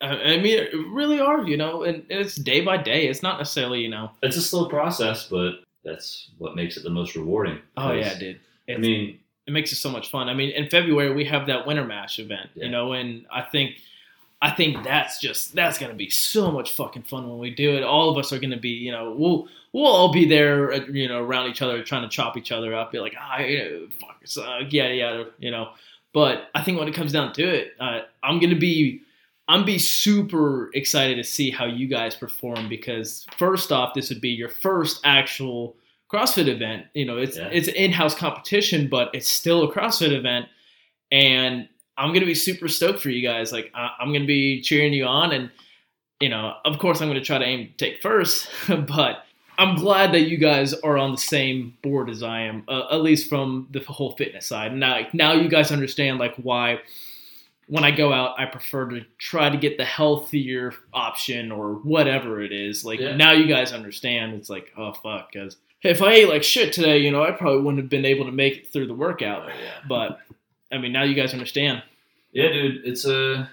I, 0.02 0.38
mean, 0.38 0.58
it 0.58 0.70
really 0.88 1.20
are, 1.20 1.46
you 1.46 1.56
know, 1.58 1.82
and 1.82 2.04
it's 2.08 2.34
day 2.36 2.62
by 2.62 2.78
day. 2.78 3.06
It's 3.08 3.22
not 3.22 3.38
necessarily, 3.38 3.80
you 3.80 3.90
know. 3.90 4.10
it's 4.22 4.36
a 4.36 4.42
slow 4.42 4.66
process 4.66 5.26
but 5.28 5.60
that's 5.84 6.30
what 6.38 6.54
makes 6.56 6.76
it 6.76 6.82
the 6.84 6.90
most 6.90 7.14
rewarding 7.16 7.58
Oh 7.76 7.92
yeah, 7.92 8.18
dude. 8.18 8.38
i 8.68 8.76
mean 8.76 9.18
it 9.46 9.52
makes 9.52 9.72
it 9.72 9.76
so 9.76 9.90
much 9.90 10.10
fun. 10.10 10.28
I 10.28 10.34
mean, 10.34 10.50
in 10.50 10.68
February 10.68 11.12
we 11.12 11.24
have 11.24 11.46
that 11.48 11.66
winter 11.66 11.84
mash 11.84 12.18
event, 12.18 12.50
Yeah. 12.54 12.66
you 12.66 12.70
know, 12.70 12.92
and 12.92 13.26
I 13.32 13.42
think 13.42 13.76
I 14.42 14.50
think 14.50 14.84
that's 14.84 15.20
just 15.20 15.54
that's 15.54 15.78
gonna 15.78 15.94
be 15.94 16.08
so 16.10 16.50
much 16.50 16.72
fucking 16.72 17.02
fun 17.02 17.28
when 17.28 17.38
we 17.38 17.50
do 17.50 17.74
it. 17.76 17.82
All 17.82 18.08
of 18.10 18.16
us 18.16 18.32
are 18.32 18.38
gonna 18.38 18.58
be, 18.58 18.68
you 18.70 18.92
know, 18.92 19.12
we'll 19.18 19.48
we'll 19.72 19.86
all 19.86 20.12
be 20.12 20.26
there, 20.26 20.72
you 20.90 21.08
know, 21.08 21.22
around 21.22 21.50
each 21.50 21.62
other, 21.62 21.82
trying 21.82 22.02
to 22.02 22.08
chop 22.08 22.36
each 22.36 22.52
other 22.52 22.74
up, 22.74 22.92
be 22.92 23.00
like, 23.00 23.14
ah, 23.18 23.38
you 23.40 23.58
know, 23.58 23.88
fuck, 24.00 24.16
it's, 24.22 24.38
uh, 24.38 24.60
yada 24.68 24.94
yada, 24.94 25.26
you 25.38 25.50
know. 25.50 25.70
But 26.12 26.48
I 26.54 26.62
think 26.62 26.78
when 26.78 26.88
it 26.88 26.94
comes 26.94 27.12
down 27.12 27.32
to 27.34 27.42
it, 27.42 27.72
uh, 27.80 28.00
I'm 28.22 28.38
gonna 28.40 28.56
be. 28.56 29.02
I'm 29.50 29.64
be 29.64 29.78
super 29.78 30.70
excited 30.74 31.16
to 31.16 31.24
see 31.24 31.50
how 31.50 31.64
you 31.66 31.88
guys 31.88 32.14
perform 32.14 32.68
because 32.68 33.26
first 33.36 33.72
off, 33.72 33.94
this 33.94 34.08
would 34.08 34.20
be 34.20 34.28
your 34.28 34.48
first 34.48 35.00
actual 35.02 35.74
CrossFit 36.08 36.46
event. 36.46 36.86
You 36.94 37.04
know, 37.04 37.16
it's 37.16 37.36
Yeah. 37.36 37.48
it's 37.48 37.66
an 37.66 37.74
in-house 37.74 38.14
competition, 38.14 38.86
but 38.88 39.10
it's 39.12 39.28
still 39.28 39.64
a 39.64 39.72
CrossFit 39.72 40.12
event, 40.12 40.46
and 41.10 41.68
I'm 41.98 42.12
gonna 42.14 42.26
be 42.26 42.34
super 42.34 42.68
stoked 42.68 43.00
for 43.00 43.10
you 43.10 43.22
guys. 43.22 43.50
Like 43.50 43.72
I, 43.74 43.90
I'm 43.98 44.12
gonna 44.12 44.24
be 44.24 44.60
cheering 44.62 44.92
you 44.92 45.04
on, 45.04 45.32
and 45.32 45.50
you 46.20 46.28
know, 46.28 46.54
of 46.64 46.78
course, 46.78 47.00
I'm 47.00 47.08
gonna 47.08 47.20
try 47.20 47.38
to 47.38 47.44
aim 47.44 47.66
to 47.66 47.72
take 47.72 48.00
first, 48.00 48.48
but 48.68 49.24
I'm 49.58 49.74
glad 49.74 50.12
that 50.12 50.28
you 50.28 50.38
guys 50.38 50.74
are 50.74 50.96
on 50.96 51.10
the 51.10 51.18
same 51.18 51.76
board 51.82 52.08
as 52.08 52.22
I 52.22 52.42
am, 52.42 52.62
uh, 52.68 52.84
at 52.92 53.02
least 53.02 53.28
from 53.28 53.66
the 53.72 53.80
whole 53.80 54.12
fitness 54.12 54.46
side. 54.46 54.72
Now, 54.74 54.92
like, 54.92 55.12
now 55.12 55.32
you 55.32 55.48
guys 55.48 55.72
understand 55.72 56.20
like 56.20 56.36
why 56.36 56.78
when 57.70 57.84
I 57.84 57.90
go 57.90 58.12
out, 58.12 58.38
I 58.38 58.46
prefer 58.46 58.88
to 58.90 59.00
try 59.18 59.48
to 59.48 59.56
get 59.56 59.76
the 59.78 59.84
healthier 59.84 60.72
option 60.92 61.52
or 61.52 61.74
whatever 61.74 62.42
it 62.42 62.52
is. 62.52 62.84
Like 62.84 63.00
Yeah. 63.00 63.16
now 63.16 63.32
you 63.32 63.46
guys 63.46 63.72
understand. 63.72 64.34
It's 64.34 64.50
like, 64.50 64.72
oh 64.76 64.92
fuck, 64.92 65.32
because 65.32 65.56
if 65.82 66.02
I 66.02 66.12
ate 66.12 66.28
like 66.28 66.42
shit 66.42 66.72
today, 66.72 66.98
you 66.98 67.10
know, 67.10 67.22
I 67.22 67.30
probably 67.30 67.62
wouldn't 67.62 67.82
have 67.82 67.88
been 67.90 68.04
able 68.04 68.26
to 68.26 68.32
make 68.32 68.56
it 68.58 68.72
through 68.72 68.86
the 68.88 68.94
workout. 68.94 69.44
Oh, 69.44 69.48
yeah 69.48 69.70
But 69.88 70.18
I 70.72 70.78
mean, 70.78 70.92
now 70.92 71.04
you 71.04 71.14
guys 71.14 71.32
understand. 71.32 71.82
yeah 72.32 72.48
dude 72.52 72.82
it's 72.84 73.04
a 73.06 73.48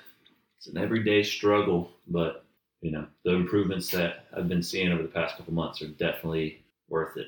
it's 0.58 0.67
an 0.67 0.77
everyday 0.77 1.23
struggle 1.23 1.91
but 2.08 2.43
you 2.82 2.91
know 2.91 3.06
the 3.25 3.34
improvements 3.34 3.89
that 3.91 4.25
i've 4.36 4.47
been 4.47 4.62
seeing 4.62 4.91
over 4.91 5.01
the 5.01 5.08
past 5.10 5.36
couple 5.38 5.51
months 5.53 5.82
are 5.82 5.88
definitely 5.88 6.63
worth 6.89 7.17
it 7.17 7.25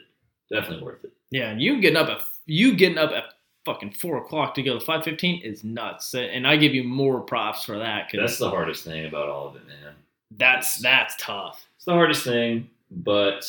definitely 0.54 0.84
worth 0.84 1.04
it 1.04 1.12
Yeah, 1.32 1.50
and 1.50 1.60
you 1.62 1.82
getting 1.82 1.98
up 1.98 2.08
at 2.10 2.22
you 2.46 2.76
getting 2.76 3.00
up 3.00 3.12
at 3.12 3.26
fucking 3.74 3.92
four 3.92 4.18
o'clock 4.18 4.56
to 4.56 4.64
go 4.64 4.78
to 4.80 4.84
five 4.86 5.04
fifteen 5.04 5.42
is 5.42 5.64
nuts, 5.64 6.14
and 6.16 6.48
I 6.48 6.56
give 6.58 6.74
you 6.74 6.84
more 6.84 7.22
props 7.22 7.64
for 7.66 7.78
that 7.78 8.12
Cause 8.12 8.20
That's 8.20 8.38
the 8.40 8.50
hardest 8.50 8.84
thing 8.84 9.06
about 9.06 9.30
all 9.30 9.48
of 9.50 9.56
it, 9.56 9.68
man. 9.68 9.94
that's 10.32 10.78
that's 10.78 11.16
tough. 11.20 11.66
It's 11.76 11.86
the 11.86 11.94
hardest 11.94 12.24
thing, 12.24 12.70
but 12.92 13.40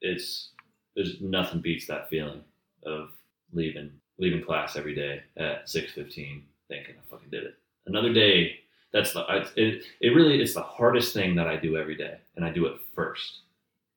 it's 0.00 0.50
there's 0.94 1.20
nothing 1.20 1.60
beats 1.60 1.86
that 1.86 2.08
feeling 2.08 2.40
of 2.84 3.10
leaving 3.52 3.90
leaving 4.18 4.42
class 4.42 4.76
every 4.76 4.94
day 4.94 5.22
at 5.36 5.68
six 5.68 5.92
fifteen, 5.92 6.42
thinking 6.68 6.94
I 6.96 7.10
fucking 7.10 7.30
did 7.30 7.44
it. 7.44 7.54
Another 7.86 8.12
day. 8.12 8.60
That's 8.92 9.12
the 9.12 9.20
I- 9.20 9.46
it. 9.56 9.82
It 10.00 10.08
really 10.10 10.40
is 10.40 10.54
the 10.54 10.62
hardest 10.62 11.12
thing 11.12 11.34
that 11.36 11.46
I 11.46 11.56
do 11.56 11.76
every 11.76 11.96
day, 11.96 12.16
and 12.36 12.44
I 12.46 12.50
do 12.50 12.64
it 12.66 12.80
first. 12.94 13.40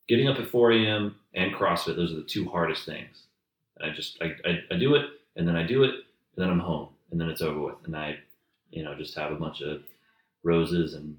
Getting 0.09 0.27
up 0.27 0.39
at 0.39 0.47
four 0.47 0.71
a.m. 0.73 1.15
and 1.35 1.53
CrossFit; 1.53 1.95
those 1.95 2.11
are 2.11 2.17
the 2.17 2.23
two 2.23 2.49
hardest 2.49 2.85
things. 2.85 3.23
And 3.77 3.89
I 3.89 3.95
just 3.95 4.21
I, 4.21 4.33
I, 4.45 4.59
I 4.71 4.77
do 4.77 4.95
it, 4.95 5.05
and 5.39 5.47
then 5.47 5.56
I 5.56 5.63
do 5.63 5.84
it, 5.84 5.91
and 5.91 6.38
then 6.38 6.49
I'm 6.49 6.60
home, 6.60 6.89
and 7.12 7.19
then 7.19 7.30
it's 7.30 7.41
over 7.41 7.60
with, 7.60 7.75
and 7.86 7.95
I, 7.95 8.17
you 8.71 8.84
know, 8.84 8.93
just 8.93 9.17
have 9.17 9.32
a 9.32 9.36
bunch 9.36 9.62
of 9.62 9.82
roses 10.43 10.93
and 10.93 11.17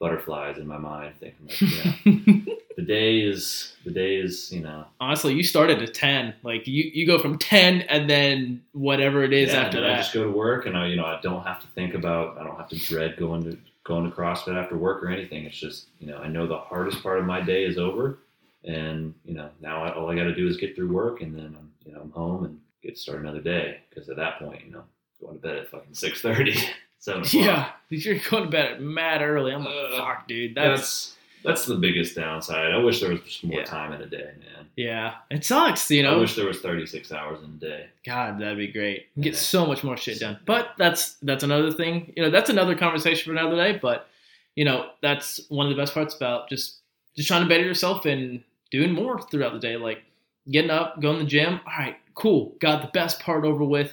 butterflies 0.00 0.58
in 0.58 0.66
my 0.66 0.78
mind, 0.78 1.14
thinking 1.20 1.46
like, 1.46 1.60
yeah, 1.60 2.54
the 2.76 2.82
day 2.82 3.20
is 3.20 3.74
the 3.84 3.90
day 3.90 4.16
is 4.16 4.52
you 4.52 4.60
know 4.60 4.86
Honestly, 5.00 5.34
you 5.34 5.42
started 5.42 5.82
at 5.82 5.94
ten. 5.94 6.34
Like 6.42 6.66
you, 6.66 6.90
you 6.94 7.06
go 7.06 7.18
from 7.18 7.38
ten 7.38 7.82
and 7.82 8.08
then 8.08 8.62
whatever 8.72 9.22
it 9.22 9.32
is 9.32 9.52
yeah, 9.52 9.62
after 9.62 9.78
and 9.78 9.86
then 9.86 9.92
I 9.92 9.96
just 9.98 10.14
go 10.14 10.24
to 10.24 10.30
work 10.30 10.66
and 10.66 10.76
I 10.76 10.86
you 10.86 10.96
know 10.96 11.04
I 11.04 11.20
don't 11.20 11.44
have 11.44 11.60
to 11.60 11.66
think 11.68 11.94
about 11.94 12.38
I 12.38 12.44
don't 12.44 12.56
have 12.56 12.68
to 12.70 12.78
dread 12.78 13.16
going 13.16 13.44
to 13.44 13.58
going 13.84 14.08
to 14.08 14.14
CrossFit 14.14 14.56
after 14.56 14.76
work 14.76 15.02
or 15.02 15.08
anything. 15.08 15.44
It's 15.44 15.58
just 15.58 15.88
you 15.98 16.06
know 16.06 16.18
I 16.18 16.28
know 16.28 16.46
the 16.46 16.58
hardest 16.58 17.02
part 17.02 17.18
of 17.18 17.26
my 17.26 17.40
day 17.40 17.64
is 17.64 17.78
over, 17.78 18.20
and 18.64 19.14
you 19.24 19.34
know 19.34 19.50
now 19.60 19.84
I, 19.84 19.92
all 19.94 20.10
I 20.10 20.14
got 20.14 20.24
to 20.24 20.34
do 20.34 20.46
is 20.46 20.56
get 20.56 20.74
through 20.74 20.92
work 20.92 21.20
and 21.20 21.36
then 21.36 21.56
I'm 21.58 21.70
you 21.84 21.92
know 21.92 22.00
I'm 22.00 22.10
home 22.10 22.44
and 22.44 22.60
get 22.82 22.94
to 22.96 23.00
start 23.00 23.20
another 23.20 23.40
day 23.40 23.80
because 23.90 24.08
at 24.08 24.16
that 24.16 24.38
point 24.38 24.64
you 24.64 24.70
know 24.72 24.84
going 25.20 25.34
to 25.36 25.40
bed 25.42 25.56
at 25.56 25.68
fucking 25.70 25.94
six 25.94 26.20
thirty. 26.20 26.54
Seven 27.00 27.22
o'clock. 27.22 27.32
yeah, 27.44 27.68
you're 27.90 28.18
going 28.28 28.44
to 28.44 28.50
bed 28.50 28.72
at 28.72 28.82
mad 28.82 29.22
early. 29.22 29.52
I'm 29.52 29.64
like, 29.64 29.72
Uh, 29.72 29.98
fuck, 29.98 30.26
dude. 30.26 30.56
That's, 30.56 30.80
that's 30.80 31.14
that's 31.44 31.66
the 31.66 31.76
biggest 31.76 32.16
downside. 32.16 32.72
I 32.72 32.78
wish 32.78 33.00
there 33.00 33.10
was 33.10 33.20
just 33.20 33.44
more 33.44 33.60
Yeah. 33.60 33.64
time 33.64 33.92
in 33.92 34.00
a 34.02 34.06
day, 34.06 34.32
man. 34.40 34.66
yeah, 34.76 35.14
it 35.30 35.44
sucks. 35.44 35.88
You 35.92 36.02
know. 36.02 36.16
I 36.16 36.18
wish 36.18 36.34
there 36.34 36.44
was 36.46 36.58
36 36.60 37.12
hours 37.12 37.38
in 37.44 37.50
a 37.50 37.52
day. 37.60 37.86
God, 38.04 38.40
that'd 38.40 38.58
be 38.58 38.66
great. 38.66 39.06
You 39.14 39.22
Get 39.22 39.34
Yeah. 39.34 39.38
so 39.38 39.64
much 39.64 39.84
more 39.84 39.96
shit 39.96 40.18
done. 40.18 40.40
But 40.44 40.70
that's 40.76 41.12
that's 41.22 41.44
another 41.44 41.70
thing. 41.70 42.12
You 42.16 42.24
know, 42.24 42.30
that's 42.30 42.50
another 42.50 42.74
conversation 42.74 43.24
for 43.32 43.38
another 43.38 43.54
day. 43.54 43.78
But 43.80 44.08
you 44.56 44.64
know, 44.64 44.90
that's 45.00 45.40
one 45.50 45.66
of 45.66 45.70
the 45.70 45.80
best 45.80 45.94
parts 45.94 46.16
about 46.16 46.48
just 46.48 46.78
just 47.16 47.28
trying 47.28 47.44
to 47.44 47.48
better 47.48 47.62
yourself 47.64 48.06
and 48.06 48.42
doing 48.72 48.90
more 48.92 49.22
throughout 49.22 49.52
the 49.52 49.60
day. 49.60 49.76
Like 49.76 50.02
getting 50.50 50.70
up, 50.70 51.00
going 51.00 51.18
to 51.18 51.24
the 51.24 51.30
gym. 51.30 51.60
All 51.66 51.72
right, 51.78 51.96
cool. 52.14 52.54
Got 52.60 52.82
the 52.82 52.88
best 52.88 53.20
part 53.20 53.44
over 53.44 53.64
with. 53.64 53.92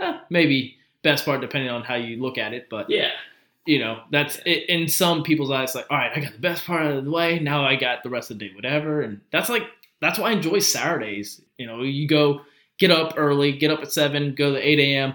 Eh, 0.00 0.18
maybe 0.30 0.76
best 1.02 1.24
part 1.24 1.40
depending 1.40 1.70
on 1.70 1.82
how 1.82 1.94
you 1.94 2.20
look 2.20 2.38
at 2.38 2.52
it. 2.52 2.68
But 2.70 2.90
Yeah. 2.90 3.10
you 3.66 3.78
know, 3.78 4.00
that's 4.10 4.38
it, 4.46 4.68
in 4.68 4.88
some 4.88 5.22
people's 5.22 5.50
eyes. 5.50 5.74
Like, 5.74 5.86
all 5.90 5.96
right, 5.98 6.10
I 6.14 6.20
got 6.20 6.32
the 6.32 6.38
best 6.38 6.66
part 6.66 6.82
out 6.86 6.92
of 6.92 7.04
the 7.04 7.10
way. 7.10 7.38
Now 7.38 7.64
I 7.64 7.76
got 7.76 8.02
the 8.02 8.10
rest 8.10 8.30
of 8.30 8.38
the 8.38 8.48
day, 8.48 8.54
whatever. 8.54 9.02
And 9.02 9.20
that's 9.30 9.48
like 9.48 9.64
that's 10.00 10.18
why 10.18 10.30
I 10.30 10.32
enjoy 10.32 10.58
Saturdays. 10.58 11.40
You 11.58 11.66
know, 11.66 11.82
you 11.82 12.06
go 12.08 12.42
get 12.78 12.90
up 12.90 13.14
early, 13.16 13.52
get 13.52 13.70
up 13.70 13.80
at 13.80 13.92
seven, 13.92 14.34
go 14.34 14.52
to 14.52 14.58
eight 14.58 14.78
a.m. 14.80 15.14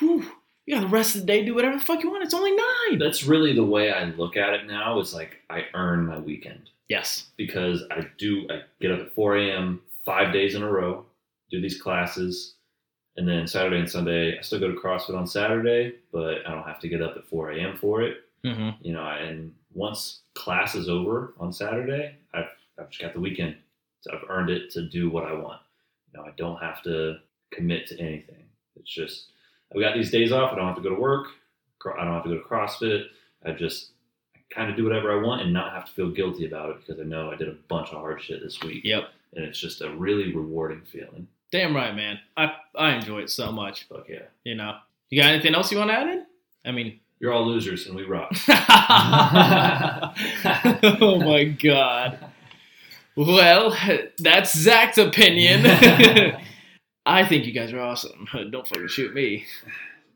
Whew, 0.00 0.24
you 0.66 0.74
got 0.74 0.82
the 0.82 0.88
rest 0.88 1.14
of 1.14 1.22
the 1.22 1.26
day, 1.26 1.44
do 1.44 1.54
whatever 1.54 1.78
the 1.78 1.84
fuck 1.84 2.02
you 2.02 2.10
want. 2.10 2.24
It's 2.24 2.34
only 2.34 2.50
nine. 2.54 2.98
That's 2.98 3.24
really 3.24 3.54
the 3.54 3.64
way 3.64 3.90
I 3.92 4.04
look 4.04 4.36
at 4.36 4.52
it 4.54 4.66
now 4.66 4.98
is 5.00 5.14
like 5.14 5.36
I 5.48 5.64
earn 5.74 6.04
my 6.06 6.18
weekend 6.18 6.68
Yes. 6.88 7.28
because 7.38 7.84
I 7.90 8.06
do, 8.18 8.46
I 8.50 8.62
get 8.80 8.90
up 8.90 9.00
at 9.00 9.12
4 9.14 9.36
a.m. 9.38 9.80
five 10.08 10.32
days 10.32 10.54
in 10.54 10.62
a 10.62 10.70
row, 10.70 11.04
do 11.50 11.60
these 11.60 11.80
classes. 11.80 12.54
And 13.18 13.28
then 13.28 13.46
Saturday 13.46 13.78
and 13.78 13.90
Sunday, 13.90 14.38
I 14.38 14.42
still 14.42 14.58
go 14.58 14.70
to 14.72 14.80
CrossFit 14.80 15.14
on 15.14 15.26
Saturday, 15.26 15.96
but 16.12 16.46
I 16.46 16.50
don't 16.50 16.66
have 16.66 16.80
to 16.80 16.88
get 16.88 17.02
up 17.02 17.16
at 17.16 17.26
4 17.26 17.50
a.m. 17.52 17.76
for 17.76 18.02
it. 18.02 18.18
Mm-hmm. 18.46 18.86
you 18.86 18.92
know, 18.92 19.02
and 19.02 19.52
once 19.74 20.20
class 20.34 20.76
is 20.76 20.88
over 20.88 21.34
on 21.40 21.52
Saturday, 21.52 22.14
I've, 22.32 22.46
I've 22.78 22.88
just 22.88 23.02
got 23.02 23.12
the 23.12 23.20
weekend. 23.20 23.56
So 24.00 24.12
I've 24.14 24.30
earned 24.30 24.48
it 24.48 24.70
to 24.70 24.88
do 24.88 25.10
what 25.10 25.24
I 25.24 25.32
want. 25.32 25.60
You 26.06 26.20
know, 26.20 26.26
I 26.26 26.30
don't 26.36 26.56
have 26.58 26.80
to 26.84 27.16
commit 27.52 27.88
to 27.88 27.98
anything. 27.98 28.44
It's 28.76 28.90
just, 28.90 29.32
I've 29.74 29.80
got 29.80 29.94
these 29.94 30.12
days 30.12 30.30
off. 30.30 30.52
I 30.52 30.56
don't 30.56 30.68
have 30.68 30.76
to 30.76 30.82
go 30.82 30.94
to 30.94 31.00
work. 31.00 31.26
I 31.84 32.04
don't 32.04 32.14
have 32.14 32.22
to 32.22 32.28
go 32.28 32.36
to 32.36 32.48
CrossFit. 32.48 33.06
I 33.44 33.50
just, 33.50 33.90
I 34.36 34.54
kind 34.54 34.70
of 34.70 34.76
do 34.76 34.84
whatever 34.84 35.12
I 35.12 35.20
want 35.20 35.42
and 35.42 35.52
not 35.52 35.74
have 35.74 35.86
to 35.86 35.92
feel 35.92 36.10
guilty 36.10 36.46
about 36.46 36.70
it 36.70 36.76
because 36.78 37.00
I 37.00 37.04
know 37.04 37.32
I 37.32 37.36
did 37.36 37.48
a 37.48 37.56
bunch 37.68 37.88
of 37.88 37.98
hard 37.98 38.22
shit 38.22 38.40
this 38.40 38.60
week. 38.62 38.82
Yep. 38.84 39.08
And 39.34 39.44
it's 39.44 39.58
just 39.60 39.80
a 39.82 39.90
really 39.90 40.34
rewarding 40.34 40.82
feeling. 40.82 41.28
Damn 41.50 41.74
right, 41.74 41.94
man. 41.94 42.18
I 42.36 42.52
I 42.74 42.94
enjoy 42.94 43.20
it 43.20 43.30
so 43.30 43.50
much. 43.52 43.84
Fuck 43.88 44.08
yeah. 44.08 44.26
You 44.44 44.54
know. 44.54 44.78
You 45.10 45.22
got 45.22 45.30
anything 45.30 45.54
else 45.54 45.72
you 45.72 45.78
want 45.78 45.90
to 45.90 45.94
add 45.94 46.08
in? 46.08 46.26
I 46.64 46.72
mean. 46.72 47.00
You're 47.20 47.32
all 47.32 47.46
losers 47.46 47.86
and 47.86 47.96
we 47.96 48.04
rock. 48.04 48.30
oh 51.02 51.18
my 51.18 51.44
god. 51.44 52.18
Well, 53.16 53.76
that's 54.18 54.56
Zach's 54.56 54.98
opinion. 54.98 55.66
I 57.06 57.26
think 57.26 57.46
you 57.46 57.52
guys 57.52 57.72
are 57.72 57.80
awesome. 57.80 58.28
Don't 58.52 58.68
fucking 58.68 58.86
shoot 58.86 59.12
me. 59.14 59.46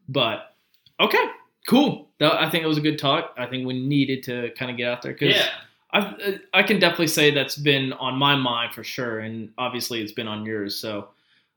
But 0.09 0.55
okay, 1.01 1.25
cool. 1.67 2.11
I 2.21 2.49
think 2.51 2.63
it 2.63 2.69
was 2.69 2.79
a 2.79 2.83
good 2.83 3.01
talk. 3.01 3.35
I 3.37 3.47
think 3.47 3.67
we 3.67 3.85
needed 3.85 4.23
to 4.25 4.51
kind 4.57 4.71
of 4.71 4.77
get 4.77 4.89
out 4.89 5.03
there 5.03 5.13
because 5.15 5.35
yeah. 5.35 5.49
I 5.93 6.39
I 6.55 6.63
can 6.63 6.79
definitely 6.79 7.09
say 7.09 7.31
that's 7.31 7.57
been 7.57 7.93
on 7.95 8.15
my 8.17 8.35
mind 8.35 8.75
for 8.75 8.85
sure, 8.85 9.21
and 9.21 9.51
obviously 9.59 10.01
it's 10.03 10.13
been 10.13 10.29
on 10.29 10.45
yours. 10.47 10.77
So 10.77 11.09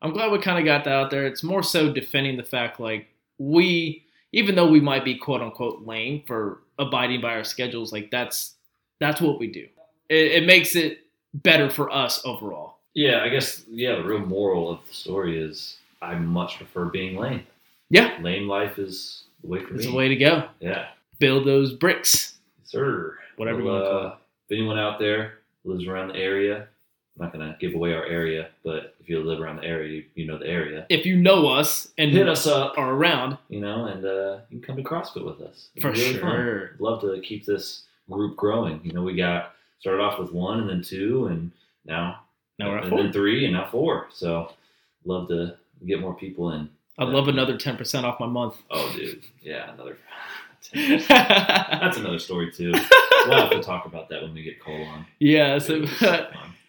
I'm 0.02 0.12
glad 0.12 0.32
we 0.32 0.40
kind 0.40 0.60
of 0.60 0.66
got 0.66 0.84
that 0.86 0.94
out 0.94 1.12
there. 1.12 1.26
It's 1.26 1.44
more 1.44 1.64
so 1.64 1.92
defending 1.92 2.38
the 2.38 2.44
fact 2.44 2.80
like 2.80 3.08
we, 3.38 4.04
even 4.34 4.56
though 4.56 4.68
we 4.70 4.80
might 4.82 5.06
be 5.06 5.16
quote 5.16 5.42
unquote 5.42 5.86
lame 5.86 6.24
for 6.28 6.60
abiding 6.80 7.22
by 7.22 7.34
our 7.36 7.44
schedules, 7.44 7.92
like 7.94 8.12
that's 8.12 8.56
that's 9.00 9.22
what 9.22 9.40
we 9.40 9.48
do. 9.48 9.68
It, 10.10 10.44
it 10.44 10.46
makes 10.46 10.76
it 10.76 11.00
better 11.34 11.70
for 11.70 11.90
us 11.92 12.22
overall. 12.26 12.78
Yeah, 12.94 13.24
I 13.24 13.30
guess 13.30 13.64
yeah, 13.70 13.96
the 13.96 14.04
real 14.04 14.20
moral 14.20 14.70
of 14.72 14.80
the 14.88 14.94
story 14.94 15.38
is 15.42 15.78
I 16.02 16.16
much 16.16 16.58
prefer 16.58 16.86
being 16.86 17.18
lame. 17.18 17.46
Yeah, 17.90 18.18
Lame 18.22 18.48
life 18.48 18.80
is 18.80 19.24
the 19.42 19.48
way 19.48 19.60
for 19.64 19.76
it's 19.76 19.86
me. 19.86 19.92
a 19.92 19.96
way 19.96 20.08
to 20.08 20.16
go. 20.16 20.48
Yeah. 20.60 20.88
Build 21.20 21.46
those 21.46 21.72
bricks. 21.74 22.36
Sir. 22.64 23.18
Whatever 23.38 23.60
you 23.60 23.66
wanna 23.66 23.86
call 23.86 24.06
uh, 24.08 24.16
If 24.48 24.58
anyone 24.58 24.78
out 24.78 25.00
there 25.00 25.40
lives 25.64 25.88
around 25.88 26.10
the 26.10 26.16
area, 26.16 26.68
I'm 27.18 27.26
not 27.26 27.32
gonna 27.32 27.58
give 27.60 27.74
away 27.74 27.94
our 27.94 28.06
area, 28.06 28.50
but 28.64 28.96
if 29.00 29.10
you 29.10 29.24
live 29.24 29.40
around 29.40 29.58
the 29.58 29.64
area, 29.64 29.90
you, 29.90 30.04
you 30.16 30.28
know 30.28 30.38
the 30.38 30.48
area. 30.48 30.86
If 30.90 31.06
you 31.06 31.16
know 31.16 31.48
us 31.48 31.90
and 31.98 32.12
Hit 32.12 32.28
us 32.28 32.46
up, 32.46 32.78
are 32.78 32.92
around, 32.94 33.38
you 33.50 33.62
know, 33.62 33.86
and 33.86 34.06
uh, 34.06 34.40
you 34.50 34.60
can 34.60 34.62
come 34.62 34.76
to 34.76 34.84
CrossFit 34.84 35.26
with 35.26 35.42
us. 35.42 35.70
It'd 35.76 35.82
for 35.82 35.92
really 35.92 36.14
sure. 36.20 36.72
I'd 36.74 36.80
love 36.80 37.02
to 37.02 37.20
keep 37.22 37.46
this 37.46 37.84
group 38.12 38.36
growing. 38.36 38.82
You 38.84 38.92
know, 38.94 39.02
we 39.02 39.16
got 39.16 39.54
started 39.80 40.02
off 40.02 40.20
with 40.20 40.32
one 40.32 40.60
and 40.60 40.70
then 40.70 40.82
two 40.82 41.28
and 41.28 41.52
now 41.86 42.22
Now 42.60 42.70
we're 42.70 42.78
at 42.78 42.84
and 42.84 42.90
four. 42.92 43.04
then 43.04 43.14
three 43.14 43.46
and 43.46 43.54
now 43.54 43.70
four. 43.72 44.08
So 44.12 44.52
love 45.06 45.28
to 45.30 45.56
get 45.88 46.00
more 46.02 46.14
people 46.16 46.52
in. 46.52 46.70
I'd 46.98 47.10
love 47.10 47.28
another 47.28 47.58
ten 47.58 47.78
percent 47.78 48.06
off 48.06 48.20
my 48.20 48.28
month. 48.28 48.56
Oh 48.72 48.94
dude. 48.96 49.22
Yeah, 49.42 49.72
another 49.74 49.98
that's 51.08 51.98
another 51.98 52.20
story 52.20 52.52
too. 52.52 52.72
We'll 53.28 53.38
have 53.42 53.50
to 53.52 53.62
talk 53.62 53.86
about 53.86 54.10
that 54.10 54.22
when 54.22 54.34
we 54.34 54.44
get 54.44 54.60
Cole 54.62 54.84
on. 54.86 55.06
yeah, 55.20 55.58
so 55.60 55.76
It 55.76 55.82
was 55.82 55.92
so 55.98 56.28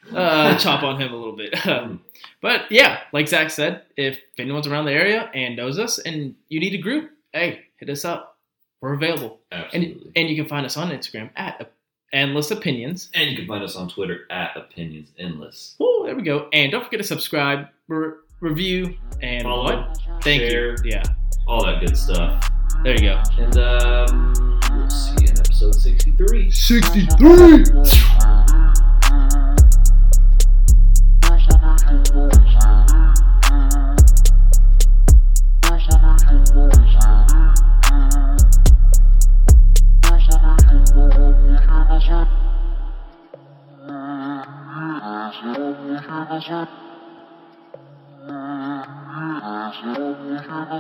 fun. 0.09 0.17
uh, 0.17 0.59
chop 0.59 0.83
on 0.83 1.01
him 1.01 1.13
a 1.13 1.17
little 1.17 1.37
bit. 1.37 1.55
but 2.41 2.63
yeah, 2.71 3.01
like 3.13 3.29
Zach 3.29 3.51
said, 3.51 3.83
if 3.97 4.19
anyone's 4.39 4.67
around 4.67 4.85
the 4.87 4.93
area 4.93 5.31
and 5.35 5.57
knows 5.57 5.79
us 5.79 5.99
and 5.99 6.35
you 6.49 6.61
need 6.61 6.75
a 6.75 6.79
group, 6.79 7.11
hey, 7.33 7.63
hit 7.77 7.91
us 7.91 8.05
up. 8.05 8.39
We're 8.81 8.95
available. 8.95 9.41
Absolutely. 9.53 10.03
And 10.05 10.13
and 10.17 10.29
you 10.31 10.37
can 10.37 10.47
find 10.49 10.65
us 10.67 10.77
on 10.77 10.91
Instagram 10.91 11.31
at 11.37 11.73
Endless 12.13 12.51
Opinions. 12.51 13.11
And 13.15 13.31
you 13.31 13.37
can 13.37 13.47
find 13.49 13.65
us 13.65 13.75
on 13.75 13.89
Twitter 13.89 14.27
at 14.31 14.57
Opinions 14.57 15.11
Endless. 15.19 15.75
Woo, 15.79 16.05
there 16.05 16.15
we 16.15 16.23
go. 16.23 16.49
And 16.53 16.71
don't 16.71 16.85
forget 16.85 17.01
to 17.01 17.07
subscribe, 17.07 17.67
re- 17.89 18.13
review, 18.41 18.95
and 19.23 19.43
Follow, 19.43 19.65
what? 19.65 19.99
Thank 20.23 20.43
share. 20.43 20.71
you. 20.71 20.77
Yeah, 20.85 21.03
All 21.49 21.65
that 21.65 21.81
good 21.81 21.97
stuff. 21.97 22.49
There 22.83 22.95
you 22.95 23.01
go. 23.01 23.23
And 23.39 23.57
um, 23.59 24.61
we'll 24.71 24.91
see 24.91 25.25
you 25.25 25.29
in 25.29 25.39
episode 25.39 25.75
63. 25.75 26.51
63! 26.51 27.65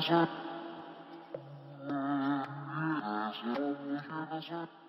Shut 0.06 0.28
Raja. 4.30 4.85